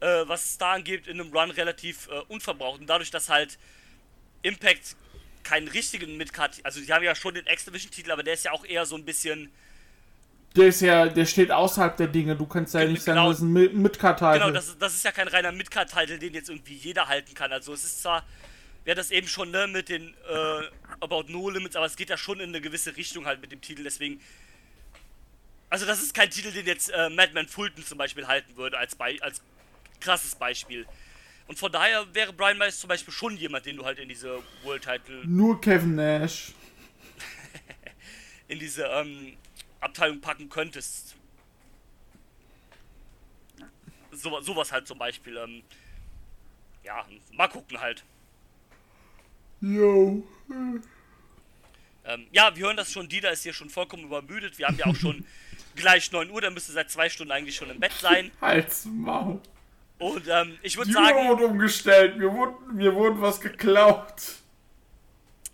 [0.00, 2.80] äh, was es da angeht, in einem Run relativ äh, unverbraucht.
[2.80, 3.58] Und dadurch, dass halt
[4.42, 4.96] Impact
[5.44, 8.66] keinen richtigen Midcard, also die haben ja schon den X-Division-Titel, aber der ist ja auch
[8.66, 9.50] eher so ein bisschen,
[10.56, 12.34] Der ist ja, der steht außerhalb der Dinge.
[12.34, 13.28] Du kannst ja nicht sagen, genau.
[13.28, 14.38] das ist ein Mi- Mitkarteil.
[14.40, 17.52] genau, das, ist- das ist ja kein reiner Midcard-Titel, den jetzt irgendwie jeder halten kann.
[17.52, 18.24] Also es ist zwar,
[18.84, 20.62] wir hatten das eben schon, ne, mit den äh,
[21.00, 23.60] About No Limits, aber es geht ja schon in eine gewisse Richtung halt mit dem
[23.60, 24.20] Titel, deswegen
[25.70, 28.94] also das ist kein Titel, den jetzt äh, Madman Fulton zum Beispiel halten würde, als,
[28.96, 29.42] Bei als
[30.00, 30.86] krasses Beispiel.
[31.46, 34.38] Und von daher wäre Brian Myers zum Beispiel schon jemand, den du halt in diese
[34.64, 36.52] World Title, Nur Kevin Nash.
[38.48, 39.36] in diese ähm,
[39.80, 41.14] Abteilung packen könntest.
[44.12, 45.36] So, sowas halt zum Beispiel.
[45.36, 45.62] Ähm,
[46.82, 48.02] ja, mal gucken halt.
[49.60, 50.22] Yo.
[52.04, 54.58] Ähm, ja, wir hören das schon, Dieter ist hier schon vollkommen übermüdet.
[54.58, 55.24] Wir haben ja auch schon
[55.76, 58.30] gleich 9 Uhr, da müsste seit zwei Stunden eigentlich schon im Bett sein.
[58.40, 59.40] Halt's Maul.
[59.98, 62.16] Und ähm, ich würde sagen, wurde umgestellt.
[62.16, 64.14] Mir wurde, mir wurde was geklaut.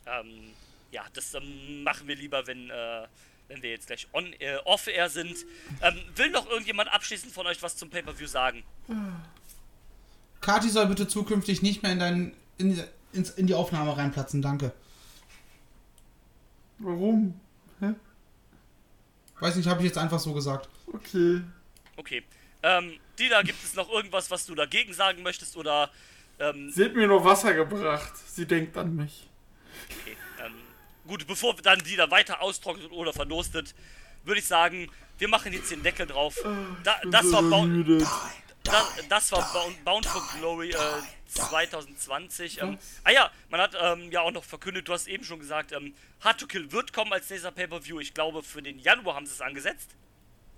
[0.06, 0.52] ähm,
[0.90, 3.06] ja, das ähm, machen wir lieber, wenn, äh,
[3.48, 5.36] wenn wir jetzt gleich on, äh, off-air sind.
[5.82, 8.62] Ähm, will noch irgendjemand abschließend von euch was zum Pay-Per-View sagen?
[10.40, 14.72] Kati soll bitte zukünftig nicht mehr in, dein, in, ins, in die Aufnahme reinplatzen, danke.
[16.78, 17.38] Warum?
[17.80, 17.94] Hä?
[19.40, 20.68] Weiß nicht, habe ich jetzt einfach so gesagt.
[20.92, 21.42] Okay.
[21.96, 22.22] Okay.
[22.62, 25.90] Ähm, Dieter, gibt es noch irgendwas, was du dagegen sagen möchtest oder
[26.38, 28.12] ähm, Sie hat mir nur Wasser gebracht.
[28.26, 29.28] Sie denkt an mich.
[29.90, 30.16] Okay,
[31.06, 33.74] gut, bevor dann die da weiter austrocknet oder verdurstet,
[34.24, 36.36] würde ich sagen, wir machen jetzt den Deckel drauf.
[36.82, 37.98] Da, das, war Bound, müde.
[38.64, 40.76] das, das war Bound, Bound for Glory äh,
[41.26, 42.62] 2020.
[42.62, 45.72] Ähm, ah ja, man hat ähm, ja auch noch verkündet, du hast eben schon gesagt,
[45.72, 48.00] ähm, Hard to Kill wird kommen als nächster Pay-Per-View.
[48.00, 49.90] Ich glaube, für den Januar haben sie es angesetzt.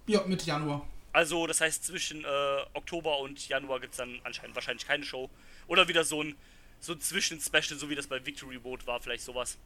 [0.06, 0.86] Ja, Mitte Januar.
[1.12, 2.28] Also, das heißt, zwischen äh,
[2.74, 5.30] Oktober und Januar gibt es dann anscheinend wahrscheinlich keine Show.
[5.66, 6.36] Oder wieder so ein,
[6.78, 9.58] so ein Zwischen-Special, so wie das bei Victory Road war, vielleicht sowas.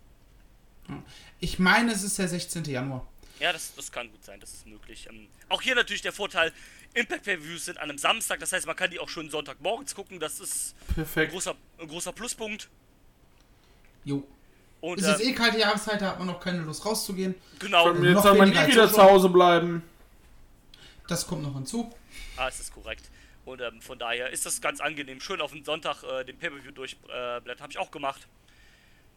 [1.39, 2.65] Ich meine, es ist der 16.
[2.65, 3.07] Januar.
[3.39, 5.07] Ja, das, das kann gut sein, das ist möglich.
[5.09, 6.53] Ähm, auch hier natürlich der Vorteil,
[6.95, 10.19] Impact Pay-Views sind an einem Samstag, das heißt, man kann die auch schon Sonntagmorgens gucken,
[10.21, 11.33] das ist ein Perfekt.
[11.33, 12.69] großer, ein großer Pluspunkt.
[14.05, 14.27] Jo.
[14.81, 17.35] Und Es ist äh, eh kalte Jahreszeit, da hat man noch keine Lust rauszugehen.
[17.59, 19.83] genau, Von mir noch soll man als wieder zu Hause bleiben.
[21.07, 21.93] Das kommt noch hinzu.
[22.37, 23.11] ah, es ist korrekt.
[23.45, 25.21] Und ähm, von daher ist das ganz angenehm.
[25.21, 28.27] Schön auf den Sonntag äh, den Pay-Per-View durchblättern, äh, habe ich auch gemacht.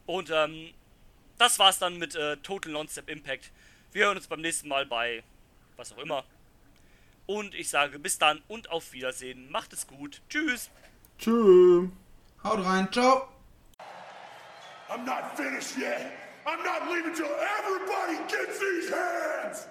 [0.06, 0.72] Und ähm,
[1.38, 3.51] das war's dann mit äh, Total Non-Step Impact.
[3.91, 5.23] Wir hören uns beim nächsten Mal bei
[5.77, 6.23] was auch immer.
[7.26, 9.49] Und ich sage bis dann und auf Wiedersehen.
[9.49, 10.22] Macht es gut.
[10.30, 10.69] Tschüss.
[11.19, 11.88] Tschö.
[12.43, 13.30] Haut rein, ciao.
[14.89, 16.11] I'm not finished yet.
[16.45, 19.68] I'm not leaving till everybody gets these hands.